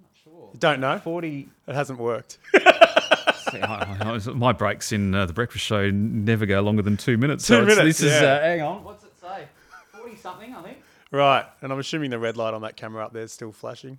not 0.00 0.10
sure. 0.24 0.50
You 0.54 0.58
don't 0.58 0.80
know. 0.80 0.98
40. 0.98 1.48
It 1.68 1.74
hasn't 1.74 1.98
worked. 1.98 2.38
See, 3.52 3.60
I- 3.60 4.14
I- 4.14 4.18
my 4.34 4.52
breaks 4.52 4.92
in 4.92 5.14
uh, 5.14 5.26
the 5.26 5.32
breakfast 5.32 5.64
show 5.64 5.90
never 5.90 6.46
go 6.46 6.60
longer 6.60 6.82
than 6.82 6.96
two 6.96 7.16
minutes. 7.18 7.46
Two 7.46 7.54
so 7.54 7.60
minutes, 7.62 8.00
This 8.00 8.02
is, 8.02 8.12
uh, 8.22 8.40
hang 8.40 8.62
on. 8.62 8.84
What's 8.84 9.04
it 9.04 9.12
say? 9.20 9.44
40 9.92 10.16
something, 10.16 10.54
I 10.54 10.62
think. 10.62 10.78
right. 11.10 11.44
And 11.62 11.72
I'm 11.72 11.78
assuming 11.78 12.10
the 12.10 12.18
red 12.18 12.36
light 12.36 12.54
on 12.54 12.62
that 12.62 12.76
camera 12.76 13.04
up 13.04 13.12
there 13.12 13.22
is 13.22 13.32
still 13.32 13.52
flashing. 13.52 13.98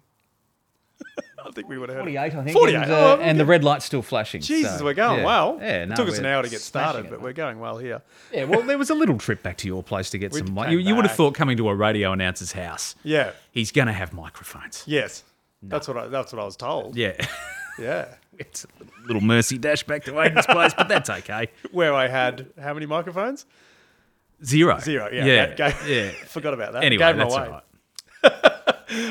I 1.43 1.49
think 1.52 1.68
we 1.68 1.80
would 1.80 1.89
have 1.89 1.97
heard. 1.97 2.08
it. 2.08 2.14
48, 2.16 2.20
I 2.20 2.43
think. 2.43 2.52
48. 2.56 2.76
And, 2.76 2.91
Oh, 2.91 2.95
uh, 2.95 3.14
okay. 3.16 3.24
and 3.24 3.39
the 3.39 3.45
red 3.45 3.64
light's 3.64 3.86
still 3.86 4.04
flashing. 4.04 4.41
Jesus, 4.41 4.78
so, 4.78 4.86
we're 4.86 4.93
going 4.93 5.20
yeah. 5.22 5.26
well. 5.26 5.58
Yeah, 5.60 5.86
no, 5.86 5.93
it 5.93 5.95
took 5.95 6.08
us 6.08 6.20
an 6.20 6.26
hour 6.28 6.43
to 6.43 6.49
get 6.49 6.62
started, 6.62 7.10
but 7.10 7.22
we're 7.22 7.34
going 7.34 7.60
well 7.60 7.80
here. 7.80 8.04
Yeah, 8.32 8.43
well, 8.43 8.62
there 8.62 8.78
was 8.78 8.91
a 8.91 8.95
little 8.95 9.18
trip 9.18 9.41
back 9.41 9.58
to 9.58 9.68
your 9.68 9.82
place 9.82 10.12
to 10.12 10.20
get 10.20 10.34
some. 10.36 10.56
came 10.56 10.70
You, 10.70 10.78
you 10.78 10.95
would 10.95 11.06
have 11.08 11.16
thought 11.16 11.34
coming 11.34 11.58
to 11.58 11.68
a 11.70 11.76
radio 11.76 12.12
announcer's 12.12 12.52
house, 12.52 12.93
Yeah. 13.04 13.32
he's 13.52 13.72
going 13.72 13.88
to 13.88 13.93
have 13.93 14.14
microphones. 14.14 14.84
Yes. 14.86 15.24
That's 15.64 15.88
what 15.88 15.97
I, 15.97 16.08
that's 16.08 16.32
what 16.34 16.41
I 16.41 16.45
was 16.45 16.56
told. 16.56 16.95
Yeah. 16.95 17.14
Yeah. 17.80 18.06
it's 18.39 18.65
a 18.65 19.07
little 19.07 19.21
mercy 19.21 19.57
dash 19.57 19.84
back 19.84 20.03
to 20.05 20.11
Aiden's 20.13 20.45
place, 20.45 20.73
but 20.75 20.88
that's 20.88 21.09
okay. 21.09 21.49
Where 21.71 21.93
I 21.93 22.07
had 22.07 22.47
how 22.61 22.73
many 22.73 22.86
microphones? 22.86 23.45
Zero. 24.43 24.79
Zero. 24.79 25.09
Yeah. 25.11 25.25
Yeah. 25.25 25.53
gave- 25.53 25.88
yeah. 25.88 26.09
Forgot 26.25 26.53
about 26.53 26.73
that. 26.73 26.84
Anyway, 26.84 27.13
that's 27.13 27.34
away. 27.34 27.45
all 27.45 27.51
right. 27.51 27.63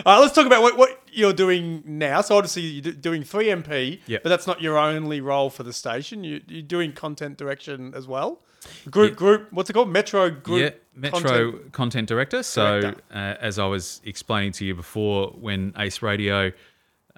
All 0.04 0.12
right, 0.14 0.18
let's 0.20 0.34
talk 0.34 0.44
about 0.44 0.60
what, 0.60 0.76
what 0.76 1.00
you're 1.10 1.32
doing 1.32 1.82
now. 1.86 2.20
So 2.20 2.36
obviously 2.36 2.62
you're 2.62 2.92
doing 2.92 3.22
3MP, 3.22 4.00
Yep. 4.06 4.22
but 4.22 4.28
that's 4.28 4.46
not 4.46 4.60
your 4.60 4.76
only 4.76 5.22
role 5.22 5.48
for 5.48 5.62
the 5.62 5.72
station. 5.72 6.22
You, 6.22 6.42
you're 6.48 6.60
doing 6.60 6.92
content 6.92 7.38
direction 7.38 7.94
as 7.94 8.06
well. 8.06 8.42
Group, 8.90 9.12
Yeah. 9.12 9.16
group, 9.16 9.52
what's 9.52 9.70
it 9.70 9.72
called? 9.72 9.88
Metro 9.88 10.28
Group. 10.28 10.60
yeah, 10.60 10.70
Metro 10.94 11.20
Content- 11.52 11.72
content, 11.72 12.08
director. 12.08 12.42
So, 12.42 12.82
Director. 12.82 13.02
uh, 13.10 13.16
as 13.40 13.58
I 13.58 13.64
was 13.64 14.02
explaining 14.04 14.52
to 14.52 14.66
you 14.66 14.74
before, 14.74 15.28
when 15.28 15.72
Ace 15.78 16.02
Radio 16.02 16.52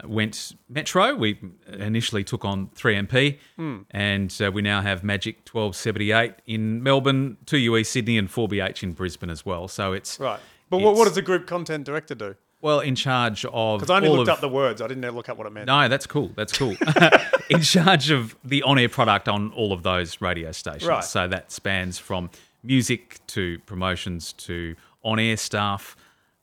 went 0.05 0.55
Metro, 0.69 1.15
we 1.15 1.39
initially 1.69 2.25
took 2.25 2.45
on 2.45 2.69
3MP, 2.77 3.39
Hmm. 3.57 3.79
and 3.91 4.35
uh, 4.45 4.51
we 4.53 4.63
now 4.63 4.81
have 4.81 5.03
Magic 5.05 5.47
1278 5.51 6.35
in 6.47 6.83
Melbourne, 6.83 7.37
2UE 7.47 7.85
Sydney, 7.87 8.19
and 8.19 8.29
4BH 8.29 8.83
in 8.83 8.93
Brisbane 8.93 9.31
as 9.31 9.45
well. 9.47 9.69
So 9.69 9.93
it's 9.93 10.19
Right. 10.21 10.41
But 10.71 10.79
what, 10.81 10.95
what 10.97 11.05
does 11.05 11.15
the 11.15 11.23
group 11.23 11.47
content 11.47 11.85
director 11.85 12.15
do? 12.15 12.35
well 12.61 12.79
in 12.79 12.95
charge 12.95 13.45
of 13.47 13.81
Because 13.81 13.91
I 13.91 13.97
only 13.97 14.09
all 14.09 14.15
looked 14.19 14.29
of, 14.29 14.35
up 14.35 14.41
the 14.41 14.49
words. 14.49 14.81
I 14.81 14.87
didn't 14.87 15.11
look 15.17 15.29
up 15.29 15.37
what 15.37 15.49
it 15.49 15.53
meant. 15.53 15.67
No, 15.67 15.89
that's 15.89 16.07
cool. 16.07 16.31
That's 16.37 16.57
cool. 16.57 16.77
in 17.51 17.61
charge 17.61 18.11
of 18.13 18.37
the 18.45 18.63
on 18.63 18.79
air 18.79 18.89
product 18.89 19.29
on 19.29 19.51
all 19.55 19.73
of 19.73 19.83
those 19.83 20.21
radio 20.21 20.53
stations. 20.53 20.87
Right. 20.87 21.03
So 21.03 21.27
that 21.27 21.51
spans 21.51 21.99
from 21.99 22.31
music 22.63 23.19
to 23.27 23.59
promotions 23.67 24.33
to 24.35 24.77
on 25.03 25.19
air 25.19 25.37
stuff 25.37 25.97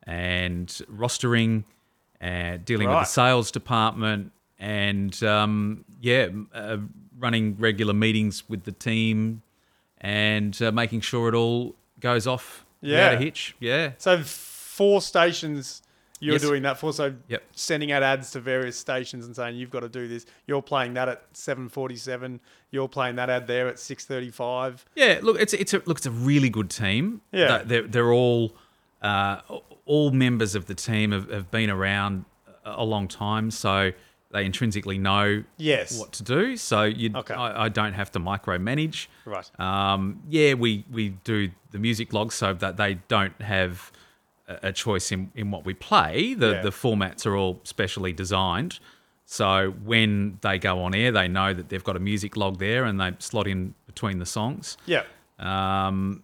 and 0.04 0.68
rostering 0.94 1.64
and 2.22 2.64
dealing 2.66 2.88
with 2.90 2.98
the 3.00 3.04
sales 3.06 3.52
department 3.52 4.32
and, 4.60 5.22
um, 5.24 5.86
yeah, 6.02 6.28
uh, 6.54 6.78
running 7.18 7.56
regular 7.58 7.94
meetings 7.94 8.44
with 8.50 8.64
the 8.64 8.72
team 8.74 9.42
and 10.02 10.62
uh, 10.62 10.72
making 10.72 11.02
sure 11.02 11.30
it 11.30 11.36
all 11.36 11.76
goes 12.00 12.28
off 12.28 12.66
without 12.82 13.14
a 13.16 13.18
hitch. 13.18 13.56
Yeah. 13.60 13.92
So 13.98 14.22
four 14.24 15.02
stations 15.02 15.82
you're 16.22 16.34
Yes. 16.34 16.42
doing 16.42 16.64
that 16.64 16.78
for. 16.78 16.92
So 16.92 17.14
Yep. 17.30 17.44
sending 17.54 17.94
out 17.94 18.04
ads 18.04 18.32
to 18.32 18.42
various 18.42 18.78
stations 18.78 19.26
and 19.26 19.34
saying 19.34 19.56
you've 19.56 19.70
got 19.70 19.82
to 19.82 19.90
do 19.90 20.10
this. 20.10 20.26
You're 20.48 20.62
playing 20.62 20.94
that 20.96 21.08
at 21.08 21.24
7:47. 21.34 22.42
You're 22.72 22.90
playing 22.90 23.16
that 23.16 23.30
ad 23.30 23.48
there 23.48 23.70
at 23.70 23.80
6:35. 23.80 24.84
Yeah, 24.96 25.20
look, 25.22 25.40
it's 25.40 25.54
it's 25.54 25.74
a 25.74 25.82
look, 25.86 25.98
it's 26.00 26.06
a 26.06 26.12
really 26.12 26.50
good 26.50 26.70
team. 26.70 27.22
Yeah. 27.32 27.60
They- 27.60 27.64
they're 27.66 27.88
they're 27.88 28.12
all 28.12 28.54
uh, 29.02 29.40
all 29.94 30.12
members 30.12 30.54
of 30.56 30.64
the 30.68 30.76
team 30.76 31.12
have, 31.12 31.28
have 31.32 31.50
been 31.52 31.70
around 31.70 32.26
a 32.64 32.86
long 32.86 33.08
time, 33.08 33.50
so 33.52 33.92
they 34.32 34.46
intrinsically 34.46 34.98
know 35.00 35.44
Yes. 35.58 35.98
what 36.00 36.12
to 36.14 36.24
do. 36.24 36.56
So 36.58 36.84
you, 36.84 37.10
Okay. 37.16 37.34
I, 37.34 37.66
I 37.66 37.70
don't 37.70 37.94
have 37.94 38.12
to 38.12 38.20
micromanage. 38.20 39.08
Right. 39.26 39.50
Um, 39.60 40.22
yeah, 40.30 40.54
we 40.54 40.86
we 40.92 41.10
do 41.24 41.50
the 41.72 41.80
music 41.80 42.14
logs 42.14 42.36
so 42.36 42.54
that 42.54 42.78
they 42.78 42.92
don't 43.08 43.40
have 43.42 43.92
a, 44.48 44.70
a 44.70 44.72
choice 44.72 45.12
in, 45.12 45.32
in 45.34 45.50
what 45.50 45.66
we 45.66 45.74
play. 45.74 46.36
The 46.36 46.52
Yeah. 46.52 46.62
the 46.62 46.70
formats 46.84 47.26
are 47.26 47.36
all 47.36 47.60
specially 47.64 48.14
designed. 48.14 48.80
So 49.26 49.72
when 49.92 50.38
they 50.42 50.58
go 50.60 50.74
on 50.84 50.94
air, 50.94 51.12
they 51.12 51.28
know 51.28 51.54
that 51.54 51.70
they've 51.70 51.84
got 51.84 51.96
a 51.96 52.00
music 52.12 52.38
log 52.38 52.60
there, 52.60 52.84
and 52.86 53.00
they 53.02 53.12
slot 53.20 53.48
in 53.48 53.74
between 53.88 54.20
the 54.20 54.26
songs. 54.28 54.78
Yeah. 54.86 55.04
Um, 55.40 56.24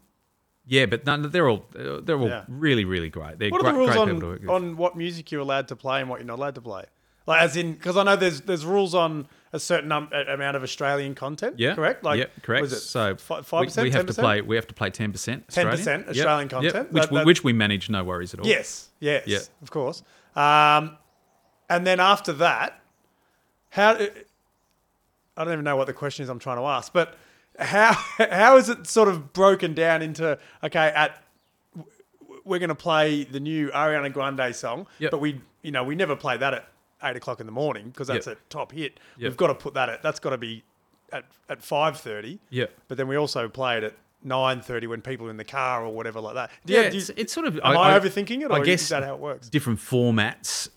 yeah, 0.68 0.86
but 0.86 1.06
no, 1.06 1.18
they're 1.18 1.48
all 1.50 1.66
they're 1.74 2.18
all 2.18 2.28
Yeah. 2.28 2.44
really 2.48 2.86
really 2.86 3.10
great. 3.10 3.40
They're 3.40 3.50
What 3.50 3.62
great, 3.62 3.70
are 3.70 3.74
the 3.74 3.80
rules 3.80 3.90
great 3.92 4.00
on, 4.00 4.08
people 4.08 4.22
to 4.22 4.28
work 4.28 4.42
with. 4.42 4.50
on 4.50 4.78
what 4.78 4.96
music 4.98 5.32
you're 5.32 5.42
allowed 5.42 5.68
to 5.70 5.76
play 5.76 6.02
and 6.02 6.10
what 6.10 6.20
you're 6.20 6.28
not 6.28 6.40
allowed 6.40 6.56
to 6.56 6.62
play? 6.62 6.86
Like, 7.28 7.42
as 7.42 7.56
in, 7.58 7.74
because 7.74 7.98
I 7.98 8.04
know 8.04 8.16
there's 8.16 8.42
there's 8.42 8.66
rules 8.66 8.94
on 8.94 9.28
a 9.52 9.60
certain 9.60 9.90
num- 9.90 10.10
a- 10.14 10.34
amount 10.34 10.58
of 10.58 10.62
Australian 10.64 11.16
content. 11.16 11.56
yeah, 11.58 11.74
correct. 11.74 12.04
Like, 12.04 12.20
yeah, 12.20 12.26
correct. 12.44 12.62
Was 12.62 12.74
it 12.74 12.82
so 12.82 13.16
five 13.16 13.46
we- 13.52 13.66
percent? 13.66 13.84
we, 13.86 13.92
have 13.92 14.06
to 14.06 14.14
play. 14.14 14.42
We 14.42 14.56
have 14.58 14.68
to 14.68 14.74
play 14.76 14.92
ten 14.92 15.12
percent. 15.12 15.48
10% 15.48 16.08
Australian 16.10 16.50
content? 16.50 16.92
which 16.94 17.04
That- 17.04 17.12
we, 17.12 17.18
that- 17.18 17.26
which 17.26 17.44
we 17.44 17.52
manage, 17.54 17.90
no 17.90 18.04
worries 18.04 18.34
at 18.36 18.42
all. 18.42 18.46
Yes. 18.48 18.90
Yes. 19.00 19.24
Yeah. 19.26 19.40
Of 19.64 19.72
course. 19.72 20.04
Um, 20.36 20.98
and 21.70 21.88
then 21.88 22.00
after 22.00 22.32
that, 22.34 22.80
how? 23.70 23.94
I 25.38 25.44
don't 25.44 25.54
even 25.54 25.66
know 25.66 25.76
what 25.76 25.88
the 25.88 25.94
question 25.94 26.24
is 26.24 26.30
I'm 26.30 26.40
trying 26.40 26.58
to 26.58 26.64
ask, 26.64 26.94
but 26.94 27.16
how 27.60 27.94
how 28.32 28.58
is 28.58 28.70
it 28.70 28.88
sort 28.88 29.08
of 29.08 29.34
broken 29.34 29.74
down 29.74 30.02
into 30.02 30.38
okay 30.64 30.88
at 30.96 31.22
we're 32.44 32.60
going 32.60 32.70
to 32.70 32.76
play 32.76 33.24
the 33.24 33.40
new 33.40 33.70
Ariana 33.70 34.12
Grande 34.14 34.56
song, 34.56 34.86
Yep. 35.00 35.12
but 35.12 35.20
we 35.20 35.42
you 35.64 35.72
know 35.72 35.84
we 35.84 35.96
never 35.96 36.16
play 36.16 36.38
that 36.38 36.54
at 36.54 36.68
eight 37.04 37.16
o'clock 37.16 37.40
in 37.40 37.46
the 37.46 37.52
morning 37.52 37.90
because 37.90 38.08
that's 38.08 38.28
Yep. 38.28 38.38
a 38.38 38.40
top 38.50 38.72
hit. 38.72 39.00
Yep. 39.18 39.30
We've 39.32 39.38
got 39.38 39.48
to 39.48 39.56
put 39.56 39.74
that 39.74 39.90
at 39.90 40.04
that's 40.04 40.20
got 40.20 40.30
to 40.32 40.38
be 40.38 40.64
at 41.12 41.26
at 41.50 41.62
five 41.64 41.98
thirty. 42.00 42.40
Yeah. 42.50 42.66
But 42.88 42.98
then 42.98 43.08
we 43.08 43.16
also 43.16 43.48
play 43.50 43.78
it 43.78 43.84
at 43.84 43.94
nine 44.24 44.62
thirty 44.62 44.86
when 44.88 45.02
people 45.02 45.28
are 45.28 45.32
in 45.32 45.38
the 45.38 45.44
car 45.44 45.84
or 45.86 45.92
whatever 45.94 46.20
like 46.20 46.36
that. 46.36 46.52
Do 46.66 46.74
Yeah, 46.74 46.84
you- 46.84 46.90
do 46.92 46.96
you- 46.98 47.02
it's, 47.02 47.10
it's 47.12 47.34
sort 47.34 47.48
of. 47.48 47.56
am 47.64 47.78
I, 47.78 47.98
overthinking 48.00 48.42
it? 48.44 48.52
I 48.52 48.60
guess 48.64 48.84
is 48.84 48.90
that 48.90 49.04
how 49.04 49.16
it 49.16 49.20
works? 49.20 49.50
different 49.50 49.80
formats 49.80 50.70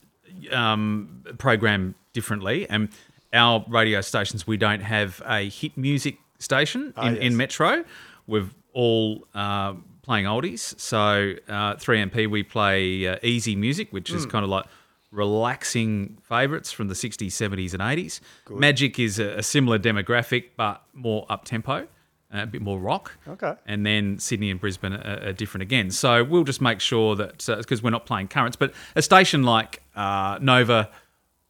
um, 0.53 1.23
program 1.39 1.95
differently. 2.13 2.69
And 2.69 2.89
our 3.33 3.65
radio 3.69 4.01
stations, 4.01 4.47
we 4.47 4.57
don't 4.57 4.81
have 4.81 5.21
a 5.27 5.49
hit 5.49 5.77
music 5.77 6.19
station 6.39 6.93
in, 7.03 7.17
in 7.17 7.23
yes. 7.23 7.33
Metro. 7.33 7.85
We've 8.27 8.55
all 8.73 9.27
uh, 9.35 9.75
playing 10.03 10.27
oldies. 10.27 10.79
So 10.81 11.35
uh, 11.49 11.75
3MP, 11.77 12.31
we 12.31 12.43
play 12.43 13.07
uh, 13.07 13.17
easy 13.23 13.57
music, 13.57 13.93
which 13.93 14.11
is 14.11 14.27
kind 14.27 14.45
of 14.45 14.51
like 14.51 14.65
relaxing 15.11 16.19
favourites 16.23 16.71
from 16.71 16.89
the 16.89 16.95
60s, 16.95 17.29
70s, 17.29 17.73
and 17.73 17.83
80s. 17.83 18.21
Magic 18.51 18.99
is 18.99 19.19
a, 19.19 19.39
a 19.39 19.43
similar 19.43 19.79
demographic, 19.79 20.51
but 20.57 20.83
more 20.95 21.27
up 21.29 21.45
tempo. 21.45 21.87
A 22.31 22.47
bit 22.47 22.61
more 22.61 22.79
rock. 22.79 23.17
Okay. 23.27 23.55
And 23.65 23.87
then 23.87 24.19
Sydney 24.19 24.51
and 24.51 24.61
Brisbane 24.61 24.93
are, 24.93 25.29
are 25.29 25.33
different 25.33 25.63
again. 25.63 25.91
So 25.91 26.23
we'll 26.23 26.45
just 26.45 26.61
make 26.61 26.79
sure 26.79 27.17
that, 27.17 27.45
because 27.47 27.83
we're 27.83 27.89
not 27.89 28.05
playing 28.05 28.29
currents, 28.29 28.55
but 28.55 28.75
a 28.95 29.01
station 29.01 29.45
like 29.45 29.83
uh, 29.97 30.39
Nova 30.43 30.91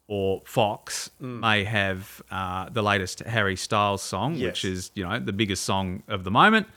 or 0.09 0.41
Fox 0.43 1.11
Mm. 1.21 1.39
may 1.39 1.63
have 1.63 2.21
uh, 2.31 2.67
the 2.69 2.81
latest 2.81 3.19
Harry 3.19 3.55
Styles 3.55 4.01
song, 4.01 4.33
Yes. 4.35 4.43
which 4.45 4.65
is, 4.65 4.91
you 4.95 5.07
know, 5.07 5.19
the 5.19 5.31
biggest 5.31 5.63
song 5.63 6.01
of 6.07 6.23
the 6.23 6.31
moment. 6.31 6.67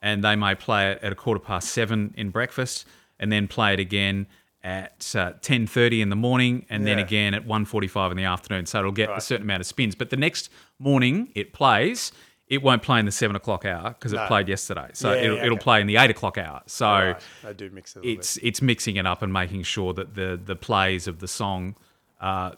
And 0.00 0.24
they 0.24 0.34
may 0.36 0.54
play 0.54 0.92
it 0.92 0.98
at 1.02 1.12
a 1.12 1.14
quarter 1.14 1.38
past 1.40 1.68
seven 1.68 2.14
in 2.16 2.30
breakfast 2.30 2.86
and 3.20 3.30
then 3.30 3.46
play 3.46 3.74
it 3.74 3.80
again 3.80 4.26
at 4.64 5.14
uh, 5.16 5.32
10.30 5.42 6.00
in 6.00 6.08
the 6.08 6.16
morning 6.16 6.64
and 6.70 6.86
then 6.86 6.98
again 6.98 7.34
at 7.34 7.46
1.45 7.46 8.10
in 8.12 8.16
the 8.16 8.24
afternoon. 8.24 8.64
So 8.66 8.78
it'll 8.78 8.90
get 8.92 9.10
a 9.10 9.20
certain 9.20 9.44
amount 9.44 9.60
of 9.60 9.66
spins. 9.66 9.94
But 9.94 10.08
the 10.10 10.16
next 10.16 10.50
morning 10.78 11.30
it 11.34 11.52
plays, 11.52 12.10
it 12.48 12.62
won't 12.62 12.82
play 12.82 13.00
in 13.00 13.04
the 13.06 13.12
7 13.12 13.36
o'clock 13.36 13.64
hour 13.66 13.90
because 13.90 14.12
No. 14.14 14.24
it 14.24 14.28
played 14.28 14.48
yesterday. 14.48 14.88
So 14.94 15.12
Yeah, 15.12 15.20
it'll, 15.24 15.36
yeah, 15.36 15.44
it'll 15.46 15.58
play 15.58 15.80
in 15.82 15.86
the 15.86 15.96
8 15.98 16.10
o'clock 16.10 16.38
hour. 16.38 16.62
So 16.66 16.86
Right. 16.88 17.16
I 17.46 17.52
do 17.52 17.68
mix 17.70 17.96
it 17.96 17.98
a 17.98 18.02
little 18.02 18.18
it's 18.18 18.36
it's 18.38 18.62
mixing 18.62 18.96
it 18.96 19.06
up 19.06 19.20
and 19.20 19.30
making 19.32 19.64
sure 19.64 19.92
that 19.94 20.14
the 20.14 20.40
the 20.42 20.56
plays 20.56 21.06
of 21.06 21.18
the 21.18 21.28
song 21.28 21.74
are 22.20 22.54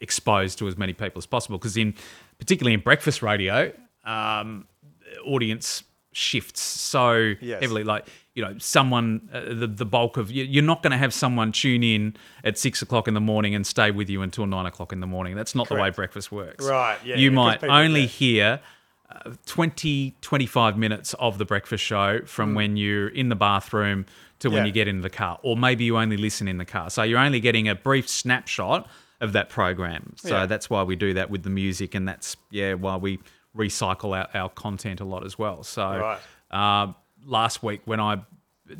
exposed 0.00 0.58
to 0.58 0.68
as 0.68 0.76
many 0.76 0.92
people 0.92 1.18
as 1.18 1.26
possible. 1.26 1.58
Because 1.58 1.76
in 1.76 1.94
particularly 2.38 2.74
in 2.74 2.80
breakfast 2.80 3.22
radio, 3.22 3.72
um, 4.04 4.66
audience 5.24 5.84
shifts 6.12 6.60
so 6.60 7.34
Yes. 7.40 7.60
heavily. 7.60 7.84
Like 7.84 8.06
you 8.34 8.44
know, 8.44 8.56
someone 8.58 9.28
uh, 9.32 9.54
the 9.54 9.66
the 9.66 9.86
bulk 9.86 10.16
of 10.16 10.30
you, 10.30 10.44
you're 10.44 10.62
not 10.62 10.82
going 10.82 10.90
to 10.90 10.96
have 10.96 11.12
someone 11.14 11.52
tune 11.52 11.82
in 11.82 12.16
at 12.42 12.58
six 12.58 12.82
o'clock 12.82 13.06
in 13.08 13.14
the 13.14 13.20
morning 13.20 13.54
and 13.54 13.66
stay 13.66 13.90
with 13.90 14.10
you 14.10 14.22
until 14.22 14.46
nine 14.46 14.66
o'clock 14.66 14.92
in 14.92 15.00
the 15.00 15.06
morning. 15.06 15.36
That's 15.36 15.54
not 15.54 15.68
the 15.68 15.76
way 15.76 15.90
breakfast 15.90 16.32
works. 16.32 16.64
Right, 16.64 16.98
yeah, 17.04 17.16
you 17.16 17.30
yeah, 17.30 17.34
might 17.34 17.64
only 17.64 18.02
yeah. 18.02 18.06
hear 18.06 18.60
uh, 19.10 19.32
20, 19.46 20.16
25 20.20 20.76
minutes 20.78 21.14
of 21.14 21.38
the 21.38 21.44
breakfast 21.44 21.84
show 21.84 22.20
from 22.26 22.54
when 22.54 22.76
you're 22.76 23.08
in 23.08 23.28
the 23.28 23.36
bathroom 23.36 24.06
to 24.40 24.48
when. 24.48 24.58
Yeah. 24.58 24.66
you 24.66 24.72
get 24.72 24.88
in 24.88 25.02
the 25.02 25.10
car. 25.10 25.38
Or 25.42 25.56
maybe 25.56 25.84
you 25.84 25.96
only 25.96 26.16
listen 26.16 26.48
in 26.48 26.58
the 26.58 26.64
car. 26.64 26.90
So 26.90 27.02
you're 27.02 27.18
only 27.20 27.38
getting 27.38 27.68
a 27.68 27.74
brief 27.74 28.08
snapshot 28.08 28.88
of 29.24 29.32
that 29.32 29.48
program. 29.48 30.12
So 30.16 30.28
Yeah. 30.36 30.46
that's 30.46 30.70
why 30.70 30.82
we 30.84 30.96
do 30.96 31.14
that 31.14 31.30
with 31.30 31.42
the 31.42 31.50
music. 31.50 31.94
And 31.94 32.06
that's, 32.06 32.36
yeah, 32.50 32.74
why 32.74 32.96
we 32.96 33.18
recycle 33.56 34.16
our, 34.16 34.28
our 34.40 34.48
content 34.48 35.00
a 35.00 35.04
lot 35.04 35.24
as 35.24 35.38
well. 35.38 35.62
So 35.64 35.82
Right. 35.98 36.20
uh, 36.50 36.92
last 37.24 37.62
week 37.62 37.80
when 37.84 38.00
I 38.00 38.20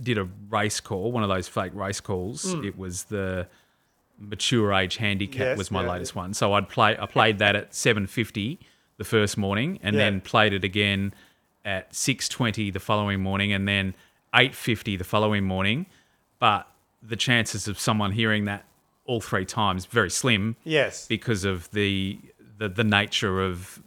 did 0.01 0.19
a 0.19 0.29
race 0.49 0.81
call, 0.81 1.13
one 1.13 1.23
of 1.23 1.29
those 1.29 1.49
fake 1.49 1.75
race 1.75 2.01
calls, 2.01 2.55
it 2.63 2.77
was 2.79 3.05
the 3.05 3.49
mature 4.19 4.73
age 4.73 4.97
handicap. 4.97 5.39
Yes, 5.41 5.59
was 5.59 5.71
my 5.71 5.83
yeah, 5.83 5.91
latest 5.93 6.15
one. 6.15 6.35
So 6.35 6.53
I'd 6.55 6.69
play 6.69 6.97
I 6.99 7.07
played 7.07 7.39
that 7.39 7.57
at 7.57 7.73
7:50 7.73 8.59
the 8.97 9.05
first 9.05 9.37
morning 9.37 9.79
and 9.83 9.97
then 9.97 10.21
played 10.21 10.53
it 10.53 10.63
again 10.65 11.13
at 11.65 11.93
6:20 11.93 12.71
the 12.73 12.79
following 12.81 13.21
morning 13.21 13.53
and 13.53 13.67
then 13.67 13.95
8:50 14.33 14.97
the 14.97 15.05
following 15.05 15.45
morning. 15.45 15.87
But 16.39 16.69
the 17.03 17.17
chances 17.17 17.69
of 17.69 17.79
someone 17.79 18.13
hearing 18.13 18.45
that 18.47 18.65
all 19.07 19.21
three 19.21 19.45
times 19.45 19.87
very 19.87 20.11
slim 20.11 20.57
Yes. 20.65 21.07
because 21.07 21.45
of 21.45 21.71
the 21.73 22.19
the, 22.59 22.69
the 22.69 22.85
nature 22.85 23.43
of 23.43 23.83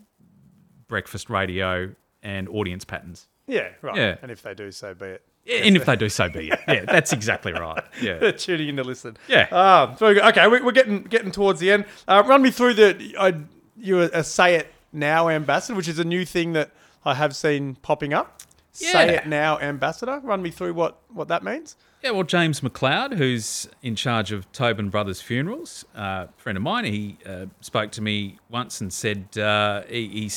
breakfast 0.88 1.30
radio 1.30 1.90
and 2.24 2.48
audience 2.50 2.84
patterns. 2.86 3.28
Yeah, 3.48 3.70
right. 3.82 3.96
Yeah. 3.96 4.18
And 4.22 4.32
if 4.32 4.42
they 4.42 4.54
do, 4.54 4.72
so 4.72 4.94
be 4.94 5.06
it. 5.06 5.24
And 5.50 5.78
if 5.78 5.86
they 5.86 5.96
do 5.96 6.10
so 6.10 6.28
be 6.28 6.50
it. 6.50 6.60
Yeah, 6.68 6.84
that's 6.86 7.14
exactly 7.14 7.54
right. 7.54 7.82
Yeah. 8.02 8.18
They're 8.20 8.32
tuning 8.34 8.68
in 8.68 8.76
to 8.78 8.84
listen. 8.84 9.16
Yeah. 9.30 9.48
Ah, 9.52 9.96
very 9.98 10.16
good. 10.16 10.24
Okay, 10.26 10.48
we- 10.48 10.62
we're 10.62 10.74
getting 10.74 11.04
getting 11.04 11.32
towards 11.32 11.60
the 11.62 11.72
end. 11.72 11.86
Uh, 12.08 12.22
run 12.26 12.42
me 12.42 12.52
through 12.52 12.74
the. 12.74 13.16
I, 13.18 13.34
you're 13.78 14.04
a 14.04 14.24
Say 14.24 14.56
It 14.56 14.74
Now 14.92 15.30
ambassador, 15.30 15.76
which 15.78 15.88
is 15.88 16.00
a 16.00 16.04
new 16.04 16.26
thing 16.26 16.52
that 16.54 16.72
I 17.06 17.14
have 17.14 17.36
seen 17.36 17.76
popping 17.76 18.14
up. 18.14 18.42
Say 18.74 19.16
It 19.16 19.28
Now 19.28 19.58
ambassador. 19.60 20.20
Run 20.24 20.42
me 20.42 20.52
through 20.52 20.74
what 20.74 20.98
what 21.14 21.30
that 21.30 21.44
means. 21.44 21.78
Yeah, 22.08 22.14
well, 22.14 22.24
James 22.24 22.62
McLeod, 22.62 23.18
who's 23.18 23.68
in 23.84 23.98
charge 23.98 24.32
of 24.32 24.50
Tobin 24.54 24.88
Brothers 24.88 25.20
Funerals, 25.20 25.84
uh, 25.94 26.28
friend 26.38 26.58
of 26.58 26.64
mine, 26.64 26.86
he 26.86 27.18
uh, 27.26 27.48
spoke 27.60 27.92
to 27.92 28.02
me 28.02 28.40
once 28.48 28.80
and 28.80 28.94
said 28.94 29.38
uh, 29.38 29.82
he, 29.90 30.32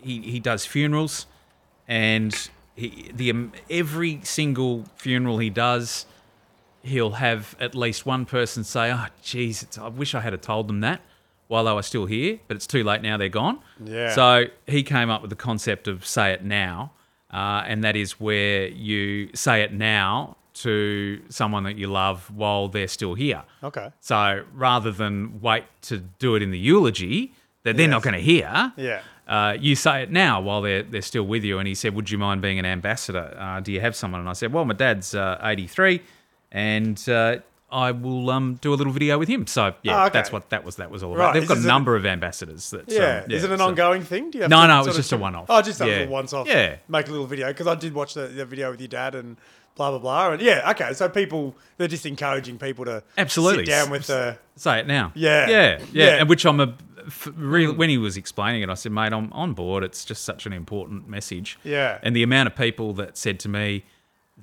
he 0.00 0.20
he 0.22 0.40
does 0.40 0.64
funerals, 0.64 1.26
and 1.86 2.48
he 2.74 3.10
the 3.14 3.30
um, 3.30 3.52
every 3.68 4.20
single 4.22 4.86
funeral 4.96 5.36
he 5.36 5.50
does, 5.50 6.06
he'll 6.82 7.10
have 7.10 7.56
at 7.60 7.74
least 7.74 8.06
one 8.06 8.24
person 8.24 8.64
say, 8.64 8.90
"Oh, 8.90 9.04
geez, 9.22 9.66
I 9.78 9.88
wish 9.88 10.14
I 10.14 10.20
had 10.20 10.40
told 10.40 10.66
them 10.66 10.80
that." 10.80 11.02
While 11.48 11.64
they 11.64 11.74
were 11.74 11.82
still 11.82 12.06
here, 12.06 12.40
but 12.48 12.56
it's 12.56 12.66
too 12.66 12.84
late 12.84 13.02
now. 13.02 13.18
They're 13.18 13.28
gone. 13.28 13.58
Yeah. 13.84 14.14
So 14.14 14.44
he 14.66 14.82
came 14.82 15.10
up 15.10 15.20
with 15.20 15.28
the 15.28 15.36
concept 15.36 15.88
of 15.88 16.06
say 16.06 16.32
it 16.32 16.42
now, 16.42 16.92
uh, 17.30 17.64
and 17.66 17.84
that 17.84 17.96
is 17.96 18.12
where 18.12 18.68
you 18.68 19.28
say 19.34 19.60
it 19.60 19.74
now 19.74 20.38
to 20.62 21.20
someone 21.28 21.64
that 21.64 21.76
you 21.76 21.86
love 21.88 22.30
while 22.30 22.68
they're 22.68 22.88
still 22.88 23.14
here. 23.14 23.42
Okay. 23.62 23.90
So 24.00 24.44
rather 24.54 24.90
than 24.92 25.40
wait 25.40 25.64
to 25.82 25.98
do 26.18 26.34
it 26.36 26.42
in 26.42 26.50
the 26.50 26.58
eulogy 26.58 27.32
that 27.64 27.76
they're 27.76 27.88
not 27.88 28.02
going 28.02 28.14
to 28.14 28.20
hear, 28.20 28.72
Yeah. 28.76 29.00
uh, 29.28 29.56
you 29.60 29.76
say 29.76 30.02
it 30.02 30.10
now 30.10 30.40
while 30.40 30.62
they're 30.62 30.82
they're 30.82 31.02
still 31.12 31.24
with 31.34 31.44
you. 31.44 31.58
And 31.60 31.68
he 31.68 31.74
said, 31.74 31.94
"Would 31.94 32.10
you 32.10 32.18
mind 32.18 32.42
being 32.42 32.58
an 32.58 32.66
ambassador? 32.66 33.36
Uh, 33.38 33.60
do 33.60 33.70
you 33.72 33.80
have 33.80 33.94
someone?" 33.94 34.20
And 34.20 34.28
I 34.28 34.32
said, 34.34 34.52
"Well, 34.52 34.64
my 34.64 34.74
dad's 34.74 35.14
uh, 35.14 35.38
83, 35.42 36.00
and 36.50 37.08
uh, 37.08 37.36
I 37.70 37.90
will 37.92 38.28
um, 38.30 38.58
do 38.60 38.74
a 38.74 38.76
little 38.76 38.92
video 38.92 39.18
with 39.18 39.28
him." 39.28 39.46
So 39.46 39.74
yeah, 39.82 40.02
Oh, 40.02 40.06
okay. 40.06 40.12
that's 40.18 40.32
what 40.32 40.50
that 40.50 40.64
was. 40.64 40.76
That 40.76 40.90
was 40.90 41.02
all 41.02 41.12
about. 41.14 41.24
Right. 41.26 41.34
They've 41.34 41.42
Is 41.44 41.48
got 41.48 41.58
a 41.58 41.66
number 41.66 41.94
of 41.96 42.04
ambassadors. 42.04 42.70
That 42.70 42.90
Yeah. 42.90 43.22
um, 43.24 43.30
Is 43.30 43.44
it 43.44 43.50
an 43.50 43.58
so- 43.58 43.66
ongoing 43.68 44.02
thing? 44.02 44.30
Do 44.30 44.38
you 44.38 44.42
have 44.42 44.50
No, 44.50 44.66
no, 44.66 44.80
it 44.82 44.86
was 44.86 44.96
just 44.96 45.12
a 45.12 45.16
one-off. 45.16 45.46
Oh, 45.48 45.62
just 45.62 45.80
a 45.80 45.86
Yeah. 45.86 45.92
little 45.92 46.08
once 46.12 46.32
off. 46.32 46.46
Yeah. 46.48 46.76
Make 46.88 47.08
a 47.08 47.10
little 47.10 47.26
video 47.26 47.46
because 47.48 47.66
I 47.68 47.74
did 47.76 47.94
watch 47.94 48.14
the, 48.14 48.26
the 48.26 48.44
video 48.44 48.70
with 48.72 48.80
your 48.80 48.88
dad 48.88 49.14
and 49.14 49.36
blah 49.76 49.90
blah 49.90 49.98
blah. 49.98 50.32
And 50.32 50.42
yeah, 50.42 50.70
okay. 50.70 50.92
So 50.92 51.08
people 51.08 51.54
they're 51.76 51.88
just 51.88 52.06
encouraging 52.06 52.58
people 52.58 52.84
to 52.84 53.02
Absolutely. 53.18 53.64
sit 53.66 53.70
down 53.70 53.90
with 53.90 54.06
the 54.06 54.38
Say 54.56 54.80
it 54.80 54.86
now. 54.86 55.12
Yeah. 55.14 55.48
Yeah. 55.48 55.78
Yeah. 55.78 55.84
Yeah. 55.92 56.20
And 56.20 56.28
which 56.28 56.44
I'm 56.44 56.60
a 56.60 56.74
Real, 57.34 57.74
when 57.74 57.88
he 57.88 57.98
was 57.98 58.16
explaining 58.16 58.62
it, 58.62 58.68
I 58.68 58.74
said, 58.74 58.92
"Mate, 58.92 59.12
I'm 59.12 59.32
on 59.32 59.54
board. 59.54 59.82
It's 59.82 60.04
just 60.04 60.24
such 60.24 60.46
an 60.46 60.52
important 60.52 61.08
message." 61.08 61.58
Yeah. 61.64 61.98
And 62.00 62.14
the 62.14 62.22
amount 62.22 62.46
of 62.46 62.54
people 62.54 62.92
that 62.94 63.16
said 63.18 63.40
to 63.40 63.48
me, 63.48 63.84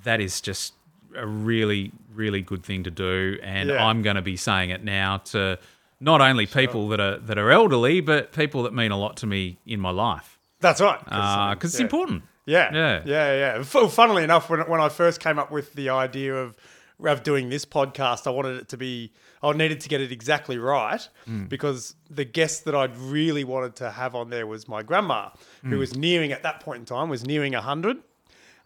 "That 0.04 0.20
is 0.20 0.42
just 0.42 0.74
a 1.16 1.26
really, 1.26 1.92
really 2.12 2.42
good 2.42 2.62
thing 2.62 2.82
to 2.84 2.90
do," 2.90 3.38
and 3.42 3.70
Yeah. 3.70 3.82
I'm 3.86 4.02
going 4.02 4.16
to 4.16 4.22
be 4.22 4.36
saying 4.36 4.68
it 4.70 4.84
now 4.84 5.18
to 5.32 5.58
not 6.00 6.20
only 6.20 6.46
people 6.46 6.88
that 6.88 7.00
are 7.00 7.16
that 7.18 7.38
are 7.38 7.50
elderly, 7.50 8.02
but 8.02 8.32
people 8.32 8.62
that 8.64 8.74
mean 8.74 8.90
a 8.90 8.98
lot 8.98 9.16
to 9.18 9.26
me 9.26 9.56
in 9.66 9.80
my 9.80 9.90
life 9.90 10.38
That's 10.60 10.80
right. 10.82 11.00
Uh, 11.06 11.54
because 11.54 11.72
it's 11.72 11.80
yeah. 11.80 11.84
important. 11.84 12.24
Yeah, 12.46 12.74
Yeah. 12.74 13.02
yeah, 13.04 13.56
yeah. 13.58 13.62
Funnily 13.62 14.24
enough, 14.24 14.48
when 14.50 14.60
when 14.60 14.80
I 14.80 14.88
first 14.88 15.20
came 15.20 15.38
up 15.38 15.50
with 15.50 15.74
the 15.74 15.88
idea 15.90 16.34
of 16.34 16.56
of 17.02 17.22
doing 17.22 17.48
this 17.48 17.64
podcast, 17.64 18.26
I 18.26 18.30
wanted 18.30 18.56
it 18.60 18.68
to 18.70 18.76
be. 18.76 19.12
I 19.42 19.52
needed 19.52 19.80
to 19.80 19.88
get 19.88 20.02
it 20.02 20.12
exactly 20.12 20.58
right 20.58 21.00
Mm. 21.26 21.48
because 21.48 21.94
the 22.10 22.24
guest 22.26 22.66
that 22.66 22.74
I'd 22.74 22.94
really 22.96 23.42
wanted 23.42 23.74
to 23.76 23.90
have 23.90 24.14
on 24.14 24.28
there 24.28 24.46
was 24.46 24.68
my 24.68 24.82
grandma, 24.82 25.30
who 25.62 25.76
Mm. 25.76 25.78
was 25.78 25.96
nearing 25.96 26.30
at 26.32 26.42
that 26.42 26.60
point 26.60 26.80
in 26.80 26.84
time 26.84 27.08
was 27.08 27.24
nearing 27.24 27.54
hundred, 27.54 27.98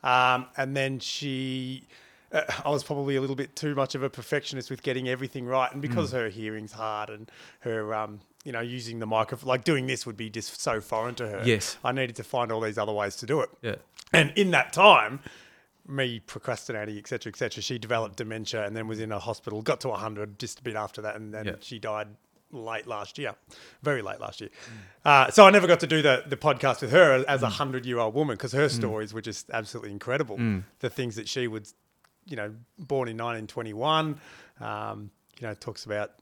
um, 0.03 0.47
and 0.57 0.77
then 0.77 0.99
she. 0.99 1.87
Uh, 2.33 2.43
I 2.65 2.71
was 2.71 2.83
probably 2.83 3.15
a 3.15 3.21
little 3.21 3.37
bit 3.37 3.55
too 3.55 3.77
much 3.77 3.95
of 3.95 4.03
a 4.03 4.11
perfectionist 4.11 4.69
with 4.69 4.83
getting 4.83 5.09
everything 5.09 5.47
right, 5.47 5.71
and 5.73 5.81
because 5.81 6.11
Mm. 6.11 6.15
her 6.15 6.29
hearing's 6.29 6.73
hard 6.73 7.09
and 7.11 7.31
her, 7.61 7.95
um, 7.95 8.21
you 8.45 8.53
know, 8.53 8.61
using 8.61 8.99
the 8.99 9.07
microphone, 9.07 9.49
like 9.49 9.65
doing 9.65 9.87
this 9.87 10.05
would 10.07 10.17
be 10.17 10.29
just 10.31 10.61
so 10.61 10.81
foreign 10.81 11.15
to 11.17 11.27
her. 11.29 11.43
Yes. 11.45 11.77
I 11.83 11.93
needed 11.93 12.17
to 12.17 12.25
find 12.25 12.53
all 12.53 12.61
these 12.61 12.79
other 12.79 12.93
ways 12.93 13.17
to 13.17 13.27
do 13.27 13.41
it. 13.41 13.51
Yeah. 13.63 13.77
And 14.13 14.33
in 14.37 14.51
that 14.53 14.73
time, 14.73 15.21
me 15.89 16.21
procrastinating, 16.21 16.97
etc., 16.99 17.31
etc., 17.31 17.63
she 17.63 17.79
developed 17.79 18.17
dementia 18.17 18.65
and 18.65 18.77
then 18.77 18.87
was 18.87 19.01
in 19.01 19.13
a 19.13 19.19
hospital. 19.19 19.61
Got 19.63 19.81
to 19.81 19.89
100 19.89 20.39
just 20.39 20.61
a 20.61 20.63
bit 20.63 20.77
after 20.77 21.03
that, 21.03 21.17
and 21.17 21.33
then 21.35 21.45
Yeah. 21.47 21.55
she 21.61 21.79
died 21.79 22.09
late 22.51 22.87
last 22.87 23.19
year, 23.19 23.35
very 23.83 24.01
late 24.01 24.21
last 24.21 24.41
year. 24.41 24.51
Uh, 25.05 25.29
so 25.31 25.45
I 25.45 25.51
never 25.51 25.67
got 25.67 25.81
to 25.81 25.87
do 25.89 26.03
the 26.03 26.23
the 26.27 26.37
podcast 26.37 26.83
with 26.83 26.93
her 26.93 27.25
as 27.27 27.43
a 27.43 27.49
hundred 27.49 27.85
year 27.85 27.99
old 27.99 28.15
woman 28.15 28.37
because 28.37 28.53
her 28.53 28.69
stories 28.69 29.13
were 29.13 29.21
just 29.23 29.51
absolutely 29.51 29.91
incredible. 29.91 30.39
The 30.79 30.89
things 30.91 31.17
that 31.17 31.29
she 31.29 31.49
would, 31.49 31.67
you 32.27 32.37
know, 32.37 32.55
born 32.79 33.09
in 33.09 33.17
1921, 33.17 34.21
um, 34.61 35.11
you 35.41 35.47
know, 35.49 35.55
talks 35.55 35.85
about 35.85 36.13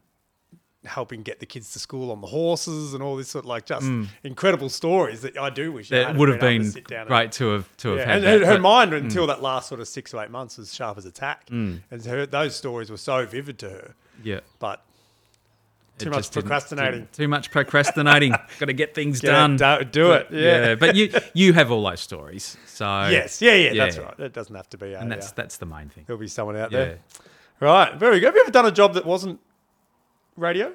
helping 0.85 1.23
get 1.23 1.39
the 1.39 1.45
kids 1.45 1.71
to 1.73 1.79
school 1.79 2.11
on 2.11 2.19
the 2.21 2.27
horses 2.27 2.93
and 2.93 3.01
all 3.01 3.15
this 3.15 3.29
sort 3.29 3.45
of 3.45 3.49
like 3.49 3.65
just 3.65 3.85
mm. 3.85 4.05
incredible 4.23 4.67
stories 4.69 5.21
that 5.21 5.37
I 5.37 5.49
do 5.49 5.71
wish 5.71 5.91
I 5.91 5.95
It 5.97 6.07
had 6.07 6.17
would 6.17 6.29
have 6.29 6.39
been 6.41 6.65
sit 6.65 6.87
down 6.87 7.01
and- 7.01 7.07
great 7.07 7.31
to 7.33 7.47
have 7.51 7.77
to 7.77 7.89
have 7.89 7.97
yeah, 7.99 8.05
had 8.05 8.15
and 8.15 8.41
that. 8.41 8.45
her, 8.47 8.53
but- 8.55 8.61
mind 8.61 8.91
mm. 8.91 8.97
until 8.97 9.27
that 9.27 9.41
last 9.41 9.69
sort 9.69 9.79
of 9.81 9.87
six 9.87 10.13
or 10.13 10.21
eight 10.23 10.29
months 10.29 10.57
was 10.57 10.73
sharp 10.73 10.97
as 10.97 11.05
a 11.05 11.11
tack, 11.11 11.47
mm. 11.47 11.79
and 11.89 12.05
her, 12.05 12.25
those 12.25 12.55
stories 12.55 12.89
were 12.91 12.97
so 12.97 13.25
vivid 13.25 13.59
to 13.59 13.69
her. 13.69 13.95
yeah. 14.23 14.41
But 14.59 14.83
It 15.99 16.03
too 16.05 16.09
much 16.09 16.29
didn't- 16.29 16.33
procrastinating. 16.47 17.07
Too 17.13 17.27
much 17.29 17.49
procrastinating. 17.51 18.31
Got 18.59 18.65
to 18.65 18.73
get 18.73 18.93
things 18.93 19.21
Get 19.21 19.29
it 19.29 19.31
done. 19.31 19.55
do- 19.55 19.85
do 19.85 20.11
it, 20.13 20.27
yeah. 20.31 20.75
But 20.75 20.95
you 20.95 21.13
you 21.33 21.53
have 21.53 21.71
all 21.71 21.83
those 21.83 22.01
stories. 22.01 22.57
So 22.65 22.85
yes, 23.07 23.41
yeah, 23.41 23.53
yeah, 23.55 23.73
that's 23.73 23.97
right. 23.97 24.19
It 24.19 24.33
doesn't 24.33 24.55
have 24.55 24.69
to 24.71 24.77
be. 24.77 24.93
And 24.93 25.09
that's 25.11 25.29
uh, 25.29 25.33
that's 25.35 25.57
the 25.57 25.65
main 25.65 25.89
thing. 25.89 26.03
there'll 26.07 26.19
be 26.19 26.27
someone 26.27 26.57
out 26.57 26.71
Yeah. 26.71 26.79
there. 26.85 26.99
Right, 27.59 27.95
very 27.95 28.19
good. 28.19 28.25
Have 28.25 28.35
you 28.35 28.41
ever 28.41 28.51
done 28.51 28.65
a 28.65 28.71
job 28.71 28.95
that 28.95 29.05
wasn't 29.05 29.39
radio? 30.37 30.71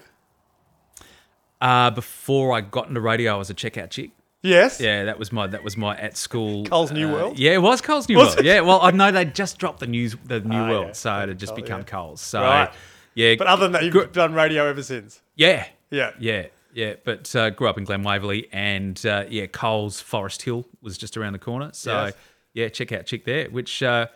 Uh, 1.61 1.91
before 1.91 2.53
I 2.57 2.61
got 2.61 2.89
into 2.89 3.01
radio, 3.01 3.35
I 3.35 3.37
was 3.37 3.51
a 3.51 3.55
checkout 3.55 3.91
chick. 3.91 4.11
Yes. 4.43 4.81
Yeah, 4.81 5.05
that 5.07 5.19
was 5.19 5.33
my 5.33 5.49
that 5.49 5.65
was 5.65 5.77
my 5.77 5.97
at 5.97 6.17
school. 6.17 6.65
Coles 6.67 6.93
New 6.93 7.09
uh, 7.09 7.13
World? 7.13 7.39
Yeah, 7.39 7.53
it 7.55 7.63
was 7.63 7.81
Coles 7.81 8.09
New 8.09 8.17
Was 8.17 8.29
World. 8.29 8.39
it? 8.41 8.45
Yeah, 8.45 8.61
well, 8.61 8.79
I 8.81 8.93
know 8.93 9.11
they 9.11 9.25
just 9.25 9.59
dropped 9.59 9.81
the 9.81 9.89
news 9.89 10.17
the 10.25 10.39
New 10.41 10.57
Ah, 10.57 10.69
World, 10.69 10.87
yeah. 10.89 10.93
so 10.93 11.19
it 11.19 11.29
had 11.29 11.39
just 11.39 11.55
Oh, 11.55 11.57
become 11.57 11.81
yeah. 11.81 11.87
Coles. 11.87 12.21
So 12.21 12.41
Right. 12.43 12.71
yeah, 13.15 13.35
But 13.37 13.49
other 13.49 13.65
than 13.65 13.73
that, 13.73 13.83
you've 13.85 14.13
done 14.13 14.35
radio 14.35 14.67
ever 14.69 14.83
since. 14.85 15.21
yeah, 15.35 15.67
Yeah. 15.91 16.13
yeah, 16.21 16.47
yeah. 16.73 16.95
But 17.05 17.35
uh, 17.35 17.51
grew 17.51 17.67
up 17.69 17.79
in 17.79 17.83
Glen 17.85 18.05
Waverley, 18.05 18.49
and 18.53 19.05
uh, 19.05 19.25
yeah, 19.29 19.47
Coles 19.47 20.01
Forest 20.01 20.43
Hill 20.43 20.65
was 20.81 20.97
just 20.97 21.17
around 21.17 21.33
the 21.33 21.41
corner. 21.41 21.71
So 21.73 22.05
Yes. 22.05 22.15
yeah, 22.55 22.69
check 22.69 22.93
out 22.93 23.07
chick 23.07 23.25
there, 23.25 23.51
which 23.51 23.83
uh, 23.83 24.07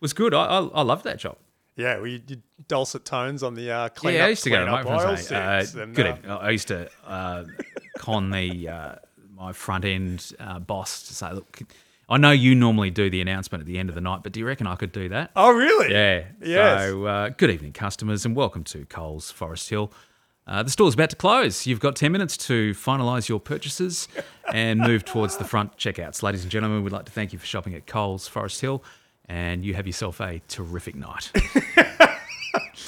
was 0.00 0.12
good. 0.12 0.34
I, 0.34 0.46
I 0.46 0.58
I 0.66 0.82
loved 0.82 1.04
that 1.04 1.20
job. 1.20 1.36
Yeah, 1.76 1.98
did 1.98 2.42
dulcet 2.68 3.04
tones 3.04 3.42
on 3.42 3.54
the 3.54 3.70
uh, 3.70 3.88
clean 3.90 4.14
yeah, 4.14 4.22
up, 4.22 4.26
I 4.26 4.30
used 4.30 4.44
to 4.44 4.50
go 4.50 4.64
to 4.64 4.70
aisle 4.70 4.84
microphones. 4.84 5.32
Uh, 5.32 5.82
and, 5.82 5.94
good. 5.94 6.06
uh, 6.06 6.16
evening. 6.16 6.30
I 6.30 6.50
used 6.50 6.68
to 6.68 6.90
uh, 7.06 7.44
con 7.96 8.30
the 8.30 8.68
uh, 8.68 8.94
my 9.36 9.52
front 9.52 9.84
end 9.84 10.32
uh, 10.38 10.58
boss 10.58 11.08
to 11.08 11.14
say, 11.14 11.32
look, 11.32 11.60
I 12.08 12.18
know 12.18 12.32
you 12.32 12.54
normally 12.54 12.90
do 12.90 13.08
the 13.08 13.20
announcement 13.20 13.62
at 13.62 13.66
the 13.66 13.78
end 13.78 13.88
of 13.88 13.94
the 13.94 14.00
night, 14.00 14.22
but 14.22 14.32
do 14.32 14.40
you 14.40 14.46
reckon 14.46 14.66
I 14.66 14.74
could 14.74 14.92
do 14.92 15.08
that? 15.10 15.30
oh, 15.36 15.52
really? 15.52 15.92
Yeah. 15.92 16.24
Yes. 16.42 16.90
So, 16.90 17.06
uh, 17.06 17.28
good 17.30 17.50
evening, 17.50 17.72
customers, 17.72 18.26
and 18.26 18.34
welcome 18.34 18.64
to 18.64 18.84
Coles 18.86 19.30
Forest 19.30 19.70
Hill. 19.70 19.92
Uh, 20.46 20.64
the 20.64 20.70
store's 20.70 20.94
about 20.94 21.10
to 21.10 21.16
close. 21.16 21.66
You've 21.66 21.78
got 21.78 21.94
10 21.94 22.10
minutes 22.10 22.36
to 22.38 22.72
finalise 22.72 23.28
your 23.28 23.38
purchases 23.38 24.08
and 24.52 24.80
move 24.80 25.04
towards 25.04 25.36
the 25.36 25.44
front 25.44 25.76
checkouts. 25.76 26.22
Ladies 26.24 26.42
and 26.42 26.50
gentlemen, 26.50 26.82
we'd 26.82 26.92
like 26.92 27.04
to 27.04 27.12
thank 27.12 27.32
you 27.32 27.38
for 27.38 27.46
shopping 27.46 27.74
at 27.74 27.86
Coles 27.86 28.26
Forest 28.26 28.60
Hill, 28.60 28.82
and 29.30 29.64
you 29.64 29.74
have 29.74 29.86
yourself 29.86 30.20
a 30.20 30.42
terrific 30.48 30.96
night. 30.96 31.30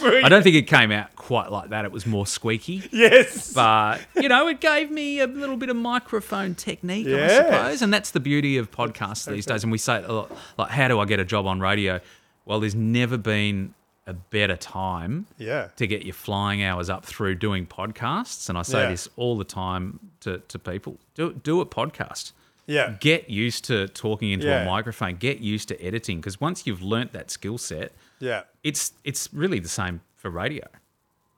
I 0.05 0.29
don't 0.29 0.43
think 0.43 0.57
it 0.57 0.67
came 0.67 0.91
out 0.91 1.15
quite 1.15 1.53
like 1.53 1.71
that. 1.71 1.85
It 1.85 1.93
was 1.93 2.05
more 2.05 2.27
squeaky. 2.27 2.83
Yes. 2.91 3.53
But, 3.55 4.01
you 4.17 4.29
know, 4.29 4.49
it 4.49 4.61
gave 4.61 4.91
me 4.91 5.21
a 5.21 5.29
little 5.29 5.57
bit 5.57 5.69
of 5.69 5.77
microphone 5.77 6.57
technique, 6.57 7.07
I 7.07 7.29
suppose. 7.29 7.83
And 7.83 7.95
that's 7.95 8.11
the 8.11 8.19
beauty 8.19 8.57
of 8.59 8.73
podcasts 8.73 9.31
these 9.31 9.47
days. 9.47 9.63
And 9.63 9.71
we 9.71 9.79
say, 9.79 10.03
a 10.03 10.13
lot, 10.13 10.33
like, 10.59 10.71
how 10.71 10.89
do 10.89 10.99
I 10.99 11.05
get 11.05 11.21
a 11.21 11.25
job 11.25 11.47
on 11.47 11.61
radio? 11.61 12.01
Well, 12.45 12.59
there's 12.59 12.75
never 12.75 13.17
been 13.17 13.75
a 14.09 14.13
better 14.13 14.57
time 14.57 15.27
yeah. 15.39 15.69
to 15.77 15.87
get 15.87 16.05
your 16.05 16.15
flying 16.15 16.65
hours 16.65 16.91
up 16.91 17.07
through 17.07 17.37
doing 17.37 17.67
podcasts. 17.67 18.49
And 18.49 18.59
I 18.59 18.63
say 18.63 18.83
Yeah. 18.83 18.91
this 18.91 19.09
all 19.15 19.39
the 19.39 19.45
time 19.45 20.01
to, 20.21 20.39
to 20.49 20.59
people 20.59 20.99
do, 21.15 21.35
do 21.35 21.61
a 21.61 21.67
podcast. 21.67 22.33
Yeah. 22.67 22.97
Get 23.01 23.29
used 23.29 23.65
to 23.65 23.89
talking 23.89 24.31
into 24.31 24.47
Yeah. 24.47 24.63
a 24.63 24.67
microphone, 24.67 25.17
get 25.17 25.39
used 25.41 25.69
to 25.69 25.83
editing. 25.83 26.21
Because 26.21 26.41
once 26.41 26.67
you've 26.67 26.83
learnt 26.83 27.13
that 27.13 27.31
skill 27.31 27.59
set, 27.59 27.93
Yeah. 28.21 28.43
it's 28.63 28.93
it's 29.05 29.29
really 29.33 29.59
the 29.59 29.69
same 29.69 30.01
for 30.17 30.31
radio. 30.31 30.65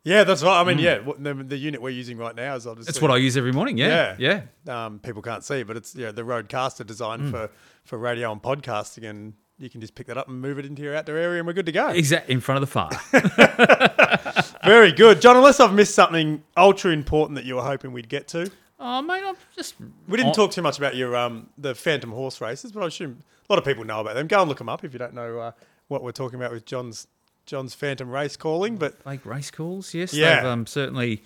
Yeah, 0.07 0.25
that's 0.25 0.43
right. 0.43 0.61
I 0.61 0.65
mean, 0.65 0.79
yeah, 0.79 0.99
the, 1.19 1.33
the 1.33 1.57
unit 1.57 1.81
we're 1.81 1.89
using 1.89 2.19
right 2.19 2.35
now 2.37 2.55
is 2.57 2.67
obviously 2.67 2.91
That's 2.93 3.01
what 3.01 3.11
I 3.11 3.17
use 3.17 3.39
every 3.39 3.53
morning. 3.53 3.79
Yeah, 3.79 4.15
Yeah. 4.19 4.43
yeah. 4.67 4.85
um, 4.87 4.99
people 4.99 5.23
can't 5.23 5.43
see, 5.43 5.63
but 5.63 5.79
it's 5.79 5.95
yeah 5.97 6.13
the 6.13 6.23
RODECaster 6.23 6.87
designed 6.87 7.31
for 7.31 7.49
for 7.85 7.97
radio 7.99 8.31
and 8.31 8.43
podcasting, 8.43 9.09
and 9.09 9.33
you 9.59 9.71
can 9.71 9.81
just 9.81 9.95
pick 9.95 10.09
that 10.09 10.19
up 10.19 10.29
and 10.29 10.39
move 10.43 10.59
it 10.59 10.67
into 10.67 10.83
your 10.83 10.95
outdoor 10.95 11.17
area, 11.17 11.39
and 11.39 11.47
we're 11.47 11.55
good 11.55 11.65
to 11.65 11.73
go. 11.73 11.89
Exact 11.89 12.29
in 12.29 12.41
front 12.41 12.63
of 12.63 12.69
the 12.69 12.73
fire. 12.73 12.91
Very 14.65 14.93
good, 14.93 15.21
John. 15.21 15.37
Unless 15.37 15.61
I've 15.61 15.73
missed 15.73 15.95
something 15.95 16.43
ultra 16.57 16.91
important 16.93 17.37
that 17.37 17.45
you 17.45 17.57
were 17.57 17.63
hoping 17.63 17.93
we'd 17.93 18.09
get 18.09 18.29
to, 18.29 18.51
oh 18.85 19.03
mate, 19.03 19.23
I'm 19.25 19.35
just 19.57 19.75
we 20.07 20.17
didn't 20.17 20.35
talk 20.35 20.53
too 20.53 20.63
much 20.63 20.79
about 20.79 20.95
your 20.95 21.17
um 21.17 21.49
the 21.59 21.75
Phantom 21.75 22.13
horse 22.13 22.41
races, 22.41 22.71
but 22.71 22.83
I 22.83 22.87
assume 22.87 23.23
a 23.49 23.53
lot 23.53 23.59
of 23.59 23.65
people 23.65 23.85
know 23.85 24.01
about 24.01 24.15
them. 24.15 24.27
Go 24.29 24.41
and 24.41 24.49
look 24.49 24.59
them 24.59 24.69
up 24.69 24.85
if 24.85 24.93
you 24.93 24.99
don't 24.99 25.15
know 25.15 25.39
uh, 25.39 25.53
what 25.89 26.03
we're 26.03 26.13
talking 26.13 26.39
about 26.39 26.53
with 26.53 26.65
John's 26.65 27.09
John's 27.47 27.75
Phantom 27.75 28.09
race 28.11 28.37
calling. 28.37 28.77
But 28.77 28.95
like 29.05 29.25
race 29.27 29.51
calls. 29.51 29.95
Yes, 29.95 30.15
Yeah. 30.15 30.37
they've 30.37 30.45
um, 30.51 30.67
certainly 30.67 31.23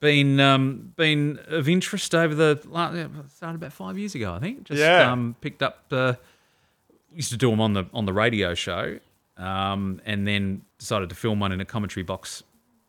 been 0.00 0.38
um, 0.40 0.92
been 0.96 1.38
of 1.48 1.68
interest 1.68 2.14
over 2.14 2.34
the 2.34 2.60
started 3.32 3.56
about 3.56 3.72
five 3.72 3.96
years 3.98 4.14
ago, 4.14 4.34
I 4.34 4.40
think. 4.40 4.64
Just 4.64 4.80
Yeah. 4.80 5.10
um, 5.10 5.36
picked 5.40 5.62
up. 5.62 5.84
Uh, 5.90 6.14
used 7.12 7.30
to 7.30 7.36
do 7.38 7.50
them 7.50 7.60
on 7.60 7.72
the 7.72 7.84
on 7.94 8.04
the 8.04 8.12
radio 8.12 8.54
show, 8.54 8.98
um, 9.38 10.00
and 10.04 10.26
then 10.28 10.62
decided 10.78 11.08
to 11.08 11.14
film 11.14 11.40
one 11.40 11.50
in 11.52 11.60
a 11.60 11.64
commentary 11.64 12.04
box. 12.04 12.42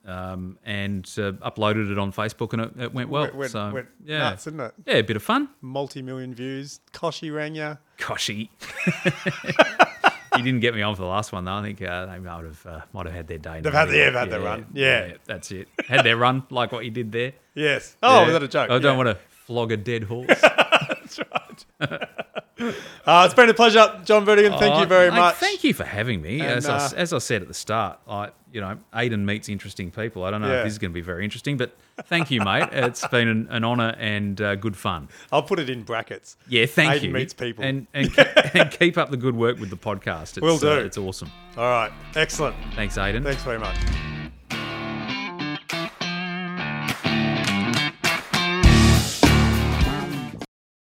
Um, 0.07 0.57
and 0.63 1.03
uh, 1.17 1.33
uploaded 1.43 1.91
it 1.91 1.97
on 1.99 2.13
Facebook, 2.13 2.53
and 2.53 2.61
it, 2.61 2.71
it 2.83 2.93
went 2.93 3.09
well. 3.09 3.23
went, 3.23 3.35
went, 3.35 3.51
so 3.51 3.71
went 3.73 3.87
yeah, 4.05 4.19
nuts, 4.19 4.45
didn't 4.45 4.61
it? 4.61 4.73
yeah, 4.85 4.93
a 4.95 5.03
bit 5.03 5.17
of 5.17 5.23
fun. 5.23 5.49
Multi 5.59 6.01
million 6.01 6.33
views. 6.33 6.79
Kochie 6.93 7.33
rang 7.35 7.55
you. 7.55 7.77
Kochie. 7.99 8.47
he 10.37 10.41
didn't 10.41 10.61
get 10.61 10.73
me 10.73 10.81
on 10.81 10.95
for 10.95 11.01
the 11.01 11.07
last 11.07 11.31
one 11.33 11.43
though. 11.45 11.53
I 11.55 11.61
think 11.61 11.81
uh, 11.81 12.05
they 12.05 12.19
might 12.19 12.43
have 12.45 12.65
uh, 12.65 12.81
might 12.93 13.05
have 13.05 13.15
had 13.15 13.27
their 13.27 13.37
day. 13.37 13.59
They've 13.61 13.73
had- 13.73 13.89
yeah, 13.89 14.05
they've 14.05 14.13
had 14.13 14.29
their 14.29 14.39
run. 14.39 14.65
Yeah. 14.73 15.13
that's 15.25 15.51
it. 15.51 15.67
Had 15.87 16.05
their 16.05 16.15
run 16.17 16.43
like 16.49 16.71
what 16.71 16.85
you 16.85 16.91
did 16.91 17.11
there. 17.11 17.33
Yes. 17.53 17.97
Oh, 18.01 18.19
Yeah. 18.21 18.23
was 18.25 18.33
that 18.33 18.43
a 18.43 18.47
joke? 18.47 18.69
I 18.69 18.79
don't 18.79 18.83
Yeah. 18.83 19.03
want 19.03 19.09
to 19.09 19.17
flog 19.45 19.71
a 19.71 19.77
dead 19.77 20.03
horse. 20.03 20.27
That's 20.41 21.19
right. 21.19 21.65
uh, 23.05 23.23
it's 23.25 23.33
been 23.33 23.49
a 23.49 23.53
pleasure, 23.53 24.01
John 24.03 24.25
Vertigan. 24.25 24.59
Thank 24.59 24.75
Oh, 24.75 24.79
you 24.81 24.85
very 24.85 25.09
mate, 25.09 25.17
much. 25.17 25.35
Thank 25.35 25.63
you 25.63 25.73
for 25.73 25.85
having 25.85 26.21
me. 26.21 26.39
And, 26.41 26.49
as, 26.49 26.67
I, 26.67 26.77
uh, 26.77 26.89
as 26.95 27.13
I 27.13 27.17
said 27.19 27.41
at 27.41 27.47
the 27.47 27.53
start, 27.53 27.99
I 28.09 28.29
you 28.57 28.61
know 28.61 28.75
Aiden 28.91 29.19
meets 29.23 29.49
interesting 29.49 29.91
people. 29.91 30.23
I 30.23 30.31
don't 30.31 30.41
know 30.41 30.47
Yeah. 30.51 30.57
if 30.59 30.63
this 30.63 30.73
is 30.73 30.79
going 30.79 30.89
to 30.91 30.95
be 30.95 31.01
very 31.01 31.23
interesting, 31.23 31.57
but 31.57 31.77
thank 32.05 32.31
you, 32.31 32.41
mate. 32.41 32.69
It's 32.87 33.07
been 33.09 33.27
an, 33.27 33.47
an 33.51 33.63
honour 33.63 33.93
and 33.99 34.41
uh, 34.41 34.55
good 34.55 34.75
fun. 34.75 35.09
I'll 35.31 35.43
put 35.43 35.59
it 35.59 35.69
in 35.69 35.83
brackets. 35.83 36.37
Yeah, 36.49 36.65
thank 36.65 36.91
Aiden 36.91 37.03
you. 37.03 37.11
meets 37.11 37.35
people. 37.35 37.63
and 37.63 37.85
and, 37.93 38.09
and 38.55 38.71
keep 38.71 38.97
up 38.97 39.11
the 39.11 39.17
good 39.17 39.35
work 39.35 39.59
with 39.59 39.69
the 39.69 39.77
podcast. 39.77 40.37
It's, 40.37 40.41
Will 40.41 40.57
do. 40.57 40.71
uh, 40.71 40.75
it's 40.77 40.97
awesome. 40.97 41.29
All 41.55 41.69
right. 41.69 41.91
Excellent. 42.15 42.55
Thanks, 42.73 42.97
Aiden. 42.97 43.23
Thanks 43.23 43.43
very 43.43 43.59
much. 43.59 44.16